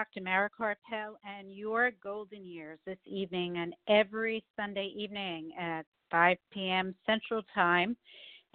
[0.00, 0.22] Dr.
[0.22, 6.94] Mara Karpel and your golden years this evening and every Sunday evening at 5 p.m.
[7.04, 7.94] Central Time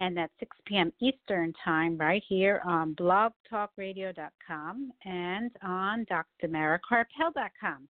[0.00, 0.92] and at 6 p.m.
[1.00, 7.88] Eastern Time right here on blogtalkradio.com and on drmarakarpel.com.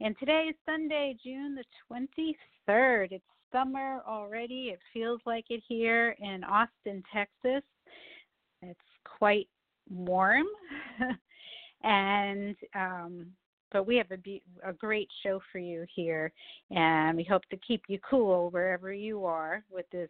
[0.00, 3.08] And today is Sunday, June the 23rd.
[3.10, 4.70] It's summer already.
[4.72, 7.62] It feels like it here in Austin, Texas.
[8.62, 9.48] It's quite
[9.90, 10.46] warm.
[11.82, 13.26] and um,
[13.70, 16.32] but we have a, a great show for you here,
[16.70, 20.08] and we hope to keep you cool wherever you are with this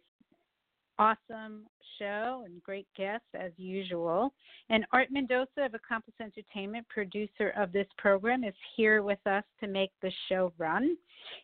[0.99, 1.65] awesome
[1.97, 4.33] show and great guests as usual.
[4.69, 9.67] And Art Mendoza of Accomplice Entertainment, producer of this program, is here with us to
[9.67, 10.97] make the show run.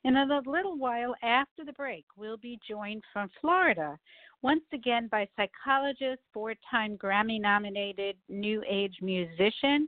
[0.04, 3.98] And in a little while after the break, we'll be joined from Florida
[4.42, 9.88] once again by psychologist, four time Grammy nominated New Age musician,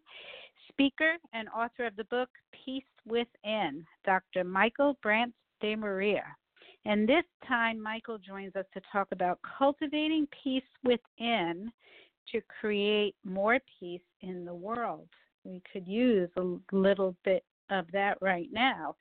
[0.70, 2.30] speaker, and author of the book
[2.66, 4.44] Peace Within, Dr.
[4.44, 6.23] Michael Brant DeMaria.
[6.88, 11.70] And this time, Michael joins us to talk about cultivating peace within
[12.32, 15.10] to create more peace in the world.
[15.44, 18.96] We could use a little bit of that right now.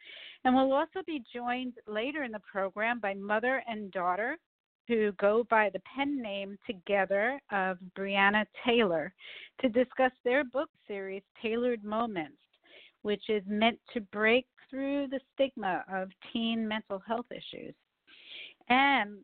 [0.45, 4.37] And we'll also be joined later in the program by mother and daughter
[4.89, 9.15] who go by the pen name together of Brianna Taylor
[9.61, 12.39] to discuss their book series, Taylored Moments,
[13.03, 17.75] which is meant to break through the stigma of teen mental health issues.
[18.69, 19.19] And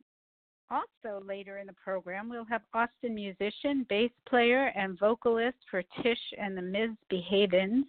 [0.71, 6.19] also later in the program, we'll have Austin musician, bass player, and vocalist for Tish
[6.39, 6.91] and the Ms.
[7.11, 7.87] Behavens.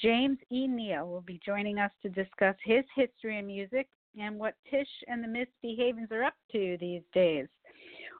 [0.00, 0.66] James E.
[0.66, 3.88] Neal will be joining us to discuss his history in music
[4.18, 7.46] and what Tish and the Mizzbehavens are up to these days.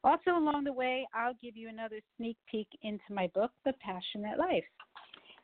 [0.05, 4.39] Also, along the way, I'll give you another sneak peek into my book, The Passionate
[4.39, 4.65] Life.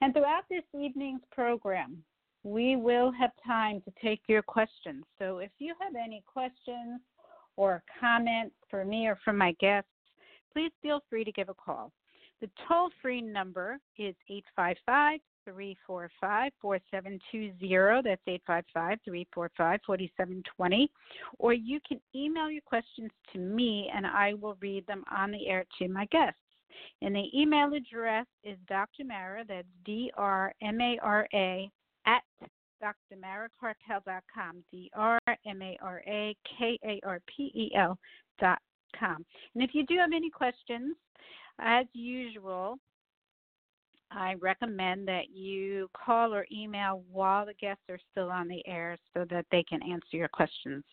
[0.00, 2.02] And throughout this evening's program,
[2.48, 5.04] we will have time to take your questions.
[5.18, 7.00] So if you have any questions
[7.56, 9.90] or comments for me or for my guests,
[10.52, 11.92] please feel free to give a call.
[12.40, 18.08] The toll free number is 855 345 4720.
[18.08, 20.90] That's 855 345 4720.
[21.38, 25.48] Or you can email your questions to me and I will read them on the
[25.48, 26.38] air to my guests.
[27.02, 29.04] And the email address is Dr.
[29.04, 31.70] Mara, that's D R M A R A,
[32.08, 32.22] at
[32.82, 37.98] drmarakarpel.com, D R M A R A K A R P E L
[38.40, 38.58] dot
[38.98, 39.24] com.
[39.54, 40.96] And if you do have any questions,
[41.60, 42.78] as usual,
[44.10, 48.96] I recommend that you call or email while the guests are still on the air
[49.12, 50.84] so that they can answer your questions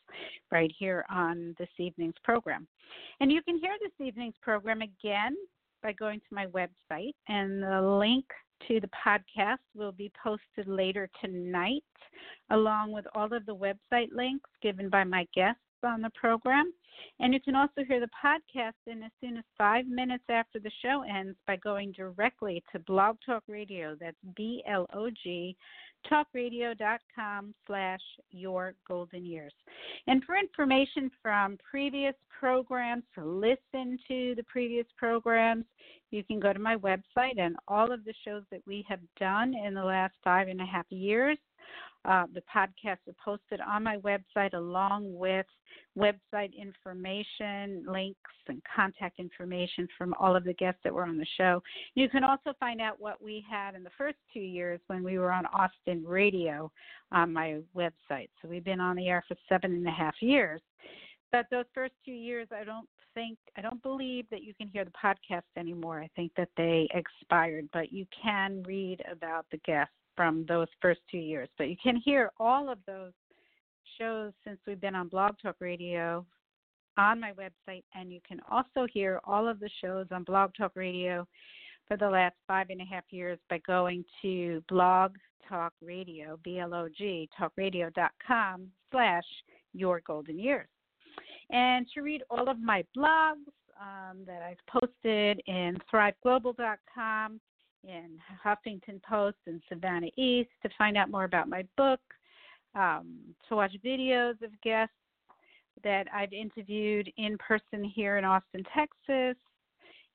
[0.51, 2.67] right here on this evening's program.
[3.21, 5.35] And you can hear this evening's program again
[5.81, 8.25] by going to my website, and the link
[8.67, 11.83] to the podcast will be posted later tonight,
[12.51, 16.73] along with all of the website links given by my guests on the program.
[17.19, 20.71] And you can also hear the podcast in as soon as five minutes after the
[20.81, 23.95] show ends by going directly to Blog Talk Radio.
[23.99, 25.55] That's B L O G
[26.09, 27.99] talkradio.com slash
[28.31, 29.53] your golden years.
[30.07, 35.65] And for information from previous programs, to listen to the previous programs,
[36.11, 39.53] you can go to my website and all of the shows that we have done
[39.53, 41.37] in the last five and a half years
[42.07, 45.45] uh, the podcasts are posted on my website along with
[45.97, 51.25] website information, links, and contact information from all of the guests that were on the
[51.37, 51.61] show.
[51.95, 55.17] You can also find out what we had in the first two years when we
[55.17, 56.71] were on Austin Radio
[57.11, 58.29] on my website.
[58.41, 60.61] So we've been on the air for seven and a half years.
[61.31, 64.85] But those first two years, I don't think, I don't believe that you can hear
[64.85, 65.99] the podcast anymore.
[65.99, 71.01] I think that they expired, but you can read about the guests from those first
[71.09, 71.49] two years.
[71.57, 73.11] But you can hear all of those
[73.97, 76.25] shows since we've been on Blog Talk Radio
[76.97, 80.71] on my website, and you can also hear all of the shows on Blog Talk
[80.75, 81.27] Radio
[81.87, 85.15] for the last five and a half years by going to Blog
[85.47, 89.23] Talk Radio, B L O G, talkradio.com slash
[89.73, 90.67] your golden years.
[91.51, 97.39] And to read all of my blogs um, that I've posted in thriveglobal.com,
[97.87, 101.99] in Huffington Post and Sivana East to find out more about my book.
[102.75, 103.15] um,
[103.47, 104.93] to watch videos of guests
[105.83, 109.37] that I've interviewed in person here in Austin, Texas,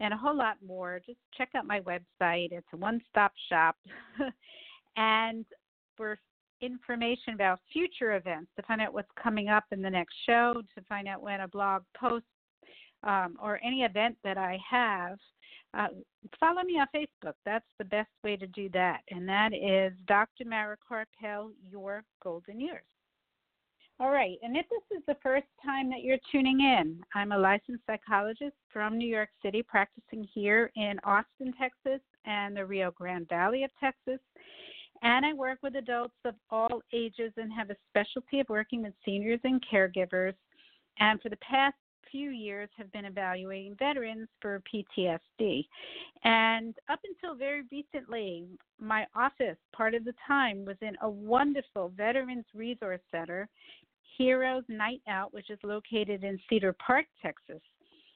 [0.00, 2.52] and a whole lot more, just check out my website.
[2.52, 3.76] It's a one stop shop.
[4.96, 5.44] and
[5.96, 6.18] for
[6.62, 10.84] information about future events, to find out what's coming up in the next show, to
[10.88, 12.24] find out when a blog post
[13.02, 15.18] um, or any event that I have,
[15.76, 15.88] uh,
[16.38, 17.34] follow me on Facebook.
[17.44, 19.00] That's the best way to do that.
[19.10, 20.44] And that is Dr.
[20.44, 22.82] Mara Karpel, Your Golden Years.
[24.00, 27.38] All right, and if this is the first time that you're tuning in, I'm a
[27.38, 33.28] licensed psychologist from New York City, practicing here in Austin, Texas, and the Rio Grande
[33.28, 34.18] Valley of Texas.
[35.02, 38.94] And I work with adults of all ages and have a specialty of working with
[39.04, 40.34] seniors and caregivers.
[40.98, 41.76] And for the past
[42.10, 45.66] few years have been evaluating veterans for PTSD.
[46.24, 48.46] And up until very recently,
[48.78, 53.48] my office, part of the time, was in a wonderful Veterans Resource Center,
[54.16, 57.60] Heroes Night Out, which is located in Cedar Park, Texas.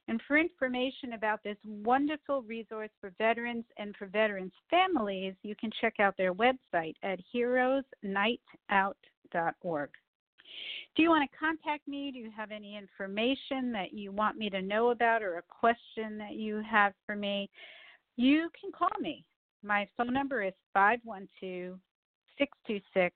[0.07, 5.71] And for information about this wonderful resource for veterans and for veterans' families, you can
[5.81, 9.91] check out their website at heroesnightout.org.
[10.97, 12.11] Do you want to contact me?
[12.13, 16.19] Do you have any information that you want me to know about or a question
[16.19, 17.51] that you have for me?
[18.17, 19.25] You can call me.
[19.63, 21.79] My phone number is 512
[22.39, 23.15] 626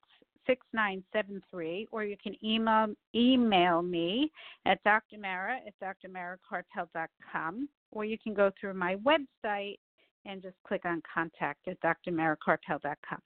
[0.48, 4.32] 6973, or you can email, email me
[4.64, 9.78] at drmara at drmarakarpel.com, or you can go through my website
[10.24, 13.20] and just click on contact at drmarakarpel.com.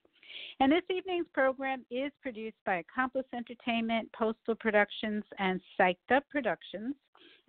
[0.61, 6.94] And this evening's program is produced by Accomplice Entertainment, Postal Productions, and Psyched Up Productions,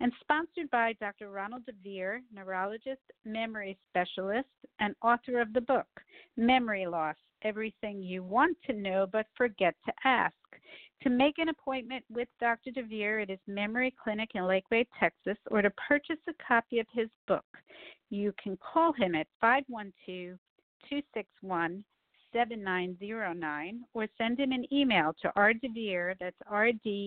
[0.00, 1.30] and sponsored by Dr.
[1.30, 4.48] Ronald DeVere, neurologist, memory specialist,
[4.80, 5.86] and author of the book,
[6.36, 10.34] Memory Loss Everything You Want to Know But Forget to Ask.
[11.02, 12.70] To make an appointment with Dr.
[12.70, 17.08] DeVere at his memory clinic in Lakeway, Texas, or to purchase a copy of his
[17.28, 17.44] book,
[18.08, 20.38] you can call him at 512
[20.88, 21.84] 261
[22.34, 27.00] 7909 or send him an email to rdevere, that's R-D-E-V-E-R-E,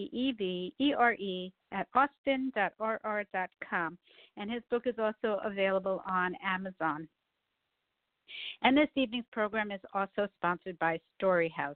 [1.71, 3.97] at austin.rr.com.
[4.37, 7.07] And his book is also available on Amazon.
[8.61, 11.75] And this evening's program is also sponsored by Storyhouse.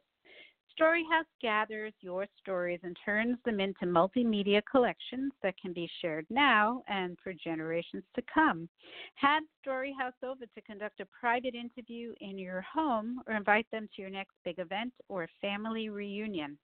[0.79, 6.81] Storyhouse gathers your stories and turns them into multimedia collections that can be shared now
[6.87, 8.69] and for generations to come.
[9.15, 14.01] Have Storyhouse over to conduct a private interview in your home or invite them to
[14.01, 16.57] your next big event or family reunion.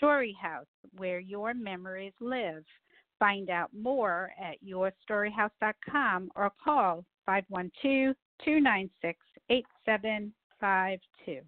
[0.00, 2.64] Storyhouse, where your memories live.
[3.18, 8.14] Find out more at yourstoryhouse.com or call 512
[8.44, 9.18] 296
[9.50, 11.42] 8752.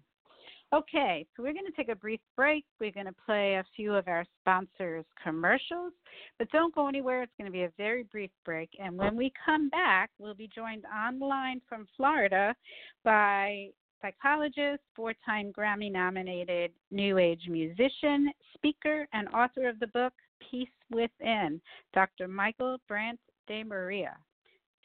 [0.73, 2.63] Okay, so we're going to take a brief break.
[2.79, 5.91] We're going to play a few of our sponsors' commercials,
[6.39, 7.23] but don't go anywhere.
[7.23, 8.69] It's going to be a very brief break.
[8.81, 12.55] And when we come back, we'll be joined online from Florida
[13.03, 13.67] by
[14.01, 20.13] psychologist, four time Grammy nominated New Age musician, speaker, and author of the book
[20.49, 21.59] Peace Within,
[21.93, 22.29] Dr.
[22.29, 24.15] Michael Brandt de Maria.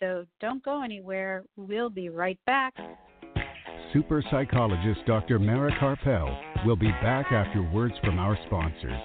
[0.01, 1.45] So don't go anywhere.
[1.57, 2.75] We'll be right back
[3.93, 5.39] super psychologist Dr.
[5.39, 9.01] Mara Karpel will be back after words from our sponsors.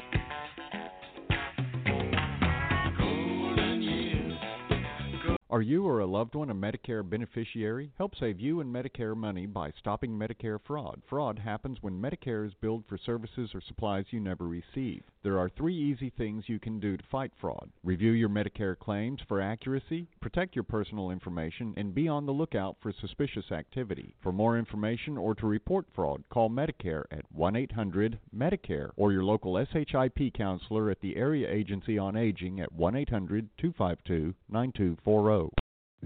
[5.49, 7.91] Are you or a loved one a Medicare beneficiary?
[7.97, 11.01] Help save you and Medicare money by stopping Medicare fraud.
[11.09, 15.03] Fraud happens when Medicare is billed for services or supplies you never receive.
[15.23, 17.69] There are three easy things you can do to fight fraud.
[17.83, 22.77] Review your Medicare claims for accuracy, protect your personal information, and be on the lookout
[22.81, 24.15] for suspicious activity.
[24.23, 30.33] For more information or to report fraud, call Medicare at 1-800-MEDICARE or your local SHIP
[30.33, 35.49] counselor at the Area Agency on Aging at 1-800-252-9240.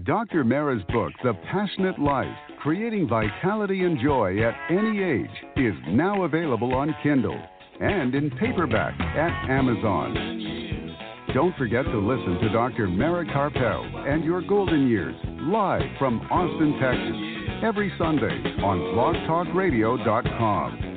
[0.02, 0.44] Dr.
[0.44, 6.74] Mara's book, The Passionate Life Creating Vitality and Joy at Any Age, is now available
[6.74, 7.40] on Kindle
[7.80, 10.94] and in paperback at Amazon.
[11.34, 12.86] Don't forget to listen to Dr.
[12.88, 17.16] Mara Karpel and Your Golden Years live from Austin, Texas,
[17.62, 20.95] every Sunday on blogtalkradio.com.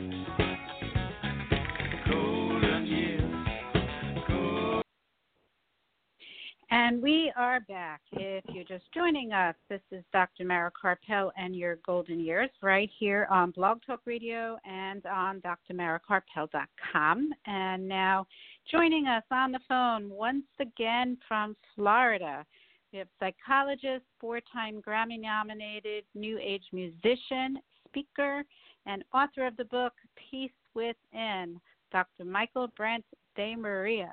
[6.71, 8.01] And we are back.
[8.11, 10.45] If you're just joining us, this is Dr.
[10.45, 17.29] Mara Karpel and your golden years right here on Blog Talk Radio and on drmarakarpel.com.
[17.47, 18.27] And now
[18.71, 22.45] joining us on the phone once again from Florida,
[22.93, 27.57] we have psychologist, four time Grammy nominated New Age musician,
[27.88, 28.43] speaker,
[28.85, 29.93] and author of the book
[30.29, 31.59] Peace Within,
[31.91, 32.25] Dr.
[32.25, 34.11] Michael Brent DeMaria.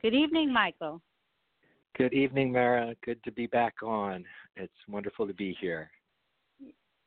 [0.00, 1.02] Good evening, Michael.
[1.96, 2.94] Good evening, Mara.
[3.04, 4.24] Good to be back on.
[4.56, 5.90] It's wonderful to be here.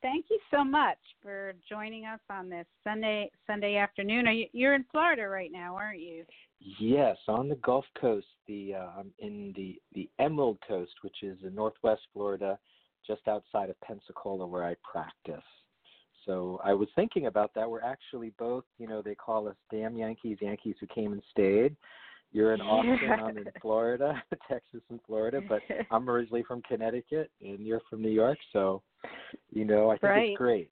[0.02, 4.26] Thank you so much for joining us on this Sunday Sunday afternoon.
[4.26, 6.24] Are you, you're in Florida right now, aren't you?
[6.80, 11.54] Yes, on the Gulf Coast, the um, in the the Emerald Coast, which is in
[11.54, 12.58] Northwest Florida,
[13.06, 15.44] just outside of Pensacola, where I practice.
[16.26, 17.68] So I was thinking about that.
[17.68, 21.76] We're actually both, you know, they call us damn Yankees, Yankees who came and stayed.
[22.32, 25.60] You're in Austin, I'm in Florida, Texas and Florida, but
[25.90, 28.82] I'm originally from Connecticut and you're from New York, so
[29.50, 30.28] you know, I think right.
[30.30, 30.70] it's great.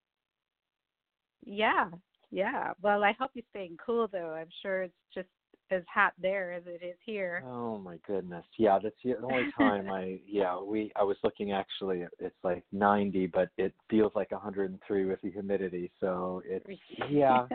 [1.45, 1.89] Yeah,
[2.31, 2.73] yeah.
[2.83, 4.35] Well, I hope you're staying cool though.
[4.35, 5.29] I'm sure it's just
[5.71, 7.43] as hot there as it is here.
[7.47, 8.45] Oh my goodness.
[8.59, 13.29] Yeah, that's the only time I yeah, we I was looking actually it's like 90
[13.29, 15.91] but it feels like 103 with the humidity.
[16.01, 16.67] So it's
[17.09, 17.47] yeah.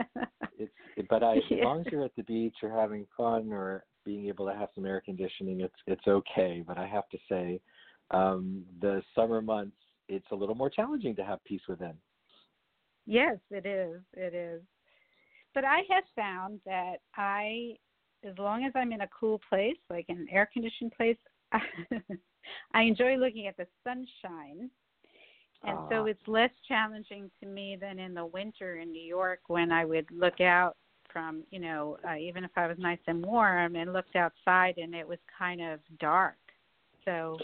[0.57, 0.71] it's
[1.09, 1.57] but I yeah.
[1.57, 4.69] as long as you're at the beach or having fun or being able to have
[4.75, 7.59] some air conditioning it's it's okay, but I have to say
[8.12, 11.93] um the summer months it's a little more challenging to have peace within.
[13.07, 14.01] Yes, it is.
[14.13, 14.62] It is.
[15.53, 17.75] But I have found that I
[18.24, 21.17] as long as I'm in a cool place, like an air conditioned place,
[22.74, 24.69] I enjoy looking at the sunshine.
[25.63, 26.05] And so ah.
[26.05, 30.05] it's less challenging to me than in the winter in New York when I would
[30.12, 30.75] look out
[31.15, 34.93] from, you know, uh, even if I was nice and warm and looked outside and
[34.93, 36.36] it was kind of dark.
[37.05, 37.38] So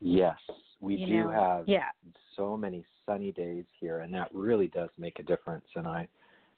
[0.00, 0.38] Yes,
[0.80, 1.90] we do know, have yeah.
[2.38, 6.08] so many sunny days here and that really does make a difference and I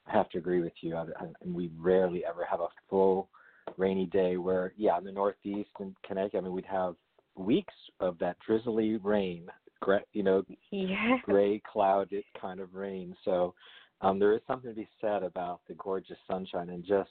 [0.05, 0.95] have to agree with you.
[0.95, 3.27] I, I, and we rarely ever have a full
[3.75, 6.95] rainy day where, yeah, in the Northeast and Connecticut, I mean, we'd have
[7.35, 9.47] weeks of that drizzly rain,
[10.13, 11.17] you know, yeah.
[11.23, 13.13] gray clouded kind of rain.
[13.25, 13.53] So
[14.01, 17.09] um, there is something to be said about the gorgeous sunshine and just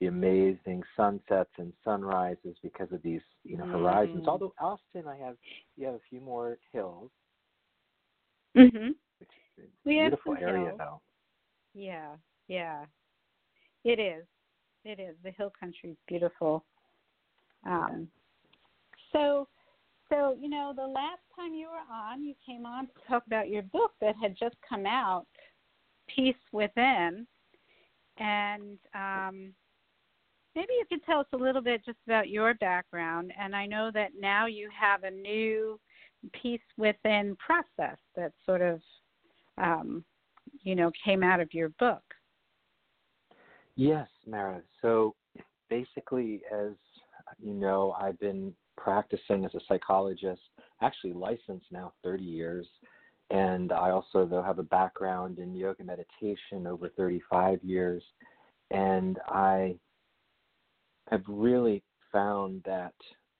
[0.00, 4.20] the amazing sunsets and sunrises because of these, you know, horizons.
[4.20, 4.28] Mm-hmm.
[4.28, 5.36] Although Austin, I have
[5.76, 7.10] you have a few more hills.
[8.56, 8.94] Mhm.
[9.84, 10.78] We beautiful have area hills.
[10.78, 11.00] though.
[11.74, 12.16] Yeah,
[12.46, 12.84] yeah.
[13.84, 14.24] It is.
[14.84, 15.16] It is.
[15.24, 16.64] The hill country is beautiful.
[17.66, 18.08] Um,
[19.12, 19.48] so,
[20.08, 23.48] so you know, the last time you were on, you came on to talk about
[23.48, 25.26] your book that had just come out,
[26.14, 27.26] Peace Within,
[28.18, 29.52] and um,
[30.54, 33.32] maybe you could tell us a little bit just about your background.
[33.38, 35.78] And I know that now you have a new
[36.42, 38.80] Peace Within process that sort of
[39.56, 40.04] um,
[40.62, 42.02] you know came out of your book.
[43.76, 44.60] Yes, Mara.
[44.82, 45.14] So
[45.70, 46.72] basically, as
[47.40, 50.40] you know, I've been practicing as a psychologist,
[50.82, 52.66] actually licensed now 30 years.
[53.30, 58.02] And I also, though, have a background in yoga meditation over 35 years.
[58.70, 59.76] And I
[61.10, 62.94] have really found that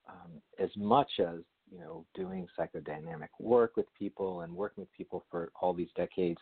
[0.09, 1.41] um, as much as,
[1.71, 6.41] you know, doing psychodynamic work with people and working with people for all these decades,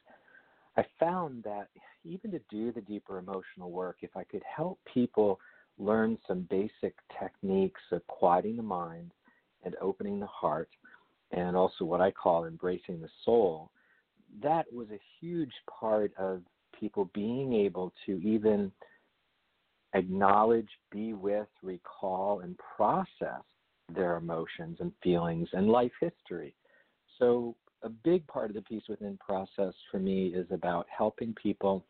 [0.77, 1.69] I found that
[2.05, 5.41] even to do the deeper emotional work, if I could help people
[5.79, 9.13] learn some basic techniques of quieting the mind
[9.65, 10.69] and opening the heart,
[11.33, 13.71] and also what I call embracing the soul,
[14.43, 16.43] that was a huge part of
[16.79, 18.71] people being able to even
[19.95, 23.43] acknowledge, be with, recall, and process
[23.95, 26.55] their emotions and feelings and life history.
[27.19, 31.85] So a big part of the peace within process for me is about helping people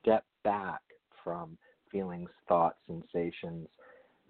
[0.00, 0.80] step back
[1.22, 1.58] from
[1.90, 3.68] feelings, thoughts, sensations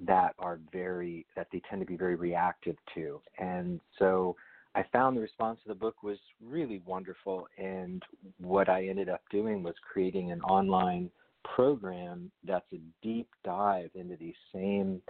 [0.01, 3.21] that are very that they tend to be very reactive to.
[3.39, 4.37] And so
[4.75, 8.03] I found the response to the book was really wonderful and
[8.39, 11.11] what I ended up doing was creating an online
[11.55, 15.01] program that's a deep dive into these same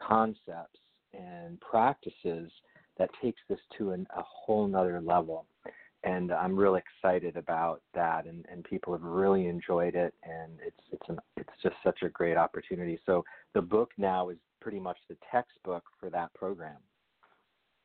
[0.00, 0.80] concepts
[1.14, 2.50] and practices
[2.98, 5.46] that takes this to an, a whole nother level.
[6.04, 10.80] And I'm really excited about that, and, and people have really enjoyed it, and it's
[10.90, 12.98] it's an it's just such a great opportunity.
[13.06, 16.78] So the book now is pretty much the textbook for that program.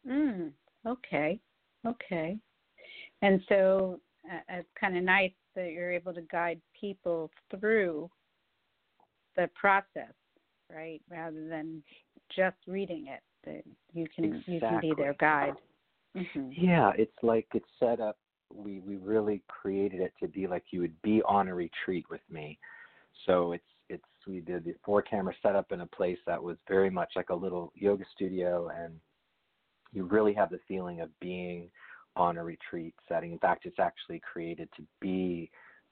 [0.08, 0.52] Mm,
[0.88, 1.40] okay,
[1.86, 2.38] okay.
[3.22, 4.00] And so
[4.32, 8.10] uh, it's kind of nice that you're able to guide people through
[9.36, 10.14] the process,
[10.74, 11.84] right, rather than
[12.36, 14.54] just reading it that you can exactly.
[14.54, 15.54] you can be their guide.
[16.18, 16.50] Mm-hmm.
[16.52, 18.18] Yeah, it's like it's set up.
[18.54, 22.22] We we really created it to be like you would be on a retreat with
[22.30, 22.58] me.
[23.26, 26.90] So it's it's we did the four camera setup in a place that was very
[26.90, 28.94] much like a little yoga studio, and
[29.94, 31.70] you really have the feeling of being
[32.16, 33.32] on a retreat setting.
[33.32, 35.52] In fact, it's actually created to be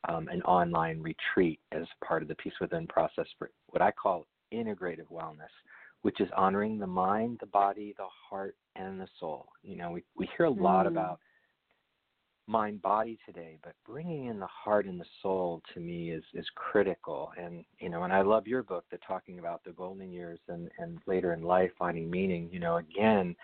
[0.09, 4.25] um, an online retreat as part of the Peace Within process for what I call
[4.53, 5.53] integrative wellness,
[6.05, 9.47] which is honoring the mind, the body, the heart, and the soul.
[9.63, 10.89] You know, we, we hear a lot mm.
[10.89, 11.19] about
[12.45, 16.45] mind body today but bringing in the heart and the soul to me is is
[16.53, 20.37] critical and you know and i love your book the talking about the golden years
[20.47, 23.35] and and later in life finding meaning you know again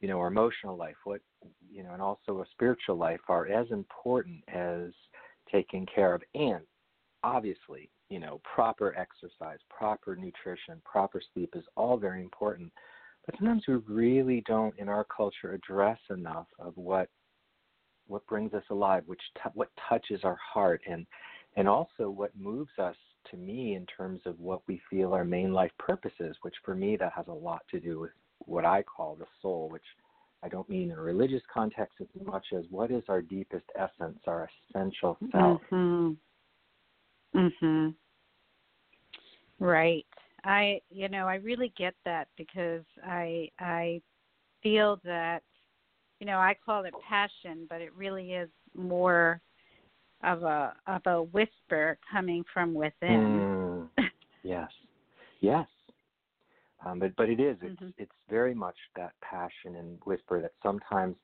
[0.00, 1.20] you know our emotional life what
[1.70, 4.90] you know and also a spiritual life are as important as
[5.48, 6.64] taking care of and
[7.22, 12.70] obviously you know proper exercise proper nutrition proper sleep is all very important
[13.26, 17.08] but sometimes we really don't in our culture address enough of what
[18.06, 21.06] what brings us alive, which t- what touches our heart, and
[21.56, 22.96] and also what moves us
[23.30, 26.36] to me in terms of what we feel our main life purpose is.
[26.42, 29.68] Which for me that has a lot to do with what I call the soul,
[29.70, 29.82] which
[30.42, 34.18] I don't mean in a religious context as much as what is our deepest essence,
[34.26, 35.62] our essential self.
[35.70, 36.16] Mhm.
[37.34, 37.94] Mhm.
[39.58, 40.06] Right.
[40.44, 44.00] I you know, I really get that because I I
[44.62, 45.42] feel that
[46.20, 49.40] you know, I call it passion, but it really is more
[50.22, 53.88] of a of a whisper coming from within.
[53.98, 54.04] Mm,
[54.42, 54.70] yes,
[55.40, 55.66] yes.
[56.84, 57.88] Um, but but it is it's mm-hmm.
[57.98, 61.16] it's very much that passion and whisper that sometimes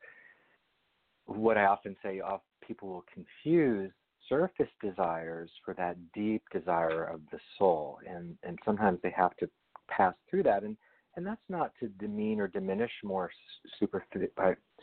[1.26, 3.92] what I often say off people will confuse
[4.30, 9.46] surface desires for that deep desire of the soul and and sometimes they have to
[9.88, 10.76] pass through that and
[11.16, 13.30] and that's not to demean or diminish more
[13.78, 14.04] super,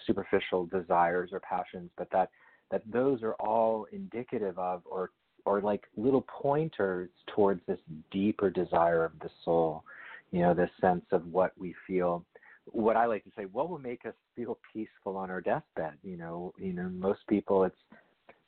[0.05, 2.29] superficial desires or passions, but that
[2.69, 5.11] that those are all indicative of or
[5.45, 7.79] or like little pointers towards this
[8.11, 9.83] deeper desire of the soul.
[10.31, 12.25] You know, this sense of what we feel.
[12.65, 15.93] What I like to say, what will make us feel peaceful on our deathbed?
[16.03, 17.77] You know, you know, most people it's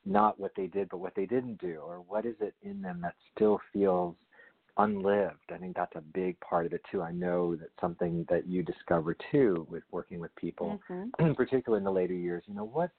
[0.10, 3.00] not what they did, but what they didn't do, or what is it in them
[3.02, 4.15] that still feels
[4.78, 5.52] unlived.
[5.54, 7.02] I think that's a big part of it too.
[7.02, 11.34] I know that's something that you discover too with working with people, mm-hmm.
[11.38, 12.43] particularly in the later years.
[12.48, 12.89] You know what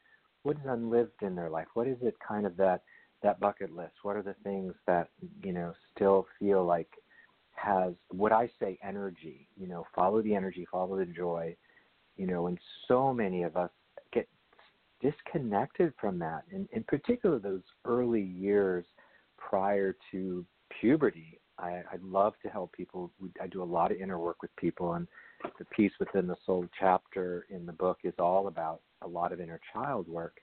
[0.42, 1.66] what is unlived in their life?
[1.74, 2.82] What is it kind of that
[3.22, 3.94] that bucket list?
[4.02, 5.08] What are the things that
[5.42, 6.90] you know still feel like
[7.54, 9.48] has what I say energy?
[9.58, 11.56] You know, follow the energy, follow the joy.
[12.16, 13.70] You know, and so many of us
[15.00, 18.84] disconnected from that, and in particular those early years
[19.38, 20.44] prior to
[20.80, 23.10] puberty I, I love to help people.
[23.40, 25.06] I do a lot of inner work with people, and
[25.58, 29.40] the Peace Within the Soul chapter in the book is all about a lot of
[29.40, 30.38] inner child work.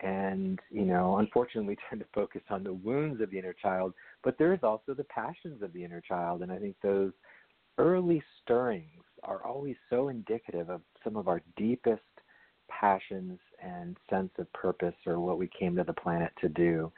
[0.00, 3.94] And, you know, unfortunately, we tend to focus on the wounds of the inner child,
[4.24, 6.42] but there is also the passions of the inner child.
[6.42, 7.12] And I think those
[7.78, 12.02] early stirrings are always so indicative of some of our deepest
[12.78, 16.92] passions and sense of purpose or what we came to the planet to do.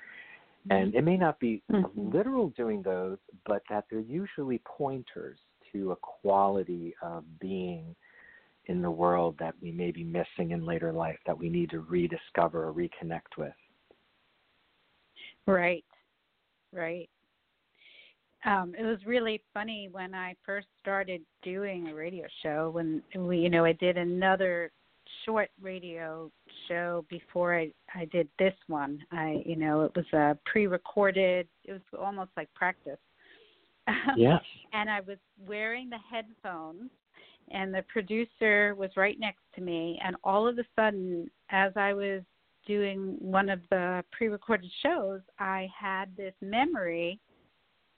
[0.70, 2.10] And it may not be mm-hmm.
[2.10, 5.38] literal doing those, but that they're usually pointers
[5.72, 7.94] to a quality of being
[8.66, 11.80] in the world that we may be missing in later life that we need to
[11.80, 13.52] rediscover or reconnect with.
[15.46, 15.84] Right,
[16.72, 17.08] right.
[18.44, 22.70] Um, it was really funny when I first started doing a radio show.
[22.70, 24.70] When we, you know, I did another
[25.24, 26.30] short radio
[26.66, 29.04] show before I I did this one.
[29.12, 31.48] I you know it was a pre-recorded.
[31.64, 32.98] It was almost like practice.
[34.16, 34.42] Yes.
[34.74, 35.16] and I was
[35.46, 36.90] wearing the headphones,
[37.50, 39.98] and the producer was right next to me.
[40.04, 42.22] And all of a sudden, as I was
[42.66, 47.18] doing one of the pre-recorded shows, I had this memory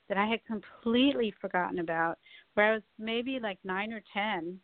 [0.07, 2.17] that I had completely forgotten about,
[2.53, 4.59] where I was maybe like nine or ten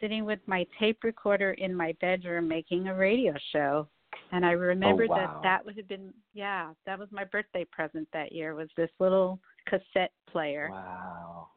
[0.00, 3.86] sitting with my tape recorder in my bedroom making a radio show.
[4.32, 5.18] And I remembered oh, wow.
[5.18, 8.90] that that would have been yeah, that was my birthday present that year was this
[8.98, 10.68] little cassette player.
[10.70, 11.48] Wow.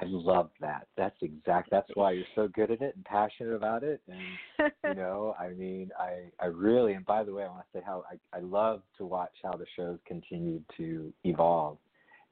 [0.00, 0.86] I love that.
[0.96, 1.70] That's exact.
[1.70, 4.00] That's why you're so good at it and passionate about it.
[4.06, 6.92] And you know, I mean, I I really.
[6.92, 9.52] And by the way, I want to say how I I love to watch how
[9.52, 11.78] the shows continue to evolve.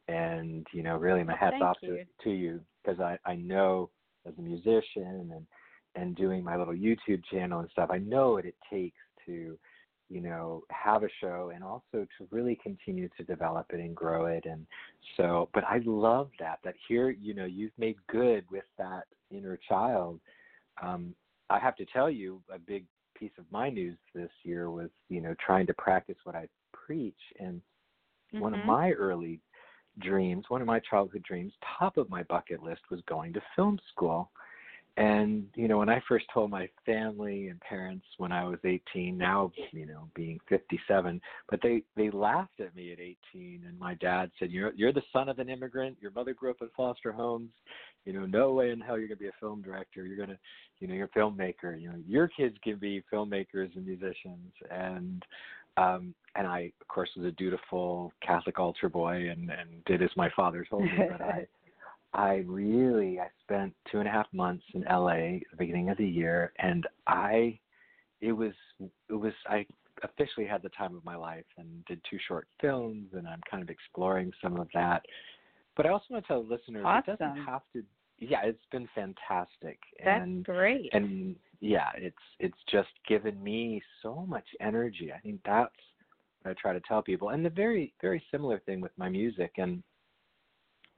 [0.06, 1.96] And you know, really, my hats well, off you.
[1.96, 3.90] to to you because I I know
[4.26, 5.46] as a musician and
[5.96, 9.58] and doing my little YouTube channel and stuff, I know what it takes to,
[10.10, 14.26] you know, have a show and also to really continue to develop it and grow
[14.26, 14.44] it.
[14.44, 14.66] And
[15.16, 19.58] so, but I love that, that here, you know, you've made good with that inner
[19.68, 20.20] child.
[20.82, 21.14] Um,
[21.48, 22.84] I have to tell you, a big
[23.18, 27.14] piece of my news this year was, you know, trying to practice what I preach.
[27.40, 27.56] And
[28.34, 28.40] mm-hmm.
[28.40, 29.40] one of my early
[30.00, 33.78] dreams, one of my childhood dreams, top of my bucket list was going to film
[33.92, 34.30] school.
[34.96, 39.16] and you know when i first told my family and parents when i was 18
[39.18, 43.94] now you know being 57 but they they laughed at me at 18 and my
[43.94, 45.96] dad said you're you're the son of an immigrant.
[46.00, 47.50] Your mother grew up in foster homes.
[48.06, 50.06] You know no way in hell you're going to be a film director.
[50.06, 50.38] You're going to
[50.80, 51.80] you know you're a filmmaker.
[51.80, 54.52] You know your kids can be filmmakers and musicians.
[54.70, 55.22] And
[55.76, 60.10] um and i of course was a dutiful catholic altar boy and and did as
[60.16, 61.46] my father told me but i
[62.16, 65.98] I really I spent two and a half months in LA at the beginning of
[65.98, 67.58] the year, and I
[68.20, 69.66] it was it was I
[70.02, 73.62] officially had the time of my life and did two short films, and I'm kind
[73.62, 75.02] of exploring some of that.
[75.76, 77.14] But I also want to tell listeners awesome.
[77.14, 77.82] it doesn't have to.
[78.18, 79.78] Yeah, it's been fantastic.
[80.02, 80.88] That's and, great.
[80.92, 85.12] And yeah, it's it's just given me so much energy.
[85.12, 85.70] I think that's
[86.42, 87.30] what I try to tell people.
[87.30, 89.82] And the very very similar thing with my music and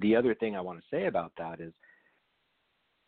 [0.01, 1.73] the other thing I want to say about that is,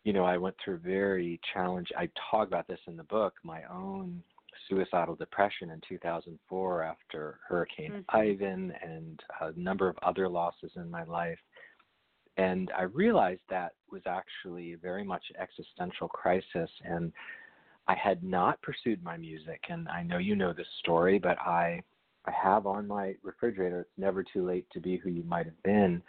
[0.03, 1.87] you know, I went through very challenge.
[1.97, 4.21] I talk about this in the book, my own
[4.69, 8.17] suicidal depression in 2004 after Hurricane mm-hmm.
[8.17, 11.39] Ivan and a number of other losses in my life.
[12.37, 16.69] And I realized that was actually a very much existential crisis.
[16.83, 17.11] And
[17.87, 19.61] I had not pursued my music.
[19.69, 21.81] And I know you know this story, but I,
[22.25, 25.63] I have on my refrigerator, it's never too late to be who you might have
[25.63, 26.01] been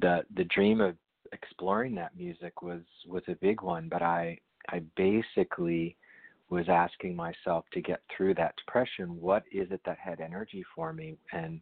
[0.00, 0.96] the the dream of
[1.32, 4.38] exploring that music was was a big one but i
[4.70, 5.96] i basically
[6.50, 10.92] was asking myself to get through that depression what is it that had energy for
[10.92, 11.60] me and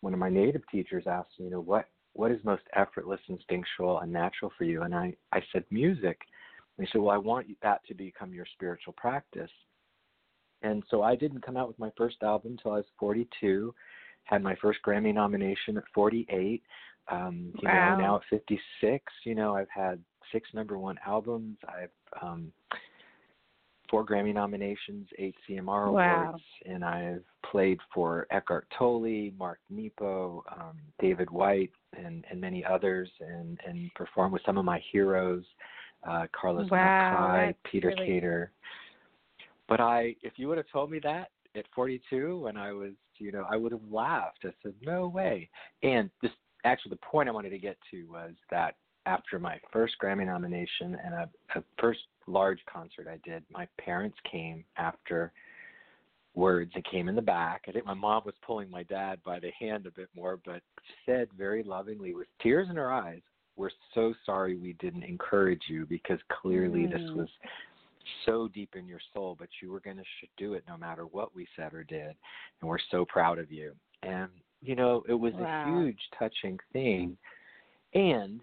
[0.00, 4.00] one of my native teachers asked me you know what what is most effortless instinctual
[4.00, 6.18] and natural for you and i i said music
[6.78, 9.50] and he said well i want that to become your spiritual practice
[10.62, 13.74] and so i didn't come out with my first album until i was 42
[14.26, 16.62] had my first Grammy nomination at 48.
[17.08, 17.94] Um, you wow.
[17.94, 20.02] know, now at 56, you know, I've had
[20.32, 21.56] six number one albums.
[21.66, 22.52] I've um,
[23.90, 26.22] four Grammy nominations, eight ZMR wow.
[26.24, 32.64] awards, and I've played for Eckhart Tolle, Mark Nepo, um, David Whyte, and, and many
[32.64, 35.44] others, and, and performed with some of my heroes,
[36.08, 38.06] uh, Carlos wow, Peter really...
[38.06, 38.52] Kater.
[39.68, 43.32] But I, if you would have told me that at 42 when I was you
[43.32, 44.40] know, I would have laughed.
[44.44, 45.48] I said, no way.
[45.82, 46.30] And this
[46.64, 50.96] actually the point I wanted to get to was that after my first Grammy nomination
[51.02, 55.32] and a, a first large concert I did, my parents came after
[56.34, 57.62] words and came in the back.
[57.66, 60.60] I think my mom was pulling my dad by the hand a bit more, but
[61.06, 63.22] said very lovingly, with tears in her eyes,
[63.56, 66.90] We're so sorry we didn't encourage you because clearly mm.
[66.90, 67.28] this was
[68.26, 70.04] so deep in your soul, but you were going to
[70.36, 72.14] do it no matter what we said or did.
[72.60, 73.72] And we're so proud of you.
[74.02, 74.28] And,
[74.60, 75.64] you know, it was wow.
[75.64, 77.16] a huge, touching thing.
[77.94, 78.40] And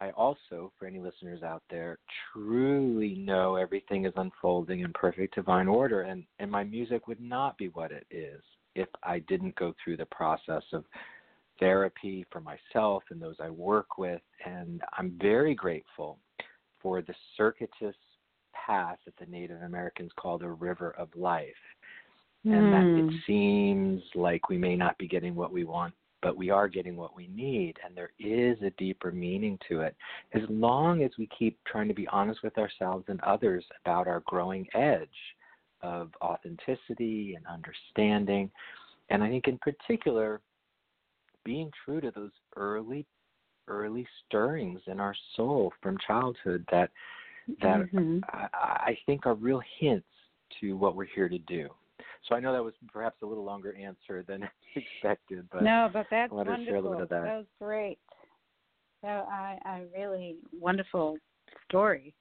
[0.00, 1.98] I also, for any listeners out there,
[2.32, 6.02] truly know everything is unfolding in perfect divine order.
[6.02, 8.40] And, and my music would not be what it is
[8.74, 10.84] if I didn't go through the process of
[11.58, 14.22] therapy for myself and those I work with.
[14.46, 16.18] And I'm very grateful
[16.80, 17.96] for the circuitous
[18.54, 21.48] path that the Native Americans call the river of life.
[22.46, 22.54] Mm.
[22.54, 23.16] And that it hmm.
[23.26, 27.16] seems like we may not be getting what we want, but we are getting what
[27.16, 27.74] we need.
[27.84, 29.96] And there is a deeper meaning to it.
[30.34, 34.22] As long as we keep trying to be honest with ourselves and others about our
[34.26, 35.08] growing edge
[35.82, 38.50] of authenticity and understanding.
[39.08, 40.40] And I think, in particular,
[41.44, 43.06] being true to those early
[43.68, 46.90] early stirrings in our soul from childhood that
[47.62, 48.18] that mm-hmm.
[48.32, 50.06] I, I think are real hints
[50.60, 51.68] to what we're here to do.
[52.28, 56.06] So I know that was perhaps a little longer answer than expected, but no, but
[56.10, 56.96] that's I wonderful.
[56.98, 57.10] that.
[57.10, 57.98] that was great.
[59.02, 61.16] So I, I really wonderful
[61.68, 62.14] story,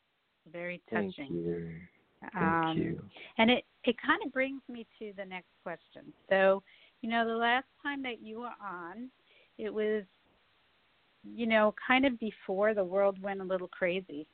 [0.52, 1.12] very touching.
[1.18, 1.70] Thank you.
[2.22, 3.02] Thank um, you.
[3.38, 6.14] And it it kind of brings me to the next question.
[6.30, 6.64] So,
[7.02, 9.10] you know, the last time that you were on,
[9.58, 10.04] it was,
[11.24, 14.28] you know, kind of before the world went a little crazy.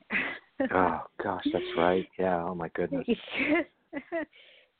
[0.72, 2.08] oh gosh, that's right.
[2.18, 2.44] Yeah.
[2.44, 3.06] Oh my goodness.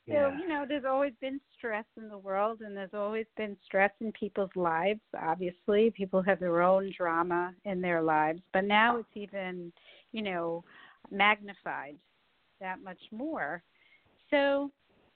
[0.07, 0.37] so yeah.
[0.39, 4.11] you know, there's always been stress in the world, and there's always been stress in
[4.13, 5.01] people's lives.
[5.19, 9.71] Obviously, people have their own drama in their lives, but now it's even,
[10.13, 10.63] you know,
[11.11, 11.95] magnified
[12.61, 13.61] that much more.
[14.31, 14.71] So,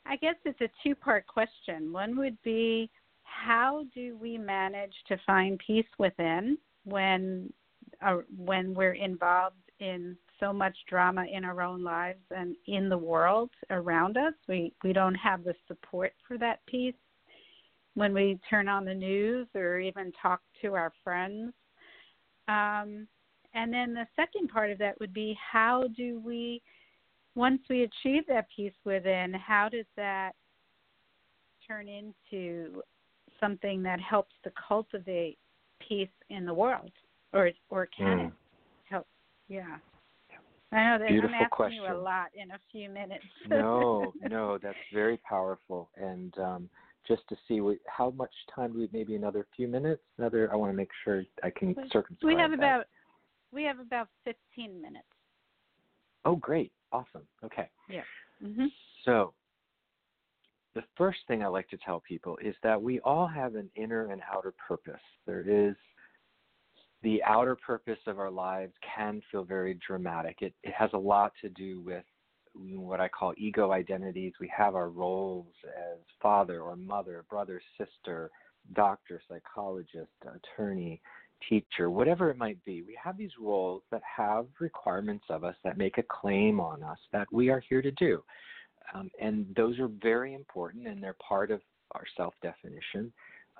[0.06, 1.94] I guess it's a two-part question.
[1.94, 2.90] One would be,
[3.24, 7.52] how do we manage to find peace within when
[8.06, 12.98] uh, when we're involved in so much drama in our own lives and in the
[12.98, 14.34] world around us.
[14.50, 16.96] We we don't have the support for that peace
[17.94, 21.54] when we turn on the news or even talk to our friends.
[22.48, 23.08] Um,
[23.54, 26.62] and then the second part of that would be how do we
[27.36, 30.32] once we achieve that peace within how does that
[31.68, 32.82] turn into
[33.40, 35.38] something that helps to cultivate
[35.88, 36.92] peace in the world
[37.34, 38.28] or or can mm.
[38.28, 38.34] it
[38.90, 39.08] help
[39.48, 39.78] yeah
[40.72, 41.84] I know that Beautiful I'm asking question.
[41.84, 43.26] you a lot in a few minutes.
[43.50, 45.90] no, no, that's very powerful.
[45.98, 46.70] And um,
[47.08, 50.02] just to see what, how much time do we maybe another few minutes?
[50.18, 52.34] Another, I want to make sure I can circumscribe.
[52.34, 52.58] We have that.
[52.58, 52.86] about
[53.54, 55.04] we have about 15 minutes.
[56.24, 56.72] Oh, great.
[56.94, 57.24] Awesome.
[57.44, 57.70] Okay.
[57.90, 58.04] Yeah.
[58.44, 58.68] Mm-hmm.
[59.04, 59.34] So,
[60.74, 64.12] the first thing I like to tell people is that we all have an inner
[64.12, 65.02] and outer purpose.
[65.26, 65.76] There is
[67.04, 70.38] the outer purpose of our lives can feel very dramatic.
[70.42, 72.04] It, it has a lot to do with
[72.54, 74.34] what I call ego identities.
[74.40, 78.30] We have our roles as father or mother, brother, sister,
[78.76, 81.02] doctor, psychologist, attorney,
[81.48, 82.82] teacher, whatever it might be.
[82.82, 87.00] We have these roles that have requirements of us that make a claim on us
[87.12, 88.24] that we are here to do.
[88.94, 91.62] Um, and those are very important and they're part of
[91.92, 93.12] our self definition.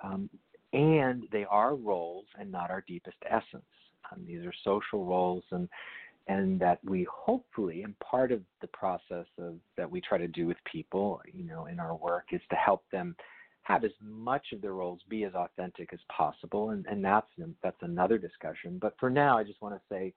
[0.02, 0.28] Um,
[0.72, 3.64] and they are roles and not our deepest essence.
[4.10, 5.68] Um, these are social roles and
[6.28, 10.46] and that we hopefully and part of the process of that we try to do
[10.46, 13.16] with people you know in our work is to help them
[13.62, 17.26] have as much of their roles be as authentic as possible, and, and that's
[17.62, 18.78] that's another discussion.
[18.80, 20.12] But for now, I just want to say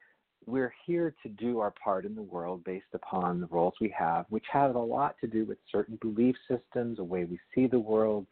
[0.48, 4.26] we're here to do our part in the world based upon the roles we have,
[4.30, 7.80] which have a lot to do with certain belief systems, the way we see the
[7.80, 8.26] world,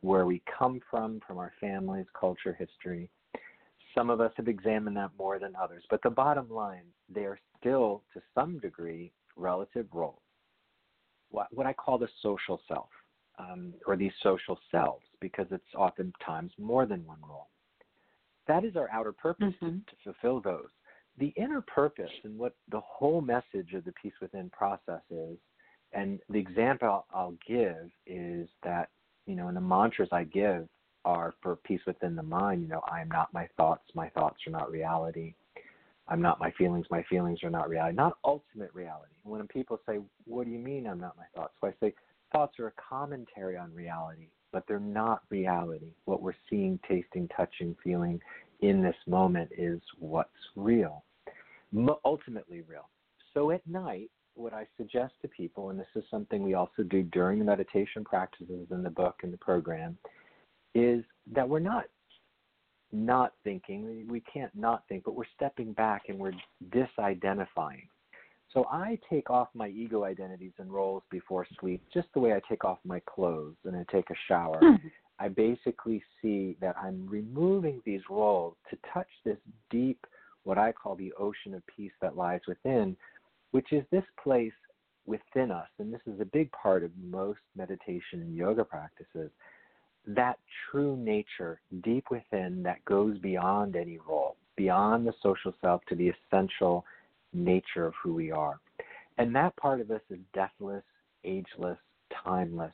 [0.00, 3.10] where we come from, from our families, culture, history.
[3.94, 7.38] Some of us have examined that more than others, but the bottom line, they are
[7.58, 10.20] still, to some degree, relative roles.
[11.30, 12.88] What, what I call the social self
[13.38, 17.48] um, or these social selves because it's oftentimes more than one role.
[18.46, 19.78] That is our outer purpose mm-hmm.
[19.78, 20.68] to, fulfill those.
[21.18, 25.36] The inner purpose and what the whole message of the Peace Within process is,
[25.92, 28.88] and the example I'll give is that,
[29.28, 30.66] you know, and the mantras I give
[31.04, 32.62] are for peace within the mind.
[32.62, 35.34] You know, I am not my thoughts, my thoughts are not reality.
[36.08, 37.94] I'm not my feelings, my feelings are not reality.
[37.94, 39.12] Not ultimate reality.
[39.24, 41.52] When people say, What do you mean I'm not my thoughts?
[41.60, 41.94] So I say,
[42.32, 45.92] thoughts are a commentary on reality, but they're not reality.
[46.06, 48.18] What we're seeing, tasting, touching, feeling
[48.60, 51.04] in this moment is what's real,
[52.04, 52.88] ultimately real.
[53.34, 57.02] So at night, what I suggest to people, and this is something we also do
[57.02, 59.98] during the meditation practices in the book and the program,
[60.74, 61.84] is that we're not
[62.90, 64.06] not thinking.
[64.08, 66.32] We can't not think, but we're stepping back and we're
[66.70, 67.88] disidentifying.
[68.54, 72.40] So I take off my ego identities and roles before sleep, just the way I
[72.48, 74.58] take off my clothes and I take a shower.
[74.62, 74.88] Mm-hmm.
[75.18, 79.36] I basically see that I'm removing these roles to touch this
[79.68, 80.06] deep,
[80.44, 82.96] what I call the ocean of peace that lies within,
[83.50, 84.52] which is this place
[85.06, 85.68] within us.
[85.78, 89.30] And this is a big part of most meditation and yoga practices
[90.06, 90.38] that
[90.70, 96.10] true nature deep within that goes beyond any role, beyond the social self to the
[96.10, 96.84] essential
[97.32, 98.58] nature of who we are.
[99.18, 100.84] And that part of us is deathless,
[101.24, 101.78] ageless,
[102.24, 102.72] timeless.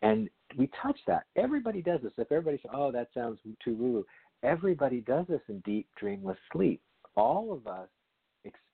[0.00, 1.24] And we touch that.
[1.36, 2.12] Everybody does this.
[2.16, 4.06] If everybody says, oh, that sounds too woo woo,
[4.42, 6.80] everybody does this in deep, dreamless sleep.
[7.16, 7.88] All of us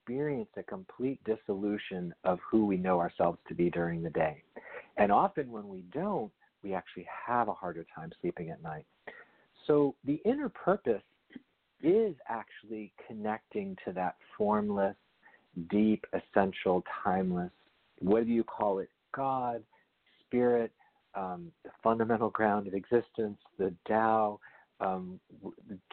[0.09, 4.43] experience a complete dissolution of who we know ourselves to be during the day.
[4.97, 8.87] And often when we don't, we actually have a harder time sleeping at night.
[9.67, 11.03] So the inner purpose
[11.83, 14.97] is actually connecting to that formless,
[15.71, 17.53] deep, essential, timeless,
[18.01, 19.63] whether you call it God,
[20.27, 20.73] Spirit,
[21.15, 24.41] um, the fundamental ground of existence, the Tao,
[24.81, 25.21] um,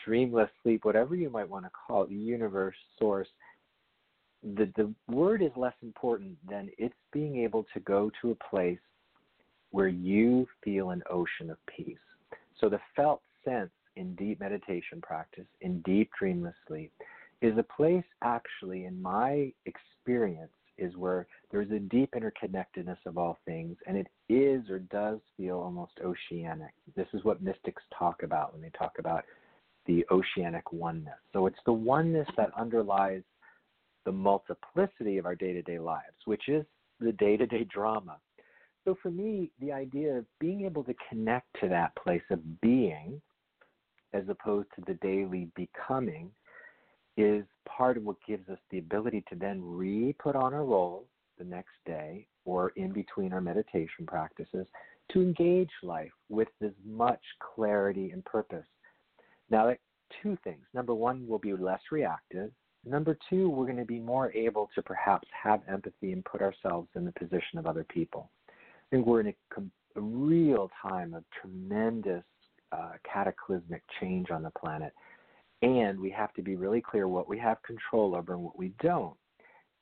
[0.03, 3.27] dreamless sleep, whatever you might want to call it, the universe, source,
[4.55, 8.79] the, the word is less important than it's being able to go to a place
[9.71, 11.97] where you feel an ocean of peace.
[12.59, 16.91] So the felt sense in deep meditation practice, in deep dreamless sleep,
[17.41, 23.37] is a place actually in my experience is where there's a deep interconnectedness of all
[23.45, 28.51] things and it is or does feel almost oceanic this is what mystics talk about
[28.51, 29.23] when they talk about
[29.85, 33.21] the oceanic oneness so it's the oneness that underlies
[34.05, 36.65] the multiplicity of our day-to-day lives which is
[36.99, 38.17] the day-to-day drama
[38.83, 43.21] so for me the idea of being able to connect to that place of being
[44.13, 46.31] as opposed to the daily becoming
[47.17, 51.07] is part of what gives us the ability to then re put on our roles
[51.37, 54.67] the next day or in between our meditation practices
[55.11, 57.21] to engage life with as much
[57.55, 58.65] clarity and purpose.
[59.49, 59.73] Now,
[60.21, 60.65] two things.
[60.73, 62.51] Number one, we'll be less reactive.
[62.85, 66.87] Number two, we're going to be more able to perhaps have empathy and put ourselves
[66.95, 68.29] in the position of other people.
[68.49, 69.61] I think we're in a,
[69.95, 72.23] a real time of tremendous
[72.71, 74.93] uh, cataclysmic change on the planet.
[75.61, 78.71] And we have to be really clear what we have control over and what we
[78.81, 79.15] don't.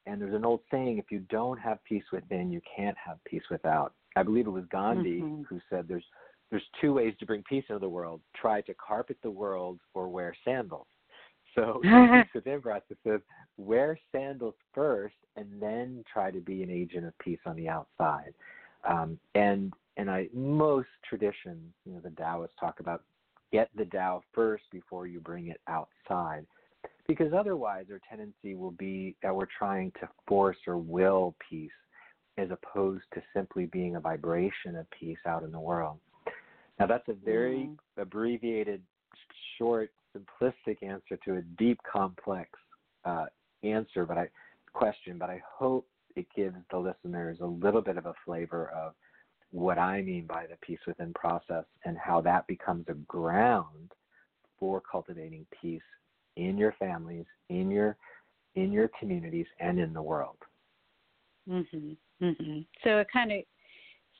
[0.05, 3.43] And there's an old saying if you don't have peace within, you can't have peace
[3.49, 3.93] without.
[4.15, 5.43] I believe it was Gandhi mm-hmm.
[5.43, 6.05] who said there's
[6.51, 8.21] there's two ways to bring peace into the world.
[8.35, 10.85] Try to carpet the world or wear sandals.
[11.55, 11.81] So
[12.33, 12.61] within
[13.05, 13.21] says
[13.57, 18.33] wear sandals first and then try to be an agent of peace on the outside.
[18.87, 23.03] Um, and and I most traditions, you know, the Taoists talk about
[23.51, 26.45] get the Tao first before you bring it outside.
[27.07, 31.69] Because otherwise our tendency will be that we're trying to force or will peace
[32.37, 35.97] as opposed to simply being a vibration of peace out in the world.
[36.79, 37.77] Now that's a very mm.
[38.01, 38.81] abbreviated,
[39.57, 42.49] short, simplistic answer to a deep, complex
[43.05, 43.25] uh,
[43.63, 44.29] answer, but I
[44.73, 45.17] question.
[45.17, 48.93] But I hope it gives the listeners a little bit of a flavor of
[49.51, 53.91] what I mean by the peace within process and how that becomes a ground
[54.59, 55.81] for cultivating peace
[56.35, 57.95] in your families, in your
[58.55, 60.37] in your communities, and in the world.
[61.49, 61.93] Mm-hmm.
[62.23, 62.59] Mm-hmm.
[62.83, 63.39] So it kind of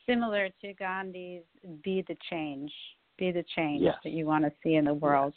[0.07, 1.43] similar to Gandhi's
[1.83, 2.71] "Be the change,
[3.17, 3.95] be the change yes.
[4.03, 5.33] that you want to see in the world."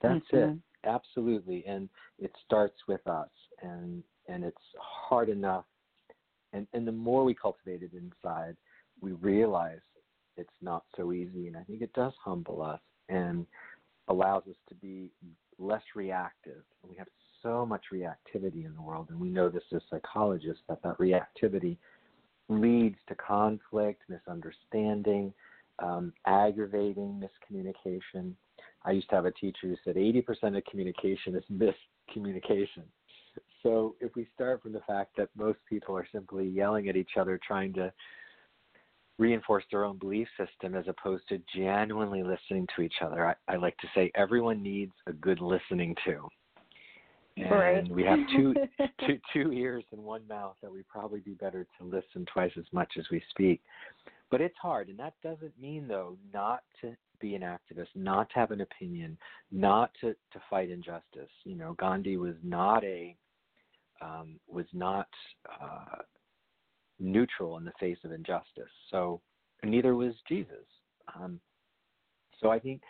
[0.00, 0.52] That's mm-hmm.
[0.52, 0.58] it.
[0.84, 3.30] Absolutely, and it starts with us,
[3.62, 5.64] and and it's hard enough,
[6.52, 8.56] and and the more we cultivate it inside,
[9.00, 9.80] we realize
[10.36, 13.44] it's not so easy, and I think it does humble us and
[14.06, 15.10] allows us to be
[15.58, 16.62] less reactive.
[16.88, 17.08] We have
[17.42, 21.76] so much reactivity in the world, and we know this as psychologists that that reactivity
[22.48, 25.32] leads to conflict, misunderstanding,
[25.80, 28.32] um, aggravating miscommunication.
[28.84, 32.84] I used to have a teacher who said 80% of communication is miscommunication.
[33.62, 37.16] So if we start from the fact that most people are simply yelling at each
[37.18, 37.92] other, trying to
[39.18, 43.56] reinforce their own belief system as opposed to genuinely listening to each other, I, I
[43.56, 46.28] like to say everyone needs a good listening to.
[47.36, 47.88] And right.
[47.88, 48.54] we have two,
[49.06, 52.64] two, two ears and one mouth that we probably do better to listen twice as
[52.72, 53.60] much as we speak.
[54.30, 58.34] But it's hard, and that doesn't mean though not to be an activist, not to
[58.36, 59.16] have an opinion,
[59.50, 61.30] not to, to fight injustice.
[61.44, 63.16] You know, Gandhi was not a
[64.00, 65.08] um, was not
[65.60, 66.02] uh,
[67.00, 68.70] neutral in the face of injustice.
[68.90, 69.20] So
[69.64, 70.66] neither was Jesus.
[71.16, 71.40] Um,
[72.40, 72.82] so I think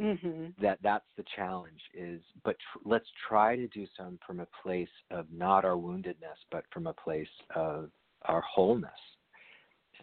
[0.00, 0.46] mm-hmm.
[0.60, 1.80] that that's the challenge.
[1.94, 6.38] Is but tr- let's try to do some from a place of not our woundedness,
[6.50, 7.90] but from a place of
[8.22, 8.90] our wholeness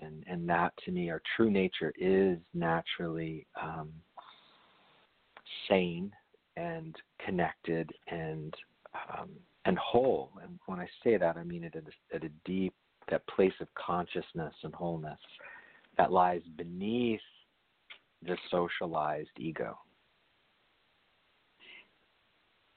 [0.02, 3.90] and and that to me our true nature is naturally um,
[5.70, 6.12] sane
[6.58, 8.54] and connected and
[9.18, 9.30] um,
[9.66, 12.74] and whole and when I say that I mean it at a, at a deep
[13.10, 15.20] that place of consciousness and wholeness
[15.98, 17.22] that lies beneath
[18.26, 19.78] the socialized ego.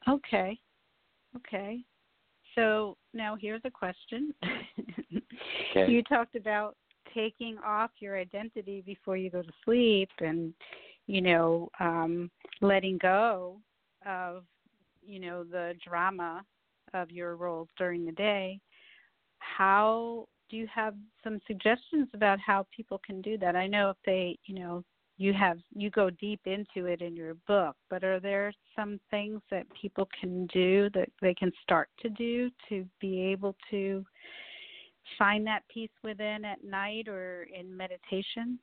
[0.09, 0.59] Okay.
[1.37, 1.81] Okay.
[2.55, 4.35] So now here's a question.
[5.71, 5.91] okay.
[5.91, 6.77] You talked about
[7.19, 10.55] taking off your identity before you go to sleep and
[11.09, 13.57] you know um letting go
[14.07, 14.45] of
[15.05, 16.45] you know the drama
[16.95, 18.61] of your roles during the day
[19.39, 23.57] how do you have some suggestions about how people can do that?
[23.57, 24.85] I know if they you know
[25.17, 29.41] you have you go deep into it in your book but are there some things
[29.51, 34.05] that people can do that they can start to do to be able to
[35.16, 38.59] find that peace within at night or in meditation?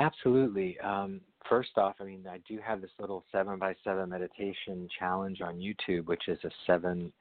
[0.00, 0.78] Absolutely.
[0.80, 5.40] Um, first off, I mean, I do have this little seven by seven meditation challenge
[5.40, 7.12] on YouTube, which is a seven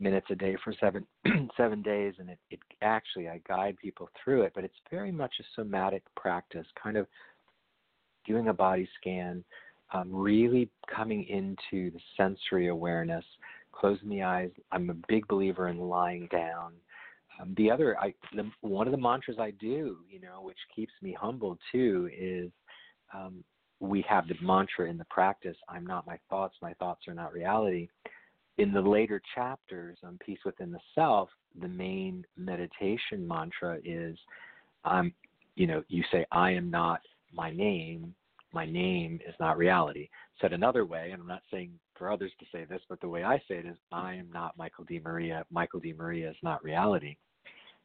[0.00, 1.06] minutes a day for seven
[1.56, 5.34] seven days, and it, it actually I guide people through it, but it's very much
[5.40, 7.06] a somatic practice, kind of
[8.26, 9.44] doing a body scan,
[9.92, 13.24] um, really coming into the sensory awareness,
[13.72, 14.50] closing the eyes.
[14.72, 16.72] I'm a big believer in lying down
[17.40, 20.92] um, the other, I the, one of the mantras I do, you know, which keeps
[21.02, 22.50] me humble too, is
[23.12, 23.42] um,
[23.80, 26.56] we have the mantra in the practice: "I'm not my thoughts.
[26.62, 27.88] My thoughts are not reality."
[28.58, 31.28] In the later chapters on peace within the self,
[31.60, 34.16] the main meditation mantra is,
[34.84, 35.12] "I'm,"
[35.56, 37.00] you know, you say, "I am not
[37.32, 38.14] my name.
[38.52, 40.08] My name is not reality."
[40.40, 43.24] Said another way, and I'm not saying for others to say this, but the way
[43.24, 45.44] I say it is, I am not Michael DeMaria.
[45.50, 47.16] Michael DeMaria is not reality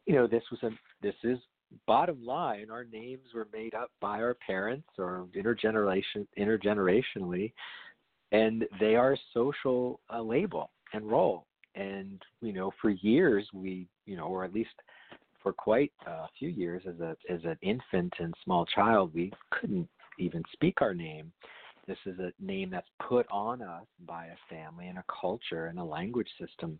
[0.06, 0.70] you know, this was a
[1.02, 1.38] this is
[1.86, 2.70] bottom line.
[2.70, 7.52] Our names were made up by our parents or intergeneration intergenerationally.
[8.32, 11.46] and they are a social uh, label and role.
[11.74, 14.74] And you know, for years we, you know, or at least
[15.42, 19.88] for quite a few years as a as an infant and small child, we couldn't
[20.18, 21.32] even speak our name.
[21.86, 25.78] This is a name that's put on us by a family and a culture and
[25.78, 26.78] a language system.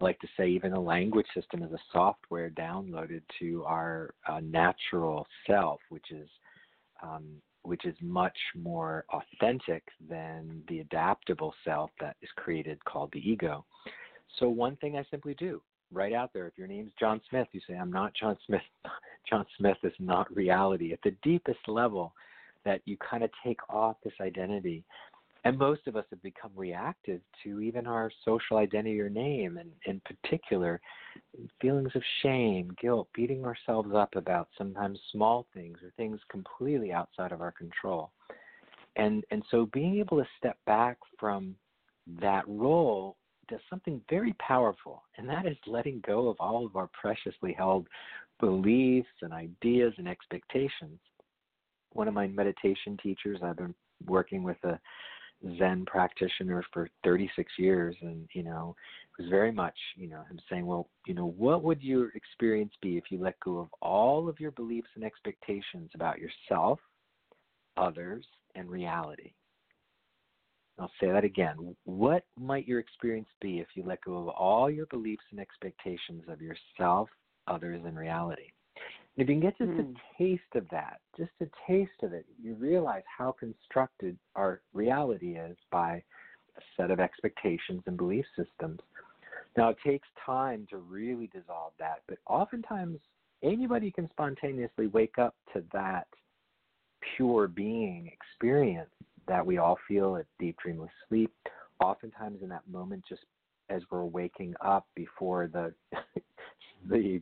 [0.00, 4.40] I like to say even a language system is a software downloaded to our uh,
[4.40, 6.28] natural self, which is
[7.02, 7.24] um,
[7.62, 13.64] which is much more authentic than the adaptable self that is created called the ego.
[14.38, 16.46] So one thing I simply do right out there.
[16.46, 18.60] If your name's John Smith, you say, I'm not John Smith.
[19.30, 20.92] John Smith is not reality.
[20.92, 22.12] At the deepest level,
[22.64, 24.84] that you kind of take off this identity.
[25.46, 29.70] And most of us have become reactive to even our social identity or name, and
[29.84, 30.80] in particular,
[31.60, 37.30] feelings of shame, guilt, beating ourselves up about sometimes small things or things completely outside
[37.30, 38.10] of our control.
[38.96, 41.56] And and so being able to step back from
[42.20, 43.16] that role
[43.48, 47.86] does something very powerful, and that is letting go of all of our preciously held
[48.40, 50.98] beliefs and ideas and expectations.
[51.94, 53.74] One of my meditation teachers, I've been
[54.06, 54.78] working with a
[55.58, 58.74] Zen practitioner for 36 years, and you know,
[59.18, 62.72] it was very much, you know, him saying, well, you know, what would your experience
[62.82, 66.80] be if you let go of all of your beliefs and expectations about yourself,
[67.76, 68.24] others,
[68.54, 69.32] and reality?
[70.78, 71.76] I'll say that again.
[71.84, 76.24] What might your experience be if you let go of all your beliefs and expectations
[76.28, 77.08] of yourself,
[77.46, 78.53] others, and reality?
[79.16, 79.78] If you can get just mm.
[79.78, 79.92] a hmm.
[80.18, 85.56] taste of that, just a taste of it, you realize how constructed our reality is
[85.70, 86.02] by
[86.56, 88.80] a set of expectations and belief systems.
[89.56, 92.98] Now, it takes time to really dissolve that, but oftentimes
[93.42, 96.08] anybody can spontaneously wake up to that
[97.16, 98.90] pure being experience
[99.28, 101.32] that we all feel at deep dreamless sleep.
[101.80, 103.22] Oftentimes, in that moment, just
[103.70, 105.72] as we're waking up before the
[106.88, 107.20] the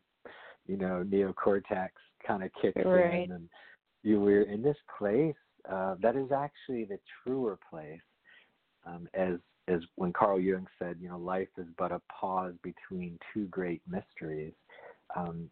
[0.67, 1.91] you know neocortex
[2.27, 3.25] kind of kicks right.
[3.25, 3.49] in, and
[4.03, 5.35] you we're in this place
[5.71, 8.01] uh, that is actually the truer place.
[8.85, 9.35] Um, as
[9.69, 13.81] as when Carl Jung said, you know, life is but a pause between two great
[13.89, 14.55] mysteries.
[15.15, 15.49] Um,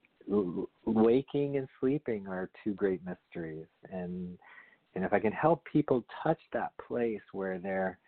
[0.84, 4.36] waking and sleeping are two great mysteries, and
[4.94, 7.98] and if I can help people touch that place where they're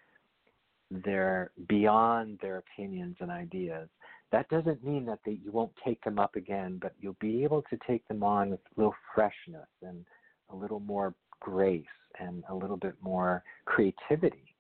[0.91, 3.89] they're beyond their opinions and ideas,
[4.33, 7.63] that doesn't mean that they, you won't take them up again, but you'll be able
[7.71, 10.05] to take them on with a little freshness and
[10.51, 11.85] a little more grace
[12.19, 14.55] and a little bit more creativity.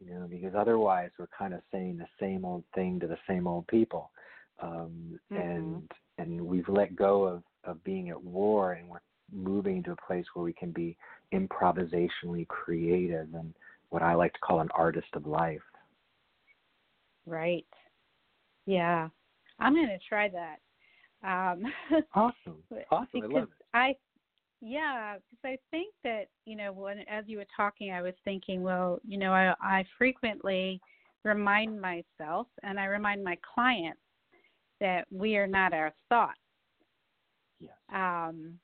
[0.00, 3.46] You know, because otherwise we're kind of saying the same old thing to the same
[3.46, 4.10] old people,
[4.60, 5.36] um, mm-hmm.
[5.36, 8.98] and and we've let go of of being at war, and we're
[9.32, 10.96] moving to a place where we can be
[11.32, 13.54] improvisationally creative and
[13.90, 15.62] what I like to call an artist of life.
[17.26, 17.64] Right.
[18.66, 19.08] Yeah.
[19.58, 20.56] I'm going to try that.
[21.22, 21.64] Um,
[22.14, 22.62] awesome.
[22.90, 23.22] Awesome.
[23.22, 23.48] I love it.
[23.72, 23.94] I,
[24.60, 28.62] yeah, because I think that you know when as you were talking, I was thinking,
[28.62, 30.80] well, you know, I I frequently
[31.22, 34.00] remind myself and I remind my clients
[34.80, 36.38] that we are not our thoughts.
[37.60, 37.72] Yes.
[37.92, 38.58] Um,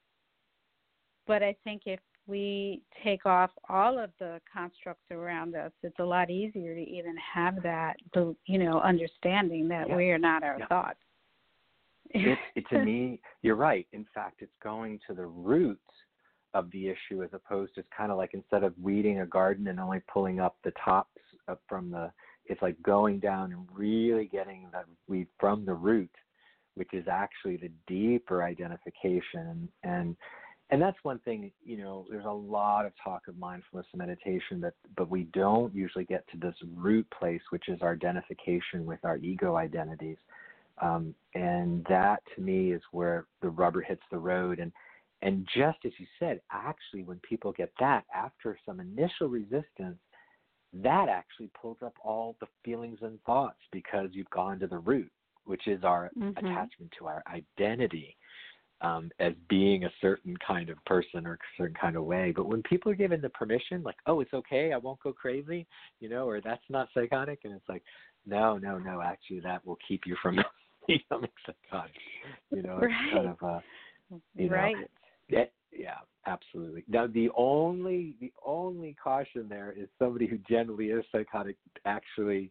[1.26, 2.00] but I think if
[2.30, 7.14] we take off all of the constructs around us, it's a lot easier to even
[7.34, 7.96] have that,
[8.46, 9.96] you know, understanding that yeah.
[9.96, 10.66] we are not our yeah.
[10.68, 10.98] thoughts.
[12.10, 13.86] it, it, to me, you're right.
[13.92, 15.80] In fact, it's going to the roots
[16.54, 19.68] of the issue as opposed to it's kind of like instead of weeding a garden
[19.68, 22.10] and only pulling up the tops up from the,
[22.46, 26.10] it's like going down and really getting the weed from the root,
[26.74, 30.16] which is actually the deeper identification and
[30.70, 34.60] and that's one thing you know there's a lot of talk of mindfulness and meditation
[34.60, 39.00] but but we don't usually get to this root place which is our identification with
[39.04, 40.16] our ego identities.
[40.80, 44.58] Um, and that to me is where the rubber hits the road.
[44.58, 44.72] And
[45.22, 49.98] and just as you said actually when people get that after some initial resistance
[50.72, 55.10] that actually pulls up all the feelings and thoughts because you've gone to the root
[55.44, 56.30] which is our mm-hmm.
[56.38, 58.16] attachment to our identity
[58.82, 62.32] um, as being a certain kind of person or a certain kind of way.
[62.34, 65.66] But when people are given the permission, like, oh, it's okay, I won't go crazy,
[66.00, 67.82] you know, or that's not psychotic, and it's like,
[68.26, 70.38] no, no, no, actually, that will keep you from
[70.86, 71.92] becoming psychotic.
[72.50, 72.90] You know, right.
[72.90, 73.60] it's kind of, uh,
[74.34, 74.76] you know, right.
[75.28, 76.84] Yeah, yeah, absolutely.
[76.88, 82.50] Now, the only the only caution there is somebody who generally is psychotic actually,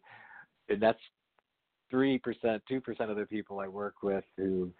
[0.70, 1.00] and that's
[1.90, 4.72] three percent, two percent of the people I work with who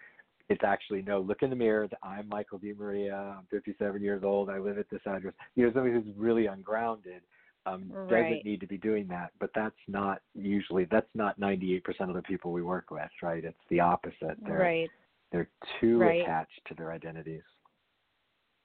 [0.50, 1.88] it's actually no, look in the mirror.
[2.04, 3.38] I'm Michael DeMaria.
[3.38, 4.50] I'm 57 years old.
[4.50, 5.34] I live at this address.
[5.56, 7.22] You know, somebody who's really ungrounded.
[7.66, 8.10] um, right.
[8.24, 9.32] doesn't need to be doing that.
[9.40, 13.44] But that's not usually that's not 98% of the people we work with, right?
[13.44, 14.38] It's the opposite.
[14.46, 14.90] They're, right.
[15.32, 16.22] They're too Right.
[16.22, 17.44] attached to their identities.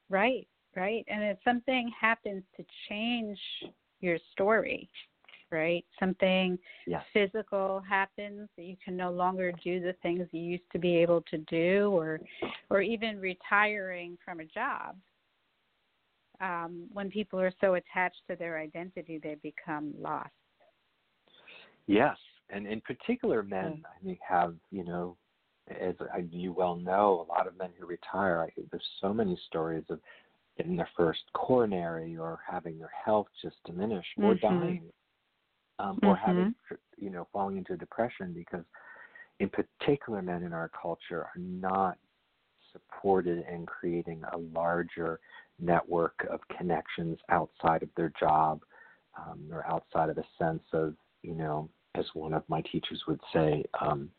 [0.09, 1.05] Right, right.
[1.09, 3.39] And if something happens to change
[4.01, 4.89] your story,
[5.51, 5.85] right?
[5.99, 7.05] Something Yes.
[7.13, 11.23] physical happens that you can no longer do the things you used to be able
[11.31, 12.21] to do or
[12.71, 14.97] or even retiring from a job.
[16.41, 20.31] Um, when people are so attached to their identity they become lost.
[21.87, 22.17] Yes,
[22.51, 25.17] and in particular, men I think have you know,
[25.69, 25.95] as
[26.31, 28.41] you well know, a lot of men who retire.
[28.41, 30.01] I there's so many stories of
[30.57, 34.41] getting their first coronary or having their health just diminish or Mhm.
[34.41, 34.93] dying,
[35.79, 36.19] um, or Mhm.
[36.19, 36.55] having
[36.97, 38.65] you know falling into depression because,
[39.41, 41.99] in particular, men in our culture are not
[42.73, 45.21] supported in creating a larger
[45.59, 48.63] network of connections outside of their job
[49.17, 53.21] um, or outside of a sense of, you know, as one of my teachers would
[53.33, 54.11] say, um,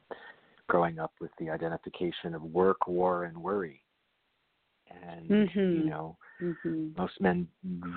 [0.67, 3.83] growing up with the identification of work, war, and worry.
[4.89, 5.85] And, you Mhm.
[5.85, 6.95] know, Mhm.
[6.97, 7.47] most men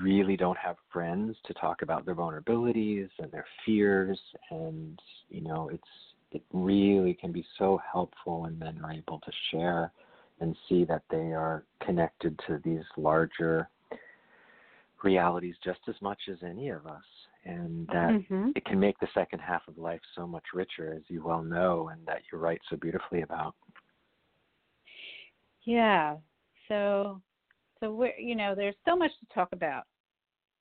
[0.02, 4.18] really don't have friends to talk about their vulnerabilities and their fears
[4.50, 5.88] and you know it's
[6.32, 9.92] it really can be so helpful when men are able to share
[10.40, 13.68] and see that they are connected to these larger
[15.02, 17.04] realities just as much as any of us
[17.44, 18.54] and that Mhm.
[18.54, 21.88] it can make the second half of life so much richer as you well know
[21.88, 23.54] and that you write so beautifully about
[25.62, 26.18] Yeah.
[26.68, 27.20] So
[27.80, 29.84] so we're you know, there's so much to talk about.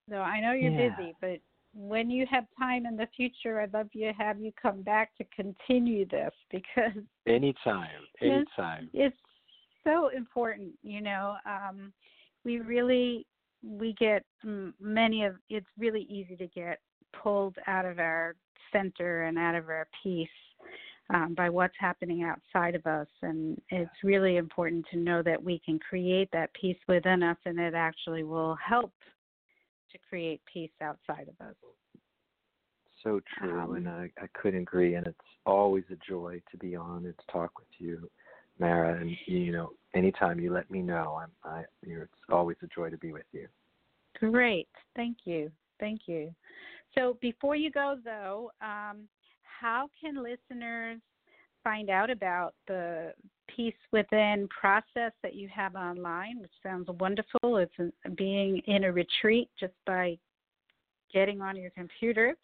[0.10, 0.95] So I know you're Yeah.
[0.95, 1.39] busy, but
[1.74, 5.16] when you have time in the future, I'd love you to have you come back
[5.18, 7.89] to continue this because anytime
[8.22, 9.18] anytime it's
[9.84, 11.91] so important you know um
[12.45, 13.26] we really
[13.64, 14.24] we get
[14.80, 16.80] many of it's really easy to get
[17.22, 18.36] pulled out of our
[18.72, 20.28] center and out of our peace
[21.14, 25.60] um, by what's happening outside of us and it's really important to know that we
[25.66, 28.91] can create that peace within us and it actually will help
[29.91, 31.55] to create peace outside of us
[33.03, 34.95] So true, Um, and I, I couldn't agree.
[34.95, 38.10] And it's always a joy to be on and to talk with you,
[38.60, 38.99] Mara.
[38.99, 42.68] And you know, anytime you let me know, I'm, I, you know, it's always a
[42.68, 43.47] joy to be with you.
[44.20, 44.68] Great.
[44.95, 45.51] Thank you.
[45.80, 46.34] Thank you.
[46.95, 49.08] So before you go, though, um,
[49.60, 50.99] how can listeners
[51.64, 53.14] find out about the
[53.53, 57.58] Peace Within process that you have online, which sounds wonderful?
[57.58, 60.18] It's being in a retreat just by
[61.14, 62.36] getting on your computer.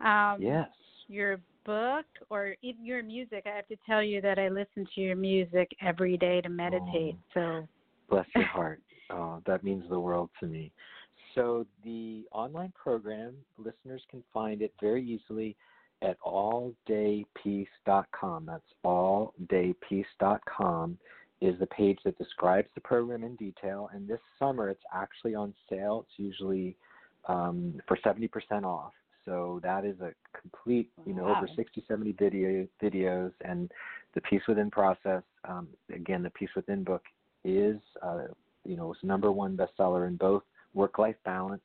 [0.00, 0.68] Um, Yes.
[1.10, 3.44] Your book or even your music.
[3.46, 7.16] I have to tell you that I listen to your music every day to meditate.
[7.32, 7.66] So
[8.10, 8.82] Bless your heart.
[9.10, 10.70] Oh, that means the world to me.
[11.34, 15.56] So the online program, listeners can find it very easily
[16.02, 18.46] at alldaypeace.com.
[18.46, 20.98] That's alldaypeace.com
[21.40, 23.88] is the page that describes the program in detail.
[23.92, 26.04] And this summer, it's actually on sale.
[26.08, 26.76] It's usually
[27.28, 28.92] um, for 70% off.
[29.24, 31.54] So that is a complete, you know, over Wow.
[31.54, 33.32] 60, 70 video, videos.
[33.44, 33.70] And
[34.14, 37.02] the Peace Within process, um, again, the Peace Within book
[37.44, 38.24] is, uh,
[38.64, 40.42] you know, was number one bestseller in both
[40.74, 41.62] work-life balance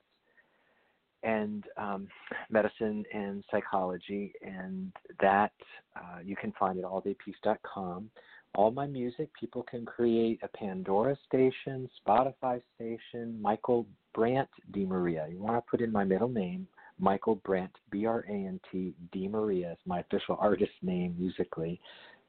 [1.24, 2.08] and um,
[2.50, 5.52] medicine and psychology, and that
[5.96, 8.10] uh, you can find at alldaypeace.com.
[8.56, 15.32] All my music, people can create a Pandora station, Spotify station, Michael Brandt DeMaria.
[15.32, 16.68] You want to put in my middle name,
[17.00, 21.80] Michael Brandt, B R A N T DeMaria is my official artist name musically.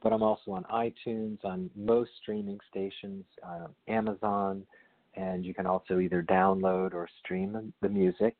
[0.03, 4.64] But I'm also on iTunes, on most streaming stations, uh, Amazon,
[5.14, 8.34] and you can also either download or stream the music.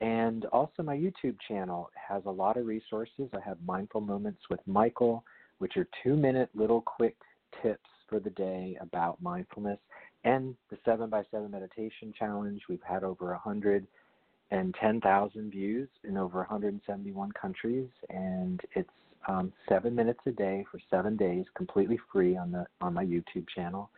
[0.00, 3.28] And also, my YouTube channel has a lot of resources.
[3.34, 5.22] I have Mindful Moments with Michael,
[5.58, 7.16] which are two minute little quick
[7.62, 9.78] tips for the day about mindfulness,
[10.24, 12.62] and the 7 by 7 Meditation Challenge.
[12.68, 18.88] We've had over 110,000 views in over 171 countries, and it's
[19.28, 23.46] um, seven minutes a day for seven days, completely free on the on my YouTube
[23.54, 23.90] channel.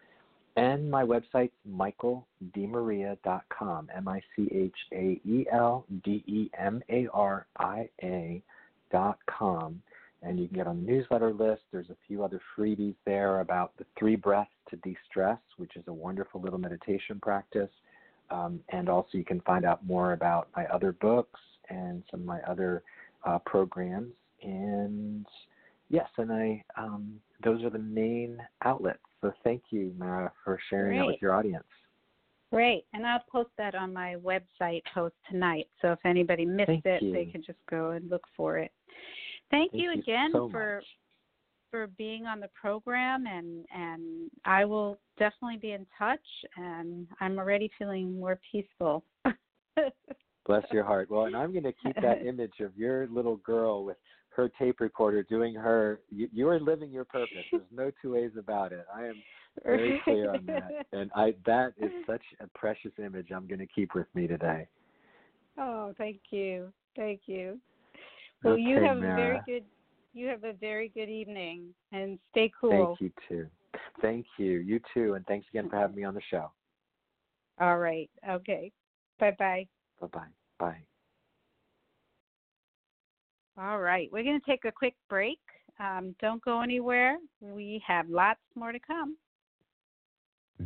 [0.57, 7.09] And my website's michaeldemaria.com, M I C H A E L D E M A
[7.15, 8.43] R I A
[8.91, 9.81] dot com.
[10.23, 11.63] And you can get on the newsletter list.
[11.73, 15.83] There's a few other freebies there about the three breaths to de stress, which is
[15.89, 17.71] a wonderful little meditation practice.
[18.31, 21.41] Um, and also, you can find out more about my other books
[21.71, 22.85] and some of my other
[23.25, 24.13] uh, programs.
[24.43, 25.27] And
[25.89, 29.01] yes, and I um, those are the main outlets.
[29.23, 31.65] So thank you, Mara, for sharing that with your audience.
[32.53, 32.85] Great.
[32.93, 35.69] And I'll post that on my website post tonight.
[35.81, 37.13] So if anybody missed Thank it, you.
[37.13, 38.71] they can just go and look for it.
[39.51, 40.85] Thank, Thank you you again so for much.
[41.71, 46.21] for being on the program and and I will definitely be in touch
[46.57, 49.03] and I'm already feeling more peaceful.
[50.47, 51.11] Bless your heart.
[51.11, 53.97] Well, and I'm going to keep that image of your little girl with
[54.37, 56.01] her tape recorder doing her.
[56.11, 57.45] You, you are living your purpose.
[57.51, 58.87] There's no two ways about it.
[58.95, 59.23] I am
[59.65, 63.29] very clear on that, and I that is such a precious image.
[63.35, 64.67] I'm going to keep with me today.
[65.59, 66.73] oh, thank you.
[66.97, 67.59] Thank you.
[68.45, 69.65] Well, you Okay, have a very good
[70.15, 72.99] you have a very good evening and stay cool.
[72.99, 73.47] Thank you too.
[74.03, 74.59] Thank you.
[74.59, 76.51] You too, and thanks again for having me on the show.
[77.61, 78.11] All right.
[78.29, 78.73] Okay.
[79.19, 79.67] Bye-bye.
[80.01, 80.27] Bye bye.
[80.59, 80.83] Bye.
[83.61, 85.39] All right, we're going to take a quick break.
[85.79, 87.19] Um, don't go anywhere.
[87.41, 89.17] We have lots more to come.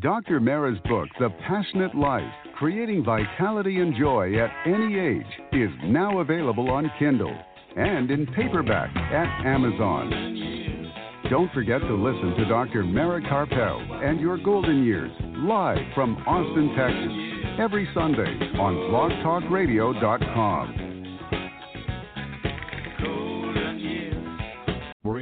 [0.00, 0.40] Dr.
[0.40, 6.70] Mara's book, The Passionate Life Creating Vitality and Joy at Any Age, is now available
[6.70, 7.34] on Kindle
[7.76, 10.10] and in paperback at Amazon.
[11.30, 12.82] Don't forget to listen to Dr.
[12.84, 17.12] Mara Karpel and Your Golden Years live from Austin, Texas,
[17.58, 20.95] every Sunday on blogtalkradio.com.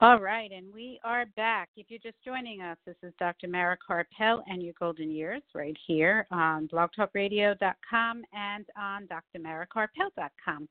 [0.00, 1.70] All right, and we are back.
[1.76, 3.48] If you're just joining us, this is Dr.
[3.48, 10.68] Mara Karpel and your golden years right here on blogtalkradio.com and on drmarakarpel.com.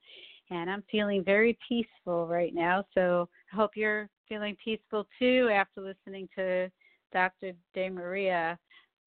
[0.50, 5.82] And I'm feeling very peaceful right now, so I hope you're feeling peaceful too after
[5.82, 6.72] listening to
[7.12, 7.52] Dr.
[7.76, 8.58] DeMaria.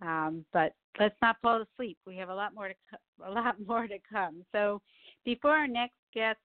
[0.02, 1.96] Um, but let's not fall asleep.
[2.06, 4.44] We have a lot more to co- a lot more to come.
[4.52, 4.82] So
[5.24, 6.40] before our next guest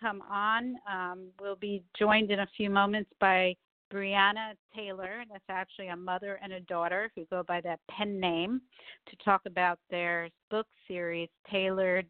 [0.00, 0.76] come on.
[0.90, 3.54] Um, we'll be joined in a few moments by
[3.92, 5.24] Brianna Taylor.
[5.30, 8.60] That's actually a mother and a daughter who go by that pen name
[9.08, 12.06] to talk about their book series, Taylored.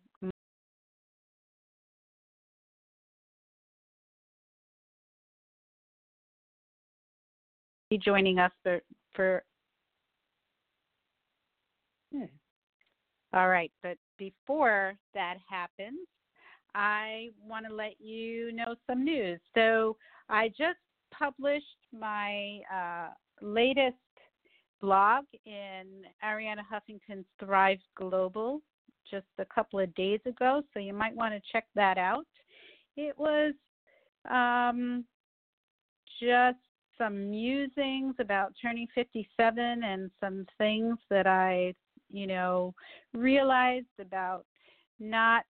[7.91, 8.81] Be joining us for
[9.15, 9.43] for.
[12.13, 12.25] Hmm.
[13.33, 16.07] All right, but before that happens,
[16.75, 19.41] I want to let you know some news.
[19.55, 19.97] So
[20.29, 20.79] I just
[21.11, 23.09] published my uh,
[23.41, 23.97] latest
[24.81, 28.61] blog in Arianna Huffington's Thrive Global
[29.11, 32.27] just a couple of days ago, so you might want to check that out.
[32.97, 33.55] It was
[34.31, 35.05] um,
[36.21, 36.59] just
[36.99, 41.75] some musings about turning 57 and some things that I,
[42.11, 42.75] you know,
[43.15, 44.45] realized about
[44.99, 45.45] not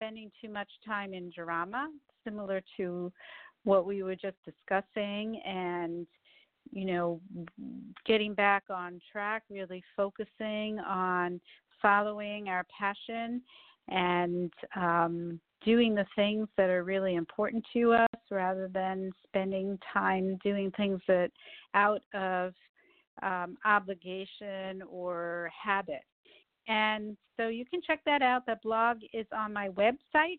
[0.00, 1.90] spending too much time in drama,
[2.24, 3.12] similar to
[3.64, 6.06] what we were just discussing, and
[6.72, 7.20] you know,
[8.06, 11.40] getting back on track, really focusing on
[11.82, 13.42] following our passion
[13.88, 20.38] and um, doing the things that are really important to us rather than spending time
[20.44, 21.30] doing things that
[21.74, 22.52] out of
[23.22, 26.02] um, obligation or habit.
[26.70, 28.46] And so you can check that out.
[28.46, 30.38] The blog is on my website,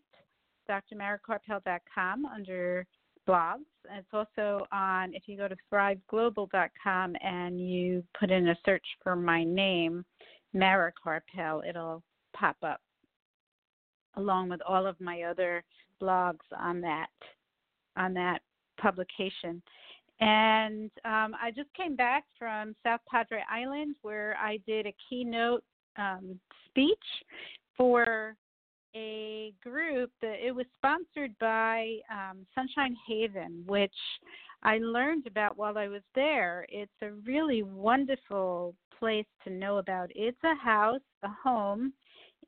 [0.66, 2.86] drmarakarpel.com, under
[3.28, 3.66] blogs.
[3.90, 9.14] It's also on, if you go to thriveglobal.com and you put in a search for
[9.14, 10.06] my name,
[10.54, 12.02] Mara Karpel, it'll
[12.34, 12.80] pop up
[14.16, 15.62] along with all of my other
[16.00, 17.08] blogs on that
[17.98, 18.40] on that
[18.80, 19.60] publication.
[20.20, 25.62] And um, I just came back from South Padre Island where I did a keynote
[25.96, 26.38] um,
[26.68, 26.98] speech
[27.76, 28.36] for
[28.94, 33.94] a group that it was sponsored by um, Sunshine Haven, which
[34.62, 36.66] I learned about while I was there.
[36.68, 40.10] It's a really wonderful place to know about.
[40.14, 41.92] It's a house, a home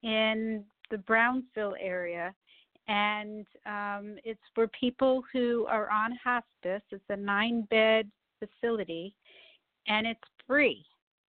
[0.03, 2.34] in the Brownsville area,
[2.86, 6.82] and um, it's for people who are on hospice.
[6.90, 9.14] It's a nine bed facility,
[9.88, 10.84] and it's free.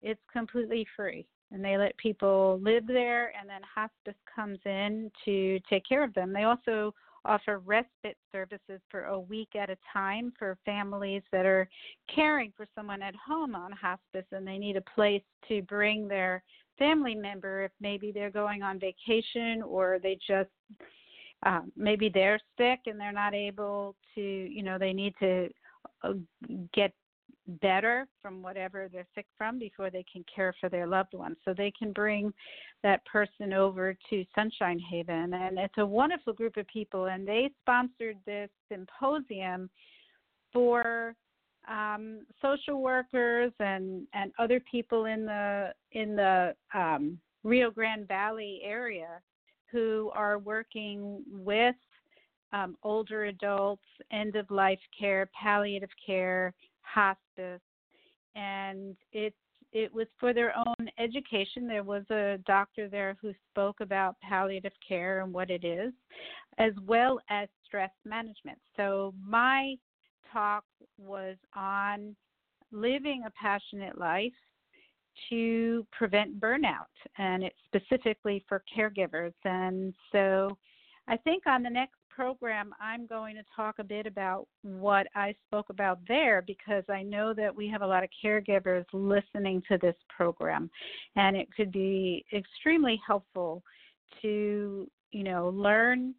[0.02, 1.26] It's completely free.
[1.53, 6.14] And they let people live there, and then hospice comes in to take care of
[6.14, 6.32] them.
[6.32, 6.94] They also
[7.24, 11.68] offer respite services for a week at a time for families that are
[12.14, 16.42] caring for someone at home on hospice and they need a place to bring their
[16.78, 20.48] family member if maybe they're going on vacation or they just
[21.44, 25.48] um, maybe they're sick and they're not able to you know they need to
[26.03, 26.12] uh,
[26.72, 26.92] get
[27.51, 31.36] better from whatever they're sick from before they can care for their loved ones.
[31.44, 32.32] So they can bring
[32.82, 35.34] that person over to Sunshine Haven.
[35.34, 37.07] And it's a wonderful group of people.
[37.07, 39.70] And they sponsored this symposium
[40.53, 41.14] for
[41.68, 48.61] um, social workers and, and other people in the in the um, Rio Grande Valley
[48.64, 49.20] area
[49.70, 51.76] who are working with
[52.53, 56.53] um, older adults, end of life care, palliative care,
[56.93, 57.61] hospice,
[58.34, 59.36] and it's
[59.72, 61.68] it was for their own education.
[61.68, 65.93] There was a doctor there who spoke about palliative care and what it is,
[66.59, 68.59] as well as stress management.
[68.76, 69.76] So my
[70.32, 70.64] talk
[70.99, 72.16] was on
[72.72, 74.32] living a passionate life
[75.28, 79.34] to prevent burnout, and it's specifically for caregivers.
[79.45, 80.57] And so
[81.09, 85.34] I think on the next program, I'm going to talk a bit about what I
[85.46, 89.78] spoke about there because I know that we have a lot of caregivers listening to
[89.78, 90.70] this program,
[91.16, 93.62] and it could be extremely helpful
[94.22, 96.14] to, you know, learn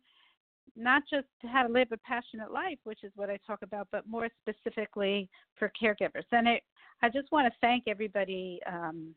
[0.75, 4.07] not just how to live a passionate life, which is what I talk about, but
[4.07, 5.29] more specifically
[5.59, 6.23] for caregivers.
[6.31, 6.63] And it,
[7.01, 9.13] I just want to thank everybody um,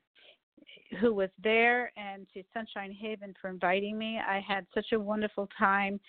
[1.00, 4.18] who was there and to Sunshine Haven for inviting me.
[4.18, 6.00] I had such a wonderful time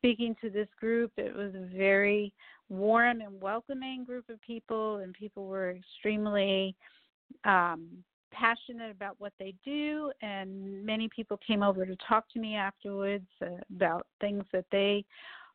[0.00, 1.12] speaking to this group.
[1.18, 2.32] It was a very
[2.70, 6.74] warm and welcoming group of people, and people were extremely
[7.44, 7.88] um,
[8.32, 10.10] passionate about what they do.
[10.22, 15.04] And many people came over to talk to me afterwards uh, about things that they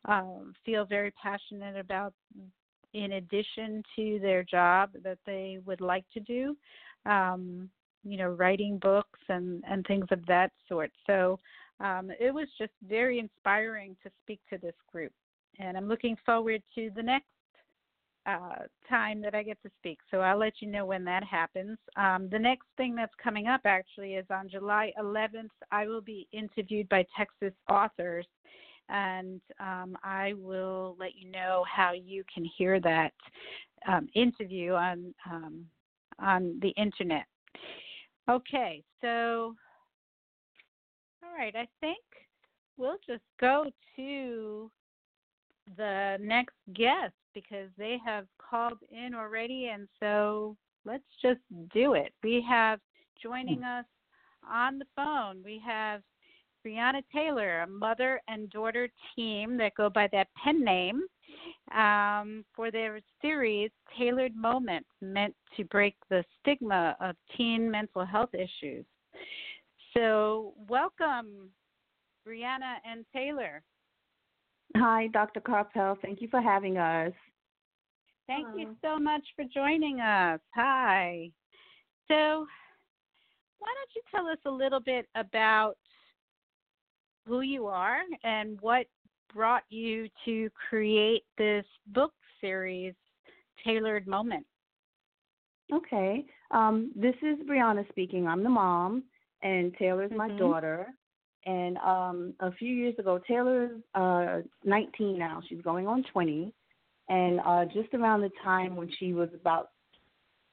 [0.05, 2.13] um, feel very passionate about
[2.93, 6.55] in addition to their job that they would like to do.
[7.05, 7.69] Um,
[8.07, 10.91] you know, writing books and, and things of that sort.
[11.07, 11.39] So
[11.79, 15.11] um, it was just very inspiring to speak to this group.
[15.59, 17.25] And I'm looking forward to the next
[18.25, 19.99] uh, time that I get to speak.
[20.09, 21.77] So I'll let you know when that happens.
[21.95, 26.27] Um, the next thing that's coming up actually is on July 11th, I will be
[26.31, 28.25] interviewed by Texas authors.
[28.89, 33.13] And um, I will let you know how you can hear that
[33.87, 35.65] um, interview on um,
[36.19, 37.25] on the internet.
[38.29, 39.55] Okay, so
[41.35, 42.03] right, I think
[42.77, 43.65] we'll just go
[43.95, 44.71] to
[45.77, 50.55] the next guest because they have called in already, and so
[50.85, 51.41] let's just
[51.73, 52.13] do it.
[52.23, 52.79] We have
[53.21, 53.79] joining hmm.
[53.79, 53.85] us
[54.49, 56.01] on the phone, we have
[56.65, 61.03] Brianna Taylor, a mother and daughter team that go by that pen name
[61.75, 68.33] um, for their series Taylored Moments, meant to break the stigma of teen mental health
[68.33, 68.85] issues.
[69.97, 71.49] So, welcome,
[72.27, 73.63] Brianna and Taylor.
[74.75, 75.39] Hi, Dr.
[75.39, 75.97] Karpel.
[76.01, 77.13] Thank you for having us.
[78.27, 78.59] Thank Hello.
[78.59, 80.39] you so much for joining us.
[80.53, 81.29] Hi.
[82.09, 82.45] So,
[83.59, 85.77] why don't you tell us a little bit about
[87.25, 88.87] who you are and what
[89.33, 92.93] brought you to create this book series,
[93.63, 94.45] Taylored Moment?
[95.73, 96.25] Okay.
[96.51, 98.27] Um, this is Brianna speaking.
[98.27, 99.03] I'm the mom
[99.41, 100.17] and Taylor's mm-hmm.
[100.17, 100.87] my daughter.
[101.45, 105.41] And um, a few years ago, Taylor's uh, 19 now.
[105.47, 106.51] She's going on 20.
[107.07, 109.69] And uh, just around the time when she was about,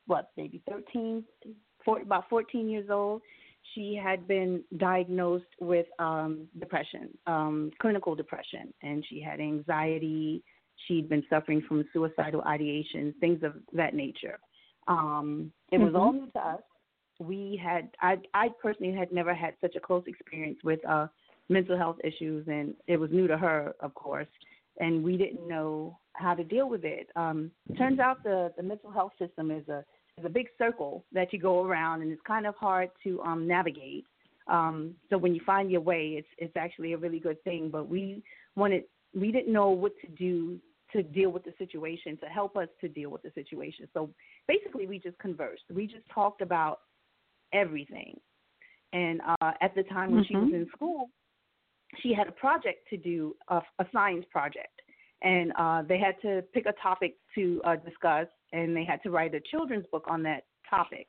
[0.06, 1.24] what, maybe 13,
[1.84, 3.22] 14, about 14 years old,
[3.74, 8.74] she had been diagnosed with um, depression, um, clinical depression.
[8.82, 10.42] And she had anxiety.
[10.86, 14.38] She'd been suffering from suicidal ideation, things of that nature.
[14.88, 15.96] Um, it was mm-hmm.
[15.96, 16.60] all new to us
[17.22, 21.06] we had I I personally had never had such a close experience with uh
[21.48, 24.28] mental health issues and it was new to her of course
[24.78, 27.08] and we didn't know how to deal with it.
[27.16, 29.84] Um turns out the the mental health system is a
[30.18, 33.46] is a big circle that you go around and it's kind of hard to um
[33.46, 34.04] navigate.
[34.48, 37.88] Um so when you find your way it's it's actually a really good thing, but
[37.88, 38.22] we
[38.56, 40.58] wanted we didn't know what to do
[40.92, 43.88] to deal with the situation, to help us to deal with the situation.
[43.94, 44.10] So
[44.46, 45.62] basically, we just conversed.
[45.72, 46.80] We just talked about
[47.52, 48.18] everything.
[48.92, 50.28] And uh, at the time when mm-hmm.
[50.28, 50.54] she was mm-hmm.
[50.54, 51.10] in school,
[52.02, 54.80] she had a project to do, a, a science project,
[55.22, 59.10] and uh, they had to pick a topic to uh, discuss, and they had to
[59.10, 61.06] write a children's book on that topic.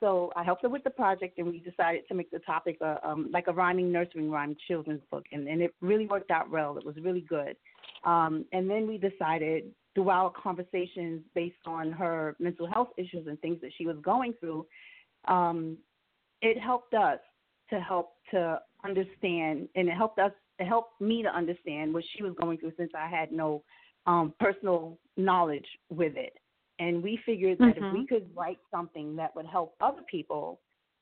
[0.00, 3.04] So I helped her with the project, and we decided to make the topic a,
[3.06, 6.78] um, like a rhyming nursery rhyme children's book, and, and it really worked out well.
[6.78, 7.56] It was really good.
[8.04, 9.64] Um, and then we decided
[9.94, 14.34] through our conversations based on her mental health issues and things that she was going
[14.38, 14.66] through,
[15.26, 15.76] um,
[16.42, 17.18] it helped us
[17.70, 22.22] to help to understand, and it helped us, it helped me to understand what she
[22.22, 23.62] was going through since I had no
[24.06, 26.34] um, personal knowledge with it.
[26.78, 27.84] And we figured that mm-hmm.
[27.84, 30.60] if we could write something that would help other people,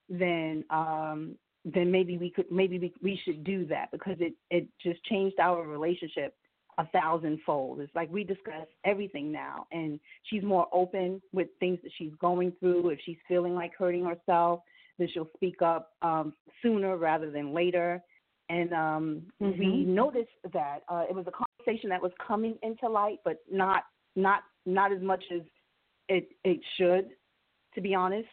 [0.08, 4.68] then um, then maybe we could maybe we, we should do that because it it
[4.82, 6.34] just changed our relationship
[6.78, 7.80] a thousandfold.
[7.80, 12.52] It's like we discuss everything now, and she's more open with things that she's going
[12.60, 12.90] through.
[12.90, 14.60] If she's feeling like hurting herself,
[14.98, 18.02] then she'll speak up um, sooner rather than later.
[18.48, 19.58] And um, mm-hmm.
[19.58, 23.84] we noticed that uh, it was a conversation that was coming into light, but not
[24.14, 25.42] not not as much as
[26.08, 27.08] it it should,
[27.74, 28.28] to be honest.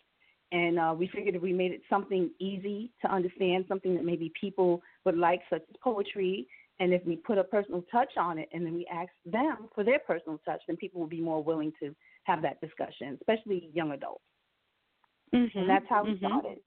[0.52, 4.32] And uh, we figured if we made it something easy to understand, something that maybe
[4.39, 6.46] people would like, such as poetry,
[6.80, 9.84] and if we put a personal touch on it and then we ask them for
[9.84, 13.91] their personal touch, then people will be more willing to have that discussion, especially young
[13.91, 14.24] adults.
[15.34, 15.57] Mm-hmm.
[15.57, 16.26] And that's how we mm-hmm.
[16.26, 16.57] started.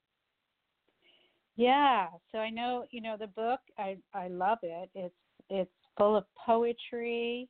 [1.56, 4.90] Yeah, so I know, you know, the book I I love it.
[4.94, 5.14] It's
[5.48, 7.48] it's full of poetry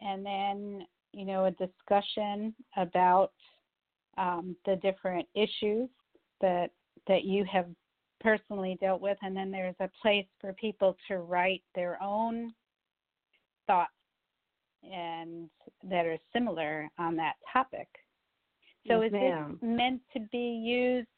[0.00, 3.32] and then, you know, a discussion about
[4.16, 5.88] um, the different issues
[6.40, 6.70] that
[7.08, 7.66] that you have
[8.20, 12.52] personally dealt with, and then there's a place for people to write their own
[13.66, 13.90] thoughts
[14.82, 15.48] and
[15.84, 17.88] that are similar on that topic.
[18.86, 19.58] So yes, is ma'am.
[19.60, 21.08] this meant to be used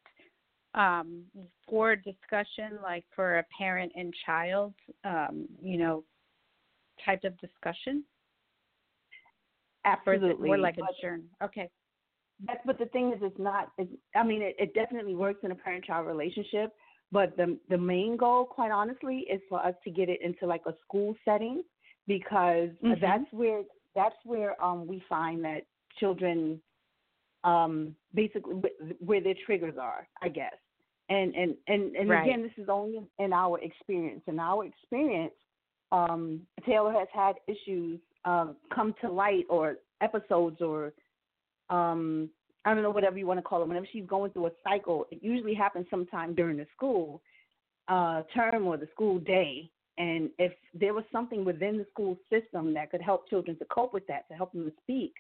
[0.74, 1.24] um,
[1.68, 4.74] for discussion, like for a parent and child,
[5.04, 6.04] um, you know,
[7.04, 8.04] type of discussion?
[9.84, 10.48] Absolutely.
[10.48, 11.26] Or more like a journal?
[11.42, 11.68] Okay.
[12.46, 13.72] That's but the thing is, it's not.
[13.78, 16.72] It's, I mean, it, it definitely works in a parent-child relationship,
[17.10, 20.62] but the the main goal, quite honestly, is for us to get it into like
[20.66, 21.62] a school setting
[22.06, 23.00] because mm-hmm.
[23.00, 23.62] that's where
[23.94, 25.62] that's where um, we find that
[25.98, 26.60] children
[27.44, 28.54] um, basically
[29.00, 30.54] where their triggers are, I guess.
[31.08, 32.26] And and and, and right.
[32.26, 34.22] again, this is only in our experience.
[34.26, 35.32] In our experience,
[35.90, 40.92] um, Taylor has had issues um, come to light or episodes or
[41.70, 42.28] um,
[42.68, 45.06] I don't know, whatever you want to call it, whenever she's going through a cycle,
[45.10, 47.22] it usually happens sometime during the school
[47.88, 49.70] uh, term or the school day.
[49.96, 53.94] And if there was something within the school system that could help children to cope
[53.94, 55.14] with that, to help them to speak,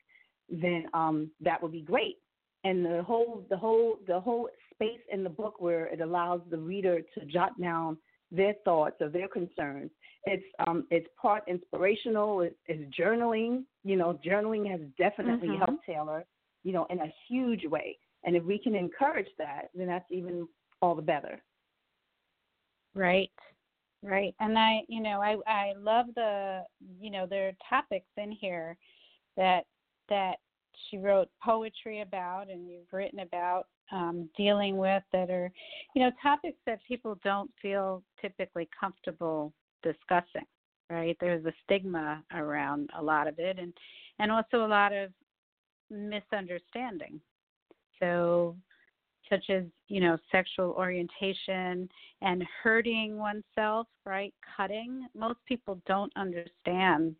[0.50, 2.18] then um, that would be great.
[2.64, 6.58] And the whole, the whole, the whole space in the book where it allows the
[6.58, 7.96] reader to jot down
[8.30, 9.90] their thoughts or their concerns.
[10.26, 12.42] It's um, it's part inspirational.
[12.42, 13.64] It's, it's journaling.
[13.84, 15.64] You know, journaling has definitely mm-hmm.
[15.64, 16.26] helped Taylor
[16.64, 17.98] you know, in a huge way.
[18.24, 20.48] And if we can encourage that, then that's even
[20.82, 21.42] all the better.
[22.94, 23.30] Right.
[24.02, 24.34] Right.
[24.40, 26.62] And I, you know, I I love the,
[27.00, 28.76] you know, there are topics in here
[29.36, 29.64] that
[30.08, 30.36] that
[30.88, 35.50] she wrote poetry about and you've written about um, dealing with that are,
[35.94, 39.52] you know, topics that people don't feel typically comfortable
[39.82, 40.46] discussing.
[40.90, 41.16] Right.
[41.20, 43.74] There's a stigma around a lot of it, and
[44.20, 45.10] and also a lot of
[45.90, 47.20] misunderstanding.
[48.00, 48.56] So,
[49.28, 51.88] such as, you know, sexual orientation
[52.22, 54.32] and hurting oneself, right?
[54.56, 55.06] Cutting.
[55.14, 57.14] Most people don't understand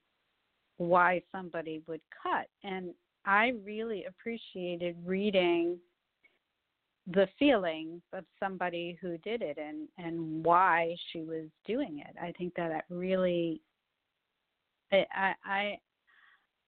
[0.79, 2.47] why somebody would cut.
[2.64, 2.95] And
[3.27, 5.79] I really appreciated reading
[7.12, 12.14] the feelings of somebody who did it and and why she was doing it.
[12.21, 13.61] I think that that really
[14.93, 15.79] I I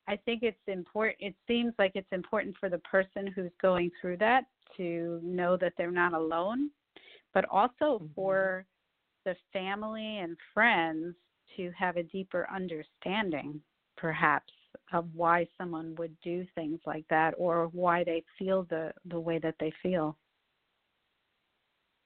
[0.09, 1.19] I think it's important.
[1.21, 4.45] It seems like it's important for the person who's going through that
[4.77, 6.71] to know that they're not alone,
[7.35, 8.07] but also mm-hmm.
[8.15, 8.65] for
[9.25, 11.15] the family and friends
[11.57, 13.61] to have a deeper understanding,
[13.97, 14.53] perhaps,
[14.93, 19.39] of why someone would do things like that or why they feel the the way
[19.39, 20.17] that they feel.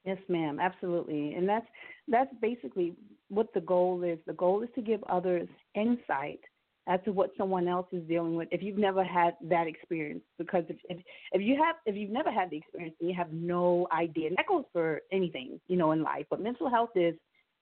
[0.04, 1.34] Yes, ma'am, absolutely.
[1.34, 1.66] And that's
[2.08, 2.94] that's basically
[3.28, 4.18] what the goal is.
[4.26, 6.40] The goal is to give others insight
[6.86, 10.22] as to what someone else is dealing with if you've never had that experience.
[10.38, 10.98] Because if if,
[11.32, 14.28] if you have if you've never had the experience you have no idea.
[14.28, 16.26] And that goes for anything you know in life.
[16.30, 17.14] But mental health is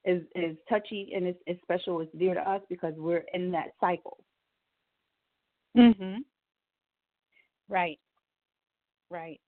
[0.05, 3.73] is is touchy and it's, it's special it's dear to us because we're in that
[3.81, 4.19] cycle.
[5.77, 6.25] Mhm
[7.69, 7.99] right.
[9.11, 9.41] Right.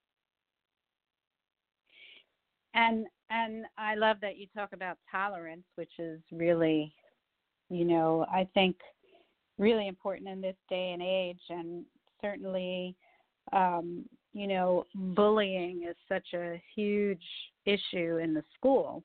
[2.75, 6.95] And and I love that you talk about tolerance, which is really,
[7.71, 8.77] you know, I think
[9.59, 11.85] really important in this day and age, and
[12.21, 12.97] certainly,
[13.53, 17.23] um, you know, bullying is such a huge
[17.67, 19.03] issue in the school.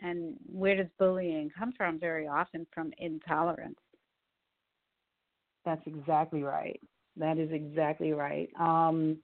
[0.00, 2.00] And where does bullying come from?
[2.00, 3.78] Very often from intolerance.
[5.64, 6.80] That's exactly right.
[7.16, 8.48] That is exactly right.
[8.58, 9.18] Um,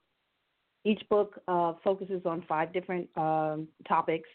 [0.84, 4.28] each book uh, focuses on five different um, topics.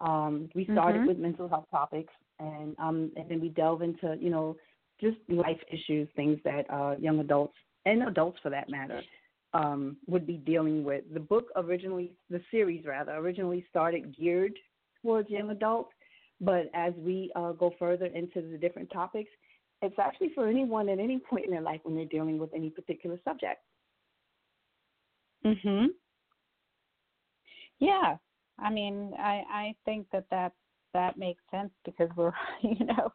[0.00, 1.08] Um, we started mm-hmm.
[1.08, 4.56] with mental health topics, and um, and then we delve into you know
[5.00, 7.54] just life issues, things that uh, young adults
[7.86, 9.02] and adults for that matter
[9.52, 11.04] um, would be dealing with.
[11.12, 14.54] The book originally, the series rather, originally started geared
[15.02, 15.92] towards young adults,
[16.40, 19.30] but as we uh, go further into the different topics,
[19.82, 22.70] it's actually for anyone at any point in their life when they're dealing with any
[22.70, 23.60] particular subject.
[25.44, 25.88] Mhm.
[27.80, 28.16] Yeah.
[28.58, 30.52] I mean, I I think that that
[30.94, 32.32] that makes sense because we're,
[32.62, 33.12] you know,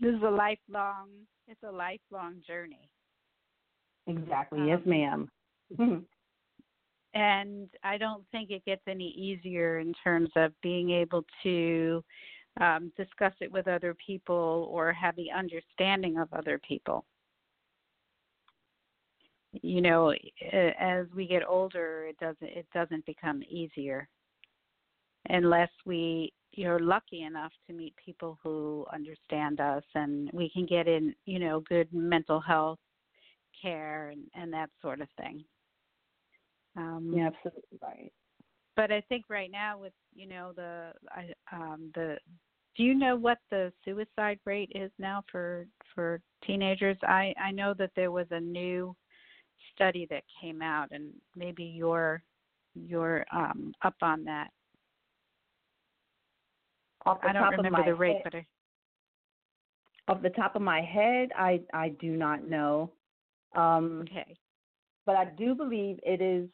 [0.00, 1.08] this is a lifelong
[1.48, 2.90] it's a lifelong journey.
[4.06, 4.60] Exactly.
[4.60, 5.30] Um, yes, ma'am.
[7.14, 12.04] And I don't think it gets any easier in terms of being able to
[12.60, 17.04] um, discuss it with other people or have the understanding of other people.
[19.62, 20.14] You know,
[20.78, 24.06] as we get older, it doesn't it doesn't become easier
[25.30, 30.88] unless we you're lucky enough to meet people who understand us and we can get
[30.88, 32.78] in you know good mental health
[33.60, 35.44] care and, and that sort of thing.
[36.76, 38.12] Um, yeah absolutely right.
[38.76, 42.18] but i think right now with you know the I, um the
[42.76, 46.96] do you know what the suicide rate is now for for teenagers?
[47.02, 48.94] I i know that there was a new
[49.74, 52.22] study that came out and maybe you're
[52.74, 54.50] you're um up on that
[57.06, 58.46] off the I don't top remember of my the rate, head, but I,
[60.08, 62.92] off the top of my head, I I do not know.
[63.54, 64.36] Um, okay.
[65.06, 66.48] But I do believe it is.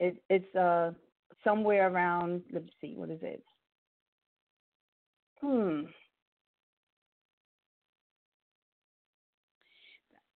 [0.00, 0.92] It it's uh
[1.44, 2.42] somewhere around.
[2.52, 3.42] Let's see, what is it?
[5.40, 5.82] Hmm.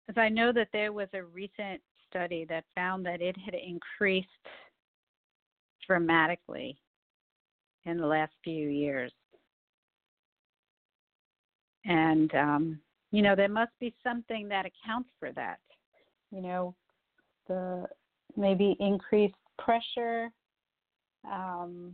[0.08, 4.28] Because I know that there was a recent study that found that it had increased
[5.86, 6.78] dramatically
[7.86, 9.12] in the last few years.
[11.86, 12.80] And, um,
[13.12, 15.60] you know, there must be something that accounts for that.
[16.32, 16.76] You know,
[17.48, 17.86] the
[18.36, 20.30] maybe increased pressure,
[21.26, 21.94] um,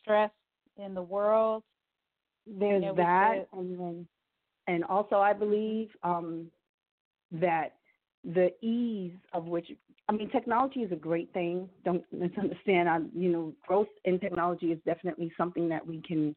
[0.00, 0.30] stress
[0.78, 1.62] in the world.
[2.46, 4.06] There's you know, that, and then,
[4.66, 6.46] and also I believe um,
[7.32, 7.74] that
[8.24, 9.70] the ease of which
[10.12, 11.70] I mean, technology is a great thing.
[11.86, 12.86] Don't misunderstand.
[12.86, 16.36] I, you know, growth in technology is definitely something that we can.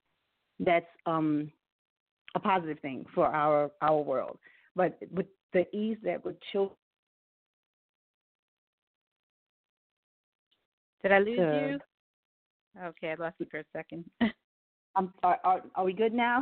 [0.60, 1.52] That's um,
[2.36, 4.40] a positive thing for our our world.
[4.78, 6.78] But with the ease that with children.
[11.04, 11.80] Did I lose uh, you?
[12.82, 14.06] Okay, I lost you for a second.
[14.96, 16.42] I'm, are, are, are we good now?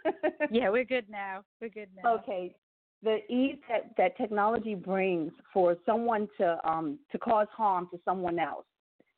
[0.50, 1.44] yeah, we're good now.
[1.60, 2.16] We're good now.
[2.16, 2.56] Okay
[3.02, 8.38] the ease that, that technology brings for someone to um, to cause harm to someone
[8.38, 8.64] else,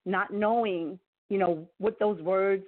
[0.06, 2.64] not knowing you know what those words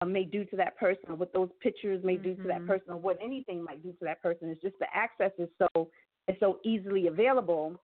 [0.00, 2.22] uh, may do to that person, or what those pictures may mm-hmm.
[2.22, 2.66] do to that mm-hmm.
[2.66, 4.48] person, or what anything might do to that person.
[4.48, 5.88] It's just the access is so
[6.28, 7.80] is so easily available.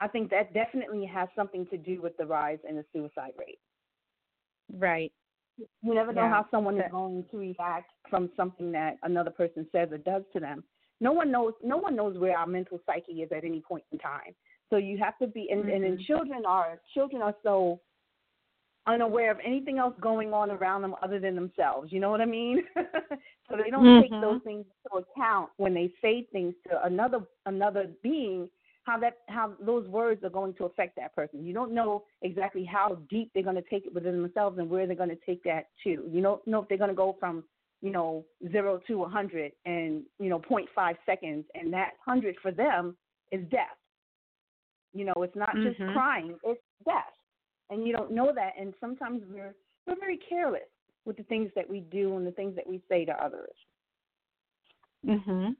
[0.00, 3.58] I think that definitely has something to do with the rise in the suicide rate.
[4.72, 5.12] Right.
[5.82, 6.30] You never know yeah.
[6.30, 10.38] how someone is going to react from something that another person says or does to
[10.38, 10.62] them
[11.00, 13.98] no one knows no one knows where our mental psyche is at any point in
[13.98, 14.34] time
[14.70, 15.84] so you have to be and, mm-hmm.
[15.84, 17.80] and, children are children are so
[18.86, 22.26] unaware of anything else going on around them other than themselves you know what i
[22.26, 24.02] mean so they don't mm-hmm.
[24.02, 28.48] take those things into account when they say things to another another being
[28.84, 32.64] how that how those words are going to affect that person you don't know exactly
[32.64, 35.42] how deep they're going to take it within themselves and where they're going to take
[35.44, 37.44] that to you don't know if they're going to go from
[37.80, 42.50] you know, zero to a hundred and you know, 0.5 seconds, and that hundred for
[42.50, 42.96] them
[43.32, 43.76] is death.
[44.92, 45.92] You know, it's not just mm-hmm.
[45.92, 47.14] crying; it's death,
[47.70, 48.52] and you don't know that.
[48.58, 49.54] And sometimes we're
[49.86, 50.62] we're very careless
[51.04, 53.54] with the things that we do and the things that we say to others.
[55.06, 55.56] Mhm.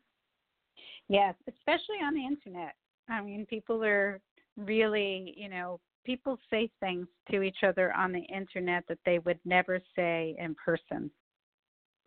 [1.08, 2.74] Yes, especially on the internet.
[3.08, 4.20] I mean, people are
[4.56, 9.38] really, you know, people say things to each other on the internet that they would
[9.44, 11.10] never say in person.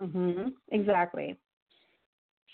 [0.02, 0.54] Mhm.
[0.72, 1.38] Exactly.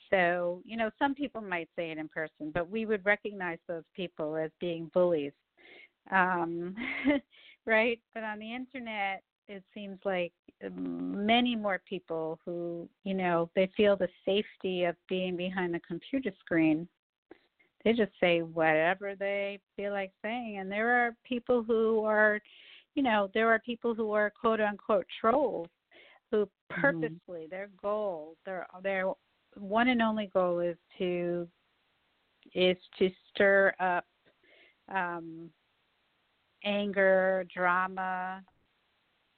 [0.10, 3.84] So, you know, some people might say it in person, but we would recognize those
[3.96, 5.34] people as being bullies.
[6.12, 6.76] Um,
[7.66, 8.00] right?
[8.14, 10.34] But on the internet, it seems like
[10.72, 16.32] many more people who, you know, they feel the safety of being behind the computer
[16.40, 16.88] screen.
[17.84, 20.58] They just say whatever they feel like saying.
[20.60, 22.40] And there are people who are,
[22.96, 25.68] you know, there are people who are quote unquote trolls
[26.32, 27.50] who purposely mm-hmm.
[27.50, 29.12] their goal, their their
[29.56, 31.48] one and only goal is to
[32.54, 34.06] is to stir up
[34.94, 35.50] um
[36.64, 38.42] anger, drama,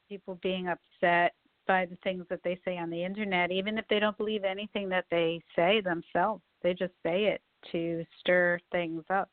[0.07, 1.33] people being upset
[1.67, 4.89] by the things that they say on the internet, even if they don't believe anything
[4.89, 6.41] that they say themselves.
[6.63, 9.29] They just say it to stir things up.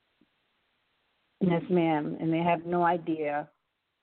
[1.40, 2.16] Yes, ma'am.
[2.20, 3.48] And they have no idea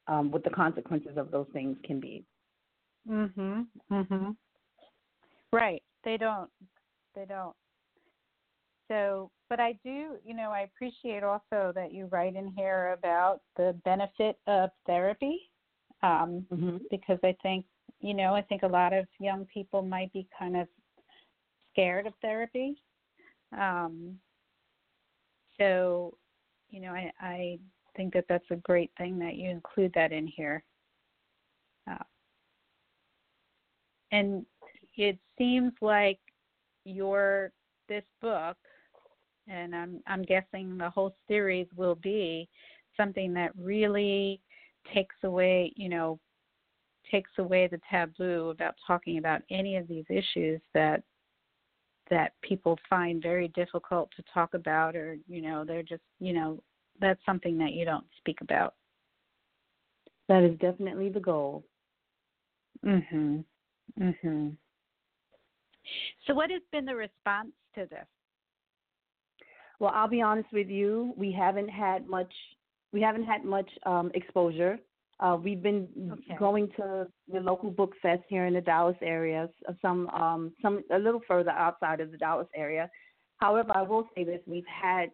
[0.07, 2.25] um, what the consequences of those things can be.
[3.07, 3.67] Mhm.
[3.91, 4.37] Mhm.
[5.51, 5.83] Right.
[6.03, 6.49] They don't.
[7.15, 7.55] They don't.
[8.87, 13.41] So, but I do, you know, I appreciate also that you write in here about
[13.55, 15.49] the benefit of therapy
[16.01, 16.77] um, mm-hmm.
[16.91, 17.65] because I think,
[18.01, 20.67] you know, I think a lot of young people might be kind of
[21.71, 22.75] scared of therapy.
[23.57, 24.19] Um,
[25.57, 26.17] so,
[26.69, 27.59] you know, I, I
[27.95, 30.63] think that that's a great thing that you include that in here.
[31.89, 32.03] Uh,
[34.13, 34.45] and
[34.95, 36.19] it seems like
[36.85, 37.51] your
[37.89, 38.57] this book,
[39.47, 42.47] and I'm I'm guessing the whole series will be
[42.95, 44.39] something that really
[44.93, 46.19] takes away, you know,
[47.09, 51.01] takes away the taboo about talking about any of these issues that
[52.09, 56.61] that people find very difficult to talk about or you know they're just you know
[57.01, 58.75] that's something that you don't speak about.
[60.29, 61.63] That is definitely the goal.
[62.85, 63.43] Mhm
[63.99, 64.55] mhm
[66.25, 68.05] so what has been the response to this
[69.79, 72.31] well i'll be honest with you we haven't had much
[72.93, 74.79] we haven't had much um, exposure.
[75.19, 76.35] Uh, we've been okay.
[76.37, 79.49] going to the local book fest here in the Dallas area,
[79.81, 82.89] some um, some a little further outside of the Dallas area.
[83.37, 85.11] However, I will say this: we've had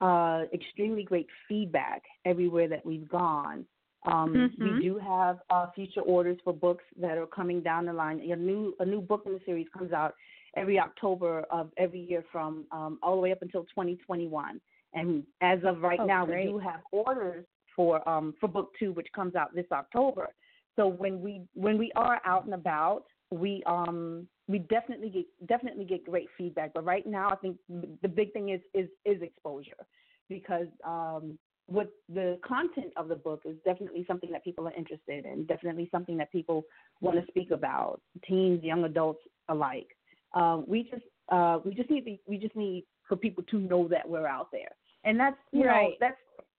[0.00, 3.64] uh, extremely great feedback everywhere that we've gone.
[4.04, 4.76] Um, mm-hmm.
[4.76, 8.20] We do have uh, future orders for books that are coming down the line.
[8.20, 10.14] A new a new book in the series comes out
[10.56, 14.60] every October of every year from um, all the way up until 2021.
[14.92, 16.46] And as of right oh, now, great.
[16.46, 17.44] we do have orders
[17.74, 20.28] for um, for book two, which comes out this October.
[20.76, 25.84] So when we when we are out and about, we um we definitely get definitely
[25.84, 26.72] get great feedback.
[26.74, 29.86] But right now, I think the big thing is is is exposure,
[30.28, 35.24] because um what the content of the book is definitely something that people are interested
[35.24, 36.64] in, definitely something that people
[37.00, 39.88] want to speak about, teens, young adults alike.
[40.34, 43.88] Uh, we just uh, we just need to, we just need for people to know
[43.88, 44.70] that we're out there
[45.04, 45.90] and that's you right.
[45.90, 46.16] know that's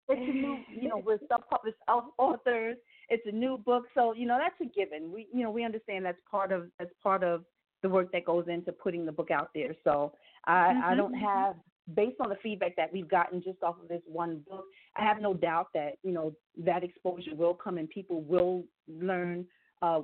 [0.09, 1.79] it's a new you know we're self-published
[2.19, 2.77] authors.
[3.09, 5.11] It's a new book, so you know that's a given.
[5.13, 7.45] We you know we understand that's part of that's part of
[7.83, 9.75] the work that goes into putting the book out there.
[9.83, 10.13] So
[10.45, 10.85] I mm-hmm.
[10.85, 11.25] I don't mm-hmm.
[11.25, 11.57] have
[11.95, 14.65] based on the feedback that we've gotten just off of this one book,
[14.97, 19.47] I have no doubt that you know that exposure will come and people will learn
[19.83, 20.01] uh,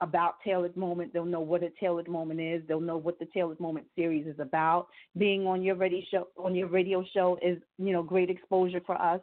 [0.00, 1.12] about Taylored Moment.
[1.12, 2.62] They'll know what a Taylored Moment is.
[2.68, 4.88] They'll know what the Taylored Moment series is about.
[5.16, 9.00] Being on your radio show on your radio show is you know great exposure for
[9.00, 9.20] us.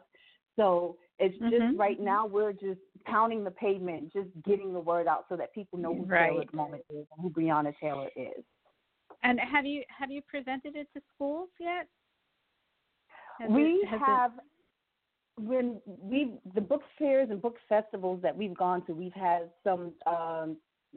[0.56, 1.76] So it's just mm-hmm.
[1.76, 5.78] right now we're just pounding the pavement, just getting the word out so that people
[5.78, 6.30] know who right.
[6.30, 8.44] Taylored Moment is and who Brianna Taylor is.
[9.22, 11.86] And have you have you presented it to schools yet?
[13.40, 14.32] Has we it, have.
[14.32, 14.44] It
[15.38, 19.92] when we the book fairs and book festivals that we've gone to, we've had some
[20.06, 20.56] um,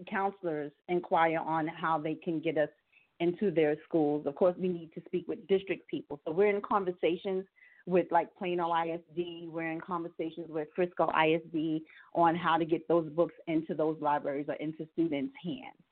[0.09, 2.69] counselors inquire on how they can get us
[3.19, 4.25] into their schools.
[4.25, 7.45] Of course, we need to speak with district people, so we're in conversations
[7.85, 9.47] with like Plano ISD.
[9.47, 11.81] We're in conversations with Frisco ISD
[12.13, 15.84] on how to get those books into those libraries or into students' hands.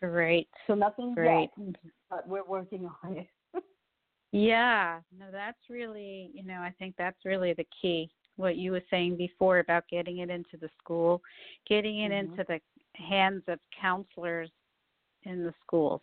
[0.00, 0.48] Great.
[0.66, 1.50] So nothing Great.
[1.56, 1.74] yet,
[2.10, 3.26] but we're working on it.
[4.30, 8.10] Yeah, no, that's really, you know, I think that's really the key.
[8.36, 11.22] What you were saying before about getting it into the school,
[11.66, 12.32] getting it mm-hmm.
[12.32, 12.60] into the
[12.92, 14.50] hands of counselors
[15.22, 16.02] in the schools.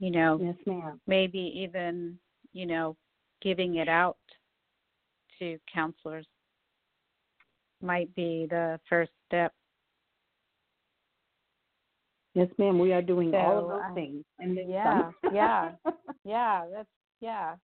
[0.00, 1.00] You know, yes, ma'am.
[1.06, 2.18] Maybe even,
[2.52, 2.96] you know,
[3.40, 4.18] giving it out
[5.38, 6.26] to counselors
[7.80, 9.52] might be the first step.
[12.34, 12.78] Yes, ma'am.
[12.78, 14.24] We are doing so, all of those things.
[14.38, 15.72] And yeah, yeah,
[16.24, 16.62] yeah.
[16.72, 16.88] That's
[17.20, 17.54] yeah.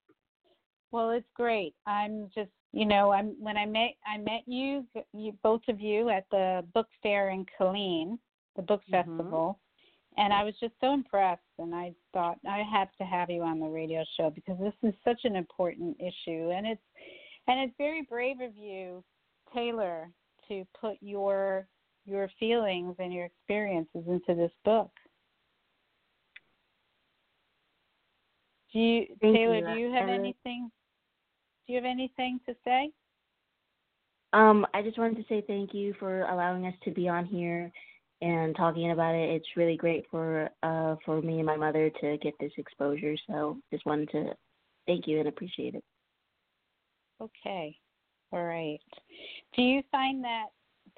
[0.90, 1.74] Well, it's great.
[1.86, 6.10] I'm just, you know, I'm when I met I met you, you both of you
[6.10, 8.18] at the book fair in Killeen,
[8.56, 9.16] the book mm-hmm.
[9.16, 9.58] festival,
[10.16, 11.42] and I was just so impressed.
[11.58, 14.94] And I thought I have to have you on the radio show because this is
[15.02, 16.82] such an important issue, and it's
[17.46, 19.02] and it's very brave of you
[19.54, 20.10] Taylor
[20.48, 21.66] to put your
[22.08, 24.90] your feelings and your experiences into this book?
[28.72, 29.56] Do you, Thank Taylor?
[29.56, 29.74] you.
[29.74, 30.70] Do you have anything?
[31.66, 32.90] Do you have anything to say?
[34.32, 37.70] Um, I just wanted to say thank you for allowing us to be on here
[38.20, 39.30] and talking about it.
[39.30, 43.14] It's really great for uh for me and my mother to get this exposure.
[43.26, 44.34] So just wanted to
[44.86, 45.84] thank you and appreciate it.
[47.22, 47.76] Okay.
[48.32, 48.80] All right.
[49.54, 50.46] Do you find that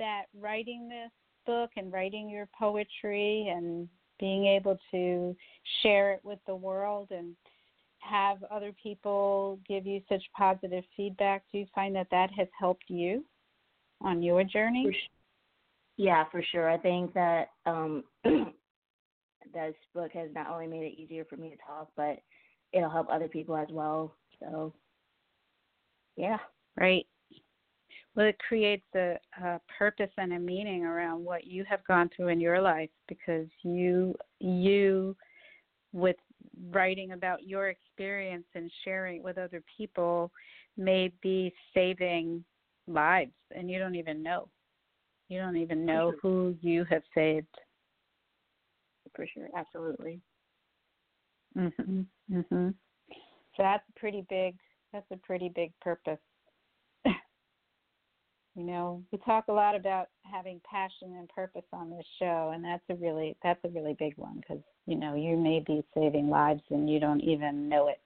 [0.01, 1.13] that writing this
[1.47, 5.37] book and writing your poetry and being able to
[5.83, 7.37] share it with the world and
[8.01, 12.85] have other people give you such positive feedback, do you find that that has helped
[12.89, 13.25] you
[14.01, 14.85] on your journey?
[14.87, 14.93] For
[15.97, 16.69] yeah, for sure.
[16.69, 21.57] I think that um this book has not only made it easier for me to
[21.57, 22.19] talk, but
[22.73, 24.15] it'll help other people as well.
[24.41, 24.73] So
[26.17, 26.39] yeah.
[26.79, 27.07] Right.
[28.15, 32.29] Well, it creates a, a purpose and a meaning around what you have gone through
[32.29, 35.17] in your life because you you
[35.93, 36.17] with
[36.71, 40.31] writing about your experience and sharing it with other people
[40.77, 42.45] may be saving
[42.87, 44.49] lives and you don't even know.
[45.29, 47.47] You don't even know who you have saved.
[49.15, 50.21] For sure, absolutely.
[51.57, 52.07] Mhm.
[52.31, 52.75] Mhm.
[53.57, 54.59] So that's a pretty big
[54.93, 56.19] that's a pretty big purpose.
[58.57, 62.65] You know, we talk a lot about having passion and purpose on this show and
[62.65, 66.29] that's a really that's a really big one cuz you know, you may be saving
[66.29, 68.01] lives and you don't even know it.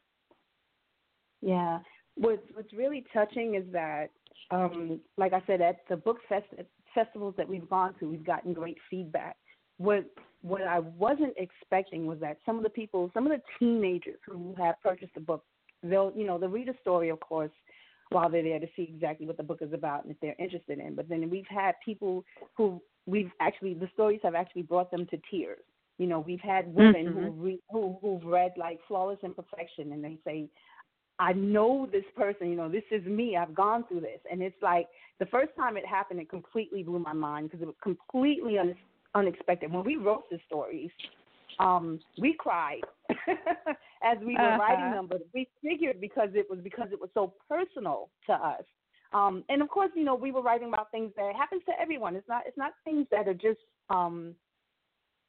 [1.40, 1.80] Yeah.
[2.16, 4.10] What's what's really touching is that,
[4.50, 8.52] um, like I said, at the book fest- festivals that we've gone to, we've gotten
[8.52, 9.36] great feedback.
[9.78, 10.04] What
[10.42, 14.54] what I wasn't expecting was that some of the people, some of the teenagers who
[14.58, 15.44] have purchased the book,
[15.82, 17.52] they'll you know they'll read a story, of course,
[18.14, 20.78] while they're there to see exactly what the book is about and if they're interested
[20.78, 20.94] in.
[20.94, 22.24] But then we've had people
[22.56, 25.60] who we've actually the stories have actually brought them to tears.
[25.98, 27.44] You know, we've had women who Mhm.
[27.44, 30.48] re, who who've read like Flawless Imperfection, and they say,
[31.18, 33.36] I know this person, you know, this is me.
[33.36, 34.20] I've gone through this.
[34.30, 34.88] And it's like
[35.20, 38.74] the first time it happened, it completely blew my mind because it was completely un-
[39.14, 39.72] unexpected.
[39.72, 40.90] When we wrote the stories,
[41.60, 42.82] um, we cried
[44.02, 44.94] as we were writing Uh-huh.
[44.96, 48.64] them, but we figured because it was because it was so personal to us.
[49.12, 52.16] Um, and of course, you know, we were writing about things that happens to everyone.
[52.16, 53.60] It's not it's not things that are just
[53.90, 54.34] um,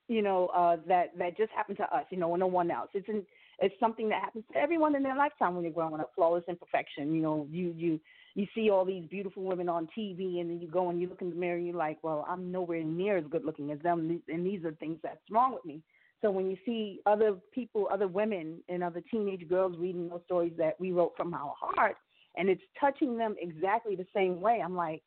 [0.07, 2.89] you know, uh, that that just happen to us, you know, or no one else.
[2.93, 3.23] It's in,
[3.59, 6.11] it's something that happens to everyone in their lifetime when you're growing up.
[6.15, 7.13] Flawless imperfection.
[7.13, 7.99] You know, you you
[8.35, 11.21] you see all these beautiful women on TV, and then you go and you look
[11.21, 14.21] in the mirror, and you're like, well, I'm nowhere near as good looking as them,
[14.27, 15.81] and these are things that's wrong with me.
[16.25, 20.53] So when you see other people, other women, and other teenage girls reading those stories
[20.57, 21.97] that we wrote from our heart,
[22.35, 25.03] and it's touching them exactly the same way, I'm like,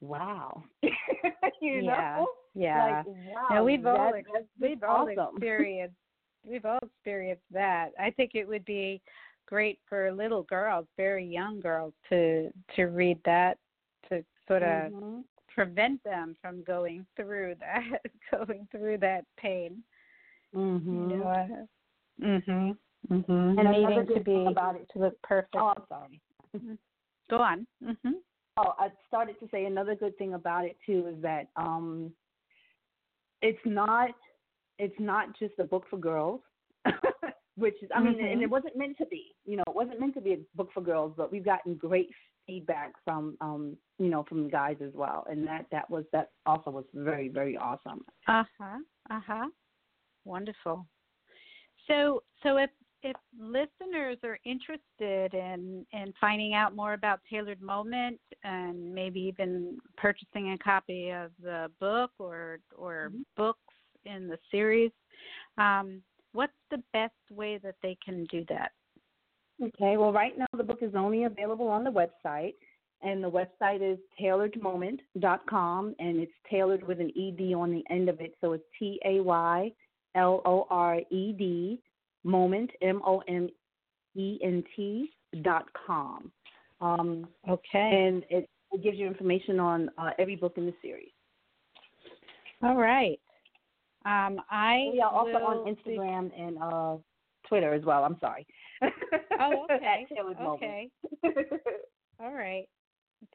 [0.00, 1.82] wow, you Yeah.
[1.82, 2.26] know.
[2.56, 2.84] Yeah.
[2.84, 5.36] Like, wow, Now we've all that- ex- that's we've all awesome.
[5.36, 5.94] experienced
[6.44, 7.92] we've all experienced that.
[7.98, 9.00] I think it would be
[9.46, 13.56] great for little girls, very young girls, to to read that
[14.08, 15.24] to sort of Mhm.
[15.48, 18.02] prevent them from going through that
[18.32, 19.82] going through that pain.
[20.54, 21.10] Mhm.
[21.10, 21.66] You know.
[22.20, 22.78] Mhm.
[23.10, 23.58] Mhm.
[23.58, 25.54] And Needing to be about it- to look perfect.
[25.56, 26.20] Oh, I'm sorry.
[27.28, 27.66] Go on.
[27.82, 28.22] Mhm.
[28.56, 32.14] Oh, I started to say another good thing about it too is that um,
[33.42, 34.14] it's not
[34.78, 36.40] it's not just a book for girls,
[37.56, 38.32] which is I mean, Mhm.
[38.32, 39.34] and it wasn't meant to be.
[39.44, 42.10] You know, it wasn't meant to be a book for girls, but we've gotten great
[42.46, 46.70] feedback from um, you know, from guys as well, and that that was that also
[46.70, 48.04] was very very awesome.
[48.28, 48.78] Uh huh.
[49.10, 49.48] Uh huh.
[50.24, 50.86] Wonderful.
[51.86, 52.70] So, so if
[53.02, 59.78] if listeners are interested in in finding out more about Taylored Moment and maybe even
[59.96, 63.24] purchasing a copy of the book or or Mhm.
[63.36, 63.74] books
[64.06, 64.90] in the series,
[65.58, 66.02] um,
[66.32, 68.72] what's the best way that they can do that?
[69.62, 72.54] Okay, well, right now the book is only available on the website,
[73.02, 78.20] and the website is tayloredmoment.com, and it's taylored with an ed on the end of
[78.20, 79.72] it, so it's T A Y
[80.14, 81.80] L O R E D
[82.24, 83.48] moment M O M
[84.16, 85.10] E N T
[85.42, 86.30] dot com,
[86.80, 88.06] um, Okay.
[88.06, 91.10] and it, it gives you information on uh, every book in the series.
[92.62, 93.18] All right.
[94.06, 96.96] Um, I We are also on be- Instagram and uh,
[97.48, 98.04] Twitter as well.
[98.04, 98.46] I'm sorry.
[99.40, 100.06] Oh, okay.
[100.08, 100.62] At Taylored Moment.
[100.62, 100.90] okay.
[102.20, 102.66] All right.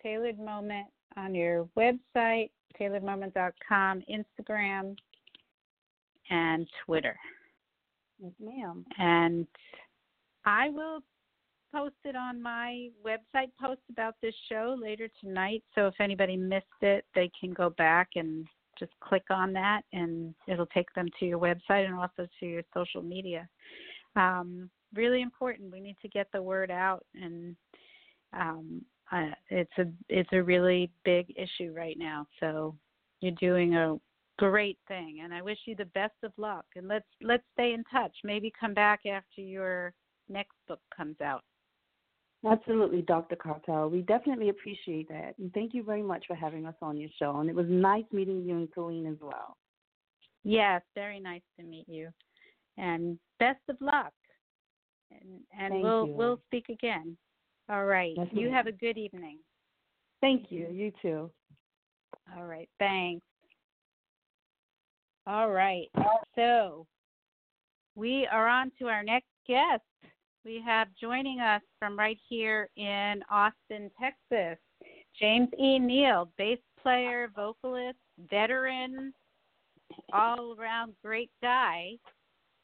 [0.01, 0.87] Taylored Moment
[1.17, 4.95] on your website, tayloredmoment.com, Instagram,
[6.29, 7.17] and Twitter.
[8.19, 8.85] yes, ma'am.
[8.97, 9.47] And
[10.45, 11.01] I will
[11.73, 15.63] post it on my website post about this show later tonight.
[15.75, 18.47] So if anybody missed it, they can go back and
[18.79, 22.63] just click on that, and it'll take them to your website and also to your
[22.73, 23.47] social media.
[24.15, 25.71] Um, really important.
[25.71, 27.55] We need to get the word out, and
[28.33, 28.81] um,
[29.11, 32.25] uh, it's a it's a really big issue right now.
[32.39, 32.75] So
[33.21, 33.97] you're doing a
[34.39, 36.65] great thing, and I wish you the best of luck.
[36.75, 38.15] And let's let's stay in touch.
[38.23, 39.93] Maybe come back after your
[40.29, 41.43] next book comes out.
[42.49, 43.35] Absolutely, Dr.
[43.35, 43.91] Karpel.
[43.91, 45.33] We definitely appreciate that.
[45.39, 47.37] And thank you very much for having us on your show.
[47.37, 49.57] And it was nice meeting you and Colleen as well.
[50.45, 52.09] Yes, very nice to meet you.
[52.77, 54.13] And best of luck.
[55.11, 56.13] And and we'll you.
[56.13, 57.17] we'll speak again.
[57.69, 58.13] All right.
[58.15, 58.53] Yes, you ma'am.
[58.53, 59.39] have a good evening.
[60.21, 60.67] Thank you.
[60.71, 61.29] You too.
[62.37, 62.69] All right.
[62.79, 63.25] Thanks.
[65.29, 65.87] All right.
[66.33, 66.87] So
[67.93, 69.83] we are on to our next guest.
[70.43, 74.57] We have joining us from right here in Austin, Texas,
[75.19, 75.77] James E.
[75.77, 77.99] Neal, bass player, vocalist,
[78.31, 79.13] veteran,
[80.11, 81.91] all around great guy.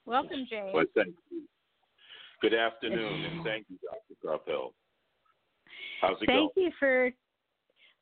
[0.07, 0.71] Welcome, James.
[0.73, 1.43] Well, thank you.
[2.41, 4.41] Good afternoon, and thank you, Dr.
[4.43, 4.71] Karpel.
[6.01, 6.49] How's it Thank going?
[6.55, 7.11] Thank you for.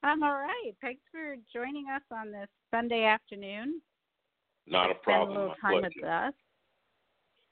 [0.04, 0.72] I'm all right.
[0.80, 3.82] Thanks for joining us on this Sunday afternoon.
[4.68, 5.38] Not a problem.
[5.38, 6.34] a little time with us.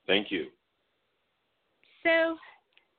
[0.07, 0.47] Thank you.
[2.03, 2.35] So,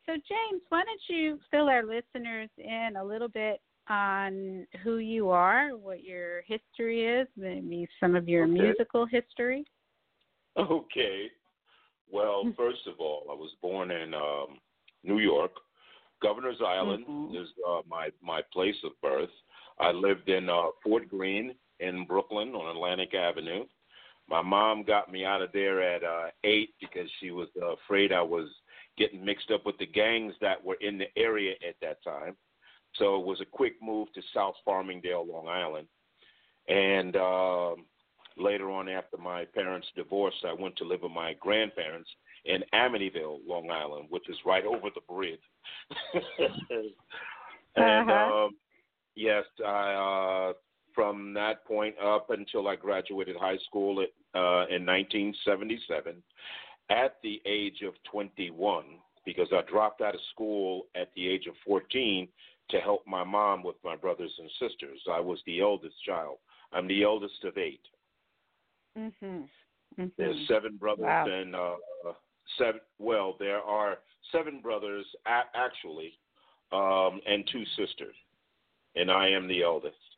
[0.07, 5.31] so James, why don't you fill our listeners in a little bit on who you
[5.31, 8.53] are, what your history is, maybe some of your Okay.
[8.53, 9.65] musical history.
[10.57, 11.31] Okay.
[12.11, 14.61] Well, first of all, I was born in um,
[15.03, 15.53] New York.
[16.21, 17.35] Governor's Island Mhm.
[17.35, 19.31] is uh, my my place of birth.
[19.79, 23.67] I lived in uh, Fort Greene in Brooklyn on Atlantic Avenue.
[24.33, 28.13] My mom got me out of there at uh, eight because she was uh, afraid
[28.13, 28.49] I was
[28.97, 32.35] getting mixed up with the gangs that were in the area at that time.
[32.95, 35.87] So it was a quick move to South Farmingdale, Long Island.
[36.67, 37.85] And um,
[38.39, 42.09] later on, after my parents divorced, I went to live with my grandparents
[42.47, 45.41] in Amityville, Long Island, which is right over the bridge.
[47.77, 48.45] and Uh-huh.
[48.47, 48.57] um,
[49.15, 50.53] yes, I uh,
[50.95, 56.23] from that point up until I graduated high school at, uh, in 1977,
[56.91, 58.85] at the age of 21,
[59.25, 62.29] because I dropped out of school at the age of 14
[62.71, 65.01] to help my mom with my brothers and sisters.
[65.11, 66.39] I was the eldest child.
[66.73, 67.87] I'm the eldest of eight.
[68.97, 69.49] Mhm.
[70.17, 70.47] There's Mhm.
[70.47, 71.27] seven brothers Wow.
[71.27, 71.77] and uh,
[72.59, 72.81] seven.
[72.99, 74.01] Well, there are
[74.31, 76.19] seven brothers a- actually,
[76.73, 78.17] um, and two sisters,
[78.97, 80.17] and I am the eldest.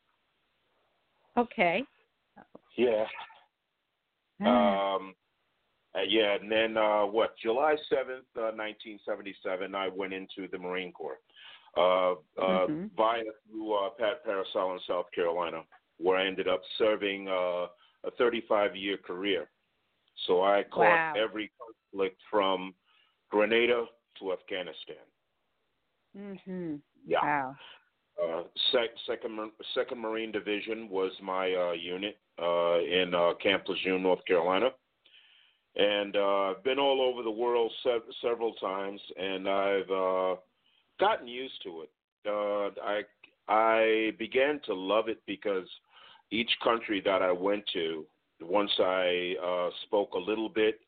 [1.37, 1.85] Okay.
[2.75, 3.07] Yeah.
[4.41, 5.15] Um,
[5.95, 7.35] uh, yeah, and then uh, what?
[7.41, 9.73] July seventh, uh, nineteen seventy-seven.
[9.75, 11.19] I went into the Marine Corps
[11.77, 12.89] uh, uh, Mhm.
[12.97, 15.63] via through uh, Parris Island in South Carolina,
[15.97, 17.67] where I ended up serving uh,
[18.03, 19.49] a 35-year career.
[20.27, 21.13] So I caught Wow.
[21.17, 22.73] every conflict from
[23.29, 23.85] Grenada
[24.19, 25.03] to Afghanistan.
[26.17, 26.81] mhm.
[27.05, 27.21] Yeah.
[27.23, 27.55] Wow.
[28.21, 34.03] Uh, sec- second, second Marine Division was my uh, unit uh, in uh, Camp Lejeune,
[34.03, 34.69] North Carolina,
[35.75, 40.35] and uh, I've been all over the world se- several times, and I've uh,
[40.99, 41.89] gotten used to it.
[42.27, 43.01] Uh, I
[43.47, 45.67] I began to love it because
[46.31, 48.05] each country that I went to,
[48.41, 50.79] once I uh, spoke a little bit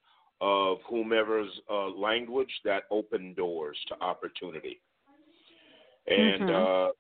[0.42, 4.80] of whomever's uh, language, that opened doors to opportunity.
[6.08, 6.50] And Mhm.
[6.50, 6.92] uh,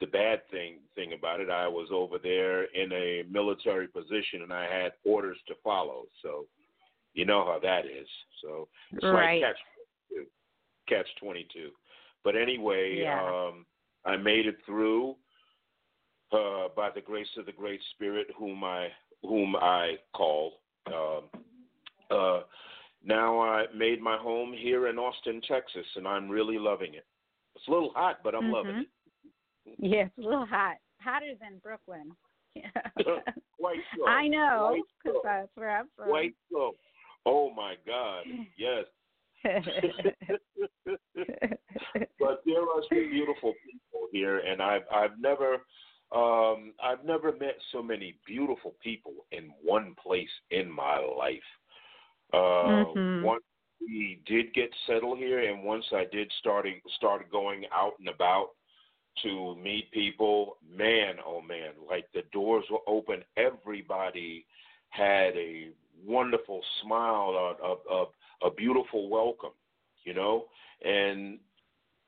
[0.00, 4.52] the, bad thing thing about it, I was over there in a military position, and
[4.52, 6.04] I had orders to follow.
[6.22, 6.46] So,
[7.14, 8.08] you know how that is.
[8.42, 9.40] So it's Right.
[9.40, 10.26] like catch
[10.88, 11.70] catch twenty two.
[12.24, 13.22] But anyway, Yeah.
[13.22, 13.66] um,
[14.04, 15.16] I made it through
[16.32, 18.88] uh, by the grace of the Great Spirit, whom I
[19.22, 20.60] whom I call.
[20.86, 21.24] Um,
[22.10, 22.40] uh,
[23.04, 27.06] now I made my home here in Austin, Texas, and I'm really loving it.
[27.54, 28.80] It's a little hot, but I'm loving Mhm.
[28.82, 28.88] it.
[29.78, 30.76] Yeah, it's a little hot.
[31.00, 32.12] Hotter than Brooklyn.
[33.60, 34.06] Quite so.
[34.08, 35.20] I know, because so.
[35.24, 36.08] that's where I'm from.
[36.08, 36.74] Quite so.
[37.24, 38.24] Oh my God.
[38.56, 38.84] Yes.
[42.18, 45.54] but there are some beautiful people here, and I've I've never
[46.14, 51.38] um, I've never met so many beautiful people in one place in my life.
[52.32, 53.22] Uh, Mhm.
[53.22, 53.44] Once
[53.80, 58.50] we did get settled here, and once I did starting started going out and about
[59.22, 63.22] to meet people, man, oh man, like the doors were open.
[63.36, 64.44] Everybody
[64.90, 65.68] had a
[66.06, 67.30] wonderful smile,
[67.62, 69.52] a, a, a, a beautiful welcome,
[70.04, 70.44] you know,
[70.84, 71.38] and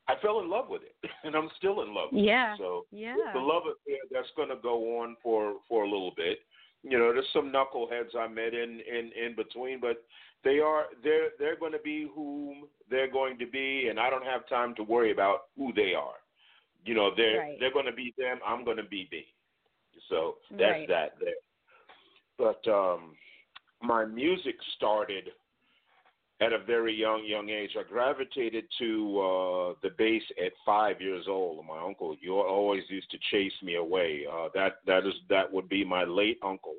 [0.09, 2.09] I fell in love with it, and I'm still in love.
[2.13, 2.55] with Yeah.
[2.55, 2.59] It.
[2.59, 3.15] So Yeah.
[3.33, 6.41] the love affair that's going to go on for for a little bit.
[6.83, 10.05] You know, there's some knuckleheads I met in in in between, but
[10.45, 14.25] they are they're they're going to be whom they're going to be, and I don't
[14.25, 16.15] have time to worry about who they are.
[16.85, 17.57] You know, they're Right.
[17.61, 18.39] they're going to be them.
[18.47, 19.27] I'm going to be me.
[20.09, 20.89] So that's Right.
[20.89, 21.35] that there.
[22.39, 23.17] But um,
[23.83, 25.33] my music started
[26.41, 27.77] at a very young young age.
[27.77, 31.65] I gravitated to uh, the bass at five years old.
[31.67, 34.25] My uncle, you always used to chase me away.
[34.33, 36.77] Uh, that that is that would be my late uncle,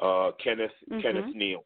[0.00, 1.02] uh, Kenneth Mhm.
[1.02, 1.64] Kenneth Neal.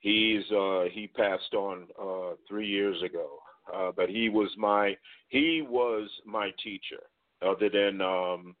[0.00, 3.40] He's uh, he passed on uh, three years ago,
[3.74, 4.96] uh, but he was my
[5.28, 7.02] he was my teacher.
[7.40, 8.56] Other than um,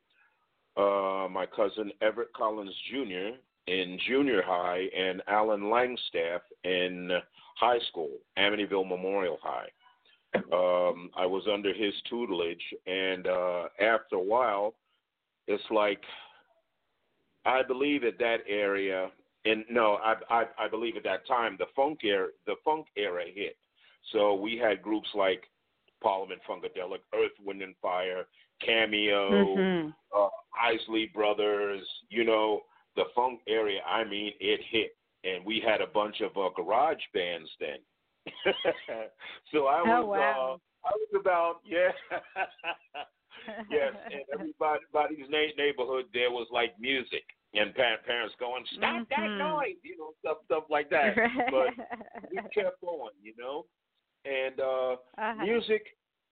[0.76, 3.36] uh, my cousin Everett Collins Jr.
[3.66, 7.10] in junior high and Alan Langstaff in
[7.58, 9.68] high school, Amityville Memorial High.
[10.34, 14.74] Um, I was under his tutelage, and uh, after a while,
[15.46, 16.02] it's like
[17.46, 19.10] I believe at that area,
[19.46, 23.24] and no, I, I I believe at that time the funk era the funk era
[23.34, 23.56] hit.
[24.12, 25.42] So we had groups like
[26.02, 28.26] Parliament Funkadelic, Earth, Wind and Fire,
[28.64, 29.94] Cameo, Mhm.
[30.14, 30.28] uh,
[30.60, 32.62] Isley Brothers, you know,
[32.96, 34.96] the funk area, I mean, it hit.
[35.24, 37.78] And we had a bunch of uh, garage bands then.
[39.52, 40.58] so I was Oh, wow.
[40.84, 41.90] uh I was about yeah
[43.70, 49.08] yes, and everybody everybody's na- neighborhood there was like music and pa- parents going, Stop
[49.08, 49.38] that Mhm.
[49.38, 51.14] noise, you know, stuff stuff like that.
[51.50, 51.74] But
[52.30, 53.66] we kept on, you know.
[54.24, 55.44] And uh uh-huh.
[55.44, 55.82] music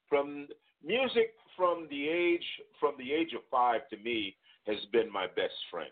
[0.09, 0.49] from
[0.85, 2.45] music from the age
[2.81, 4.37] from the age of five to me
[4.67, 5.91] has been my best friend.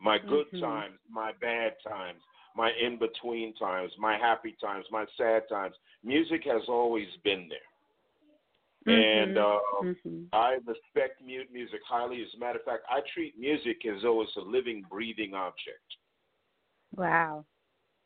[0.00, 0.60] My good Mhm.
[0.60, 2.20] times, my bad times,
[2.56, 5.74] my in between times, my happy times, my sad times.
[6.02, 7.58] Music has always been there.
[8.86, 10.28] And uh, Mhm.
[10.32, 12.22] I respect mu- music highly.
[12.22, 15.96] As a matter of fact, I treat music as though it's a living, breathing object.
[16.96, 17.44] Wow.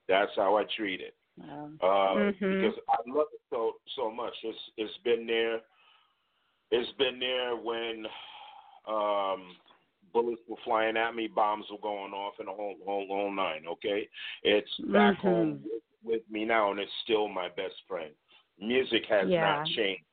[0.09, 1.15] That's how I treat it.
[1.41, 1.71] Wow.
[1.81, 2.61] uh, Mhm.
[2.61, 4.35] because I love it so so much.
[4.43, 5.61] It's it's been there.
[6.71, 8.07] It's been there when
[8.87, 9.57] um,
[10.13, 13.67] bullets were flying at me, bombs were going off, and the whole whole whole nine.
[13.67, 14.09] Okay,
[14.43, 15.21] it's back Mhm.
[15.23, 18.15] home with, with me now, and it's still my best friend.
[18.59, 19.41] Music has Yeah.
[19.41, 20.05] not changed.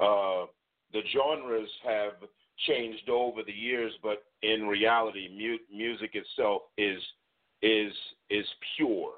[0.00, 0.46] Uh,
[0.92, 2.14] the genres have
[2.66, 7.02] changed over the years, but in reality, mu- music itself is
[7.62, 7.92] is
[8.30, 8.46] is
[8.76, 9.14] pure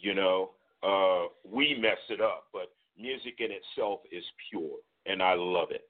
[0.00, 0.50] you know
[0.82, 5.88] uh we mess it up but music in itself is pure and i love it.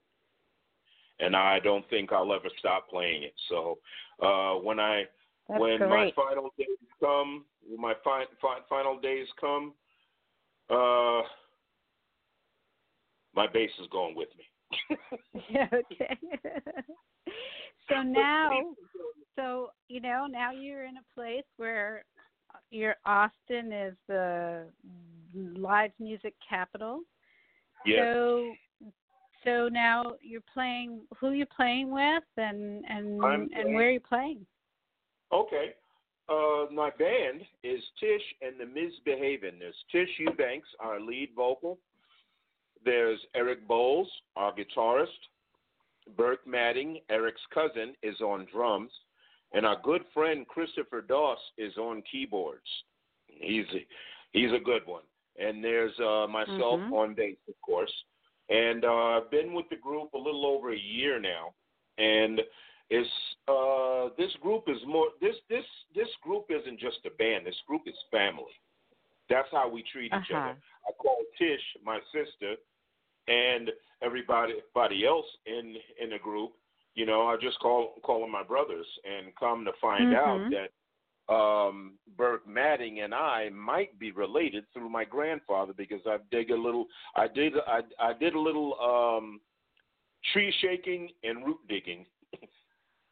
[1.18, 3.34] And i don't think i'll ever stop playing it.
[3.48, 3.78] So
[4.22, 5.04] uh when i
[5.48, 6.68] That's when my final days
[7.00, 9.74] come when my fi- fi- final days come
[10.70, 11.22] uh
[13.34, 14.44] my bass is going with me.
[15.72, 16.18] Okay.
[17.88, 18.74] so now,
[19.36, 22.04] so you know, now you're in a place where
[22.70, 24.64] your Austin is the
[25.34, 27.00] live music capital.
[27.86, 28.52] yeah So,
[29.44, 31.00] so now you're playing.
[31.18, 34.46] Who are you playing with, and and I'm and playing- where are you playing?
[35.32, 35.74] Okay.
[36.28, 39.58] Uh, my band is Tish and the Mizzbehavin'.
[39.58, 41.78] There's Tish Eubanks, our lead vocal.
[42.84, 45.08] There's Eric Bowles, our guitarist.
[46.16, 48.90] Burke Madding, Eric's cousin, is on drums.
[49.52, 52.66] And our good friend Christopher Doss is on keyboards.
[53.26, 53.86] He's a,
[54.32, 55.02] he's a good one.
[55.38, 56.92] And there's uh, myself Mhm.
[56.92, 57.92] on bass, of course.
[58.48, 61.54] And uh, I've been with the group a little over a year now.
[61.98, 62.40] And
[62.90, 63.06] is
[63.46, 65.64] uh this group is more this this
[65.94, 68.50] this group isn't just a band this group is family
[69.28, 70.36] that's how we treat each Uh-huh.
[70.50, 70.56] other
[70.88, 72.56] i call tish my sister
[73.28, 73.70] and
[74.02, 76.50] everybody everybody else in in the group
[76.94, 80.50] you know i just call call them my brothers and come to find out Mhm.
[80.50, 80.70] that
[81.32, 86.56] um Burke Madding and I might be related through my grandfather because I dig a
[86.56, 89.40] little I did I I did a little um
[90.32, 92.04] tree shaking and root digging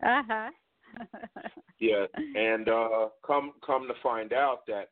[0.04, 0.50] Uh huh.
[1.78, 4.90] yeah, and uh, come come to find out that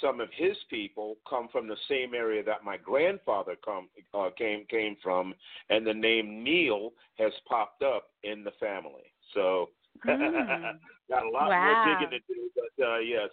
[0.00, 4.64] some of his people come from the same area that my grandfather come uh, came
[4.70, 5.34] came from,
[5.70, 9.12] and the name Neal has popped up in the family.
[9.34, 9.68] So
[10.06, 10.78] Mm.
[11.08, 11.62] got a lot Wow.
[11.62, 13.28] more digging to do, but uh, yes,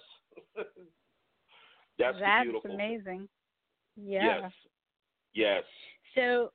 [1.97, 3.27] that's, That's amazing.
[3.95, 4.41] Yeah.
[4.41, 4.51] Yes,
[5.33, 5.63] yes.
[6.15, 6.51] So,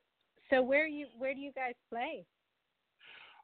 [0.49, 2.25] so where you where do you guys play?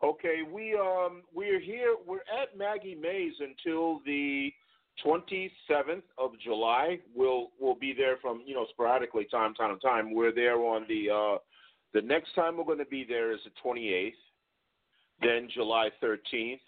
[0.04, 1.96] Okay, we um we're here.
[2.06, 4.52] We're at Maggie Mae's until the
[5.06, 7.00] 27th of July.
[7.16, 10.14] We'll we'll be there from you know sporadically time time to time.
[10.14, 11.38] We're there on the uh,
[11.94, 14.14] the next time we're going to be there is the 28th,
[15.22, 16.60] then July 13th,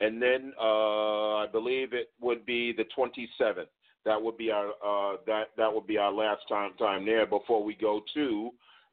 [0.00, 3.66] and then uh, I believe it would be the 27th.
[4.04, 7.62] That would be our uh, that that would be our last time time there before
[7.62, 8.50] we go to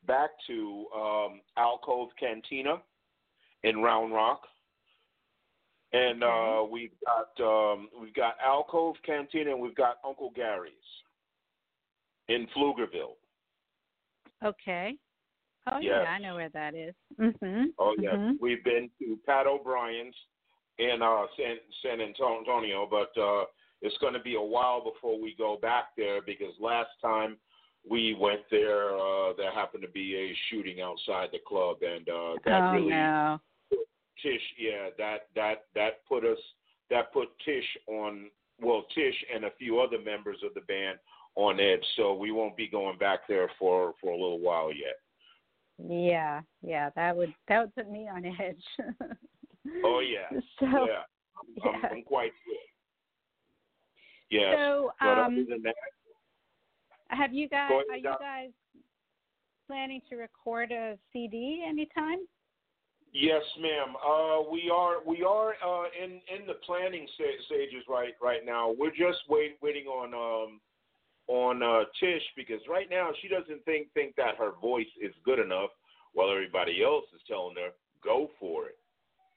[0.07, 2.81] back to um, Alcove Cantina
[3.63, 4.43] in Round Rock
[5.93, 10.73] and uh, we've got um, we've got Alcove Cantina and we've got Uncle Gary's
[12.27, 13.15] in Pflugerville.
[14.43, 14.95] Okay.
[15.69, 16.01] Oh Yes.
[16.03, 16.95] yeah, I know where that is.
[17.19, 17.68] Mhm.
[17.80, 18.38] Oh yes, Mhm.
[18.39, 20.15] we've been to Pat O'Brien's
[20.77, 23.45] in uh, San San Antonio, but uh,
[23.81, 27.38] it's going to be a while before we go back there because last time
[27.89, 32.35] we went there, uh, there happened to be a shooting outside the club, and uh,
[32.45, 33.39] that oh really no.
[34.22, 36.38] Tish, yeah, that that that put us
[36.89, 38.30] that put Tish on
[38.60, 40.98] well, Tish and a few other members of the band
[41.35, 41.84] on edge.
[41.95, 44.98] So we won't be going back there for for a little while yet.
[45.77, 48.64] Yeah, yeah, that would that would put me on edge.
[49.84, 51.03] Oh yeah, So yeah,
[51.38, 51.89] I'm, I'm, yeah.
[51.91, 52.56] I'm quite good.
[54.30, 55.73] Yes, so but um that,
[57.10, 58.49] have you guys are you guys
[59.68, 62.19] planning to record a CD anytime?
[63.19, 63.95] Yes, ma'am.
[63.98, 68.72] Uh, we are we are uh, in in the planning sta- stages right right now.
[68.77, 70.61] We're just wait, waiting on um
[71.27, 75.39] on uh, Tish because right now she doesn't think think that her voice is good
[75.39, 75.72] enough,
[76.14, 77.72] while everybody else is telling her
[78.03, 78.77] go for it.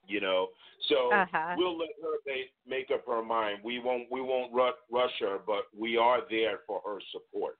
[0.07, 0.49] You know,
[0.89, 1.55] so Uh-huh.
[1.57, 3.59] we'll let her make, make up her mind.
[3.63, 7.59] We won't we won't ru- rush her, but we are there for her support.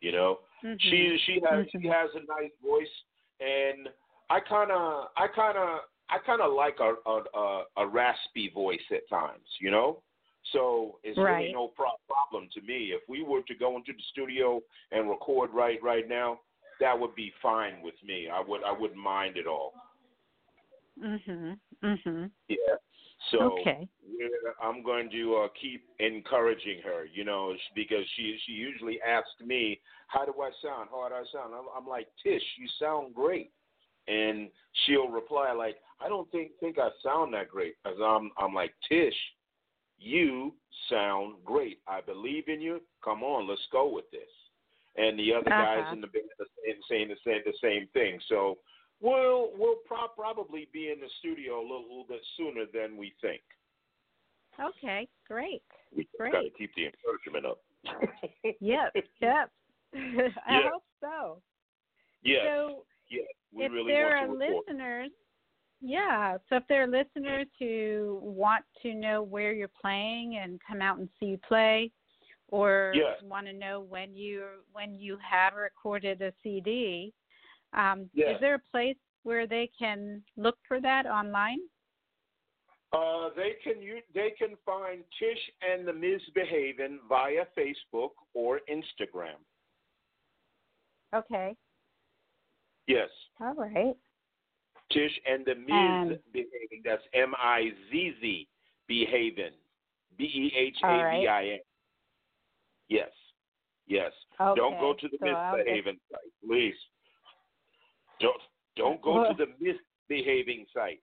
[0.00, 0.80] You know, Mhm.
[0.80, 1.70] she she has Mhm.
[1.72, 2.94] she has a nice voice,
[3.40, 3.92] and
[4.32, 5.68] I kind of I kind of
[6.08, 9.48] I kind of like a, a a a raspy voice at times.
[9.60, 10.02] You know,
[10.52, 11.40] so it's Right.
[11.40, 12.92] really no pro- problem to me.
[12.96, 16.40] If we were to go into the studio and record right right now,
[16.80, 18.28] that would be fine with me.
[18.32, 19.74] I would I wouldn't mind at all.
[20.98, 21.58] Mhm.
[21.82, 22.30] Mhm.
[22.48, 22.76] Yeah.
[23.30, 23.88] So Okay.
[24.62, 29.80] I'm going to uh, keep encouraging her, you know, because she she usually asks me,
[30.08, 30.88] "How do I sound?
[30.90, 33.50] How do I sound?" I'm, I'm like, "Tish, you sound great,"
[34.08, 34.48] and
[34.84, 38.74] she'll reply like, "I don't think think I sound that great." As I'm I'm like,
[38.88, 39.14] "Tish,
[39.98, 40.54] you
[40.88, 41.80] sound great.
[41.86, 42.80] I believe in you.
[43.04, 44.28] Come on, let's go with this."
[44.96, 45.94] And the other guys Uh-huh.
[45.94, 46.46] in the band are
[46.88, 48.20] saying- the same the same thing.
[48.28, 48.58] So
[49.00, 53.10] we'll we'll pro- probably be in the studio a little, little bit sooner than we
[53.20, 53.42] think.
[54.60, 55.62] Okay, great.
[55.96, 56.32] We Great.
[56.32, 57.62] got to keep the encouragement up.
[58.60, 59.50] Yep, yep.
[59.94, 60.70] I Yeah.
[60.72, 61.42] hope so.
[62.22, 64.64] yes, So yes, we if really there are want to record.
[64.66, 65.10] listeners,
[65.80, 66.38] yeah.
[66.48, 70.98] So if there are listeners who want to know where you're playing and come out
[70.98, 71.90] and see you play,
[72.48, 73.22] or Yes.
[73.22, 77.12] want to know when you when you have recorded a CD,
[77.72, 78.34] um, Yes.
[78.34, 81.60] is there a place where they can look for that online?
[82.92, 89.38] Uh, they can you they can find Tish and the Mizzbehavin via Facebook or Instagram.
[91.14, 91.56] Okay.
[92.86, 93.08] Yes,
[93.40, 93.94] All right.
[94.90, 96.82] Tish and the And- Mizzbehavin.
[96.84, 98.48] That's M I Z Z
[98.88, 99.52] behaving.
[100.18, 100.86] B E H A.
[101.20, 101.58] V I N.
[102.88, 103.10] Yes,
[103.86, 104.12] yes.
[104.40, 104.58] Okay.
[104.60, 106.74] Don't go to the so I'll get- site, please.
[108.20, 108.40] Don't
[108.76, 109.46] don't go to the
[110.08, 111.00] misbehaving site.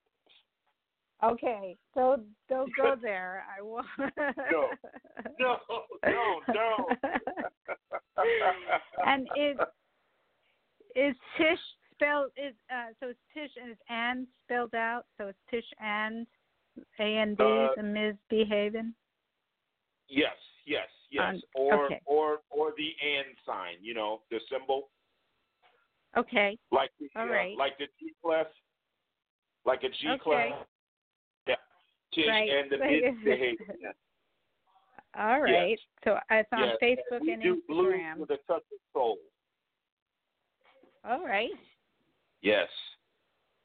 [1.23, 3.45] Okay, so don't go there.
[3.57, 3.83] I will.
[4.51, 4.69] No.
[5.39, 5.57] No,
[6.05, 6.87] no, no.
[9.05, 9.57] and is
[10.95, 11.59] is Tish
[11.93, 16.25] spelled is uh so it's Tish and it's Ann spelled out, so it's Tish and
[16.99, 18.15] A N D Uh, the Ms.
[18.29, 18.93] Behaving.
[20.07, 20.35] Yes,
[20.65, 21.35] yes, yes.
[21.35, 22.01] Um, or okay.
[22.05, 24.89] or or the and sign, you know, the symbol,
[26.17, 26.57] Okay.
[26.71, 27.57] like the All uh, right.
[27.57, 28.47] like the G clef,
[29.65, 30.19] like a G Okay.
[30.19, 30.53] clef.
[31.47, 31.55] Yeah,
[32.13, 32.49] Tish Right.
[32.49, 32.77] and the
[33.23, 33.93] misbehavior.
[35.17, 35.77] All right.
[36.03, 38.17] So it's on Yes, Facebook we and do blues Instagram.
[38.17, 39.17] with a touch of soul.
[41.07, 41.49] All right.
[42.41, 42.67] Yes,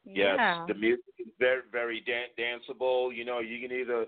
[0.05, 0.35] yes.
[0.37, 0.65] Yeah.
[0.67, 3.15] The music is very very dan- danceable.
[3.15, 4.05] You know, you can either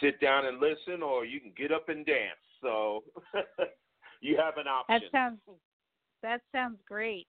[0.00, 2.38] sit down and listen, or you can get up and dance.
[2.62, 3.02] So
[4.20, 5.00] you have an option.
[5.02, 5.38] That sounds
[6.22, 7.26] that sounds great.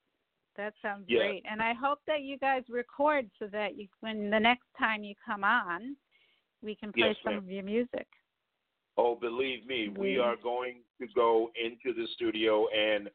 [0.57, 1.19] That sounds Yeah.
[1.19, 1.45] great.
[1.49, 5.15] And I hope that you guys record so that you when the next time you
[5.26, 5.95] come on,
[6.61, 7.44] we can play Yes, some ma'am.
[7.44, 8.07] of your music.
[8.98, 10.23] Oh, believe me, we Mm.
[10.26, 13.10] are going to go into the studio, and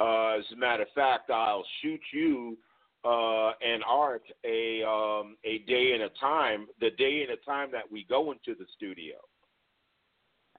[0.00, 2.56] uh, as a matter of fact, I'll shoot you
[3.04, 7.70] uh, and Art a um, a day and a time, the day and a time
[7.72, 9.16] that we go into the studio.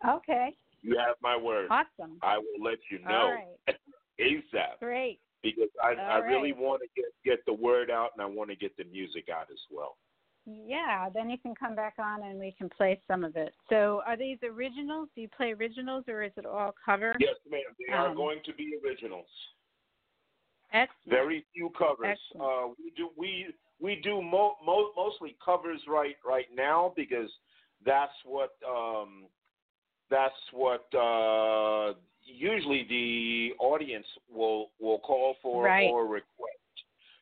[0.08, 0.56] Okay.
[0.82, 1.68] You have my word.
[1.70, 2.18] Awesome.
[2.22, 3.36] I will let you know
[3.68, 3.78] right.
[4.20, 5.20] ASAP Great.
[5.44, 8.50] because I, I All really want to get get the word out and I want
[8.50, 9.98] to get the music out as well.
[10.46, 13.54] Yeah, then you can come back on and we can play some of it.
[13.70, 15.08] So, are these originals?
[15.16, 17.16] Do you play originals or is it all cover?
[17.20, 17.62] Yes, ma'am.
[17.86, 19.28] They are Um, going to be originals.
[20.74, 21.10] Excellent.
[21.10, 22.18] Very few covers.
[22.40, 27.30] Uh, we do we we do mo- mo- mostly covers right right now because
[27.86, 29.26] that's what um,
[30.10, 31.94] that's what uh,
[32.24, 35.90] usually the audience will will call for Right.
[35.90, 36.61] or request.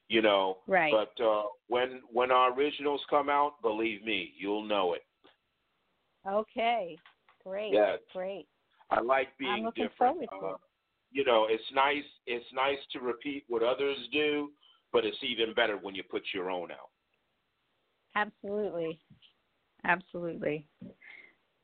[0.10, 0.92] You know, Right.
[0.92, 5.04] but uh, when when our originals come out, believe me, you'll know it.
[6.28, 6.98] Okay.
[7.46, 7.74] Great.
[7.74, 8.00] Yes.
[8.12, 8.48] Great.
[8.90, 10.18] I like being I'm looking different.
[10.30, 10.60] forward to Uh, it.
[11.12, 12.04] you know, it's nice.
[12.26, 14.52] It's nice to repeat what others do,
[14.92, 16.90] but it's even better when you put your own out.
[18.16, 19.00] Absolutely.
[19.86, 20.68] Absolutely.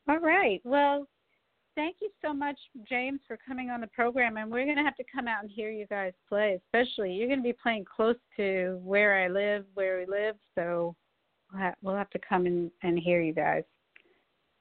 [0.07, 0.61] All right.
[0.63, 1.07] Well,
[1.75, 2.57] thank you so much,
[2.87, 4.37] James, for coming on the program.
[4.37, 7.27] And we're going to have to come out and hear you guys play, especially you're
[7.27, 10.35] going to be playing close to where I live, where we live.
[10.55, 10.95] So
[11.51, 13.63] we'll ha- we'll have to come and, and hear you guys.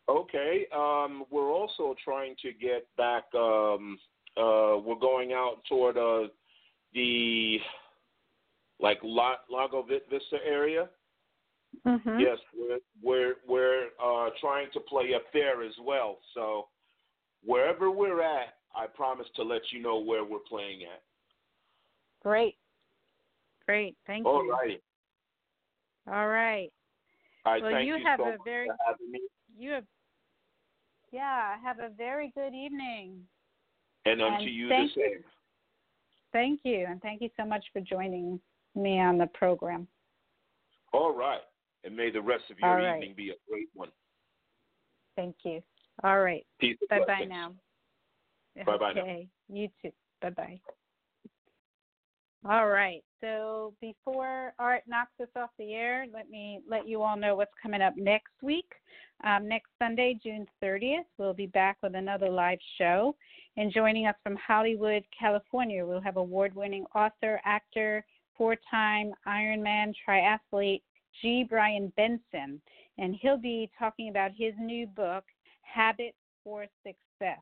[0.09, 0.67] Okay.
[0.75, 3.25] Um, we're also trying to get back.
[3.35, 3.99] Um,
[4.37, 6.29] uh, we're going out toward uh,
[6.93, 7.59] the
[8.81, 10.89] like La- Lago Vista area.
[11.87, 12.21] Mm-hmm.
[12.21, 16.19] Yes, we're we're we're uh, trying to play up there as well.
[16.35, 16.67] So
[17.45, 21.03] wherever we're at, I promise to let you know where we're playing at.
[22.23, 22.57] Great.
[23.67, 23.97] Great.
[24.07, 24.53] Thank All you.
[24.53, 24.81] righty.
[26.07, 26.71] All right.
[27.45, 29.15] I Well, thank you you have so a very- for having.
[29.57, 29.87] You have,
[31.13, 33.27] yeah, have a very good evening.
[34.07, 35.25] And unto And you thank the same.
[36.33, 36.87] Thank you.
[36.87, 38.41] And thank you so much for joining
[38.75, 39.87] me on the program.
[40.93, 41.41] All right.
[41.85, 42.97] And may the rest of your All right.
[42.97, 43.93] evening be a great one.
[45.17, 45.63] Thank you.
[46.03, 46.45] All right.
[46.61, 46.77] Peace.
[46.91, 47.53] Bye bye now.
[48.67, 49.19] Bye-bye now.
[49.49, 49.91] You too.
[50.23, 50.61] Bye bye.
[52.49, 53.03] All right.
[53.21, 57.55] So before Art knocks us off the air, let me let you all know what's
[57.63, 58.71] coming up next week.
[59.25, 63.17] Um, next Sunday, June 30th, we'll be back with another live show.
[63.57, 68.05] And joining us from Hollywood, California, we'll have award winning author, actor,
[68.37, 70.83] four time Ironman triathlete
[71.23, 71.47] G.
[71.49, 72.61] Brian Benson.
[72.99, 75.25] And he'll be talking about his new book,
[75.75, 77.41] Habits for Success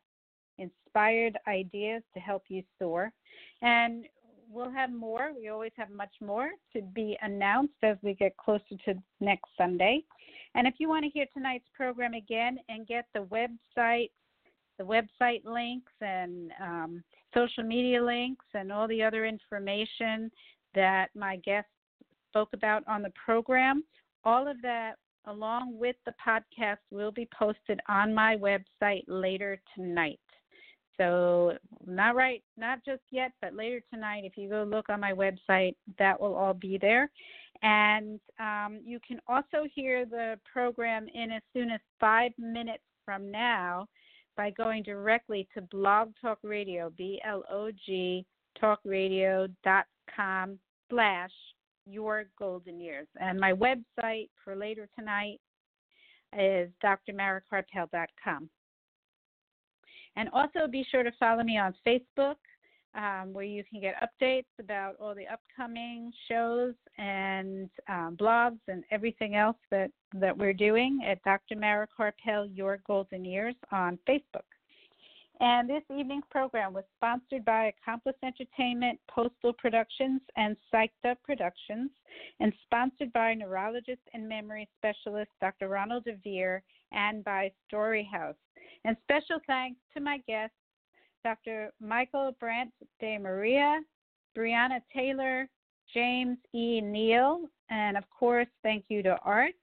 [0.59, 3.13] Inspired Ideas to Help You Soar.
[3.61, 4.05] And
[4.51, 5.33] we'll have more.
[5.37, 10.03] We always have much more to be announced as we get closer to next Sunday.
[10.55, 14.11] And if you want to hear tonight's program again and get the website,
[14.79, 17.05] the website links and um,
[17.35, 20.31] social media links and all the other information
[20.75, 21.71] that my guests
[22.31, 23.85] spoke about on the program,
[24.25, 24.95] all of that
[25.27, 30.21] along with the podcast will be posted on my website later tonight.
[30.99, 34.25] So not right, not just yet, but later tonight.
[34.25, 37.11] If you go look on my website, that will all be there,
[37.63, 43.31] and um, you can also hear the program in as soon as five minutes from
[43.31, 43.87] now
[44.37, 48.27] by going directly to Blog Talk Radio, B L O G
[48.61, 50.59] talkradio.com
[50.91, 51.31] slash
[51.87, 53.07] your golden years.
[53.21, 55.41] And my website for later tonight
[56.39, 58.49] is drmarakarpel.com.
[60.17, 62.37] And also be sure to follow me on Facebook,
[62.95, 68.85] um, where you can get updates about all the upcoming shows and um, blogs and
[68.91, 71.57] everything else that, that we're doing at Dr.
[71.57, 74.45] Mara Karpel, Your Golden Years on Facebook.
[75.43, 81.91] And this evening's program was sponsored by Accomplice Entertainment, Postal Productions, and Psyched Up Productions,
[82.39, 85.69] and sponsored by neurologist and memory specialist Dr.
[85.69, 86.63] Ronald DeVere
[86.93, 88.37] and by Storyhouse.
[88.85, 90.55] And special thanks to my guests,
[91.25, 91.73] Dr.
[91.81, 92.71] Michael Brandt
[93.01, 93.81] de Maria,
[94.39, 95.49] Brianna Taylor,
[95.93, 96.81] James E.
[96.81, 99.55] Neal, and of course, thank you to Art.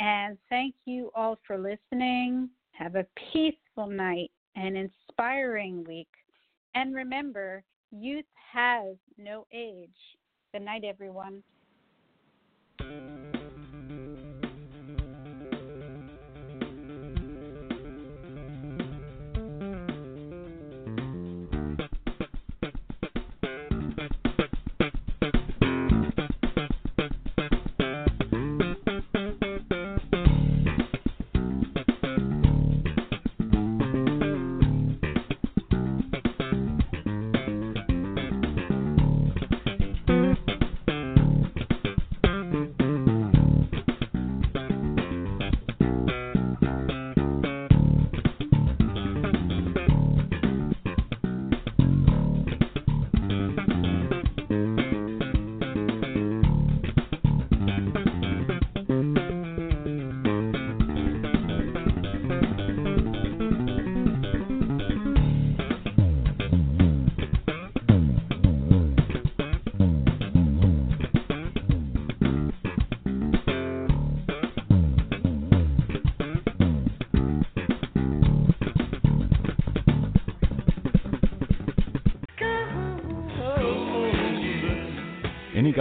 [0.00, 2.50] And thank you all for listening.
[2.72, 6.08] Have a peaceful night and inspiring week.
[6.74, 9.90] And remember, youth has no age.
[10.52, 11.42] Good night, everyone.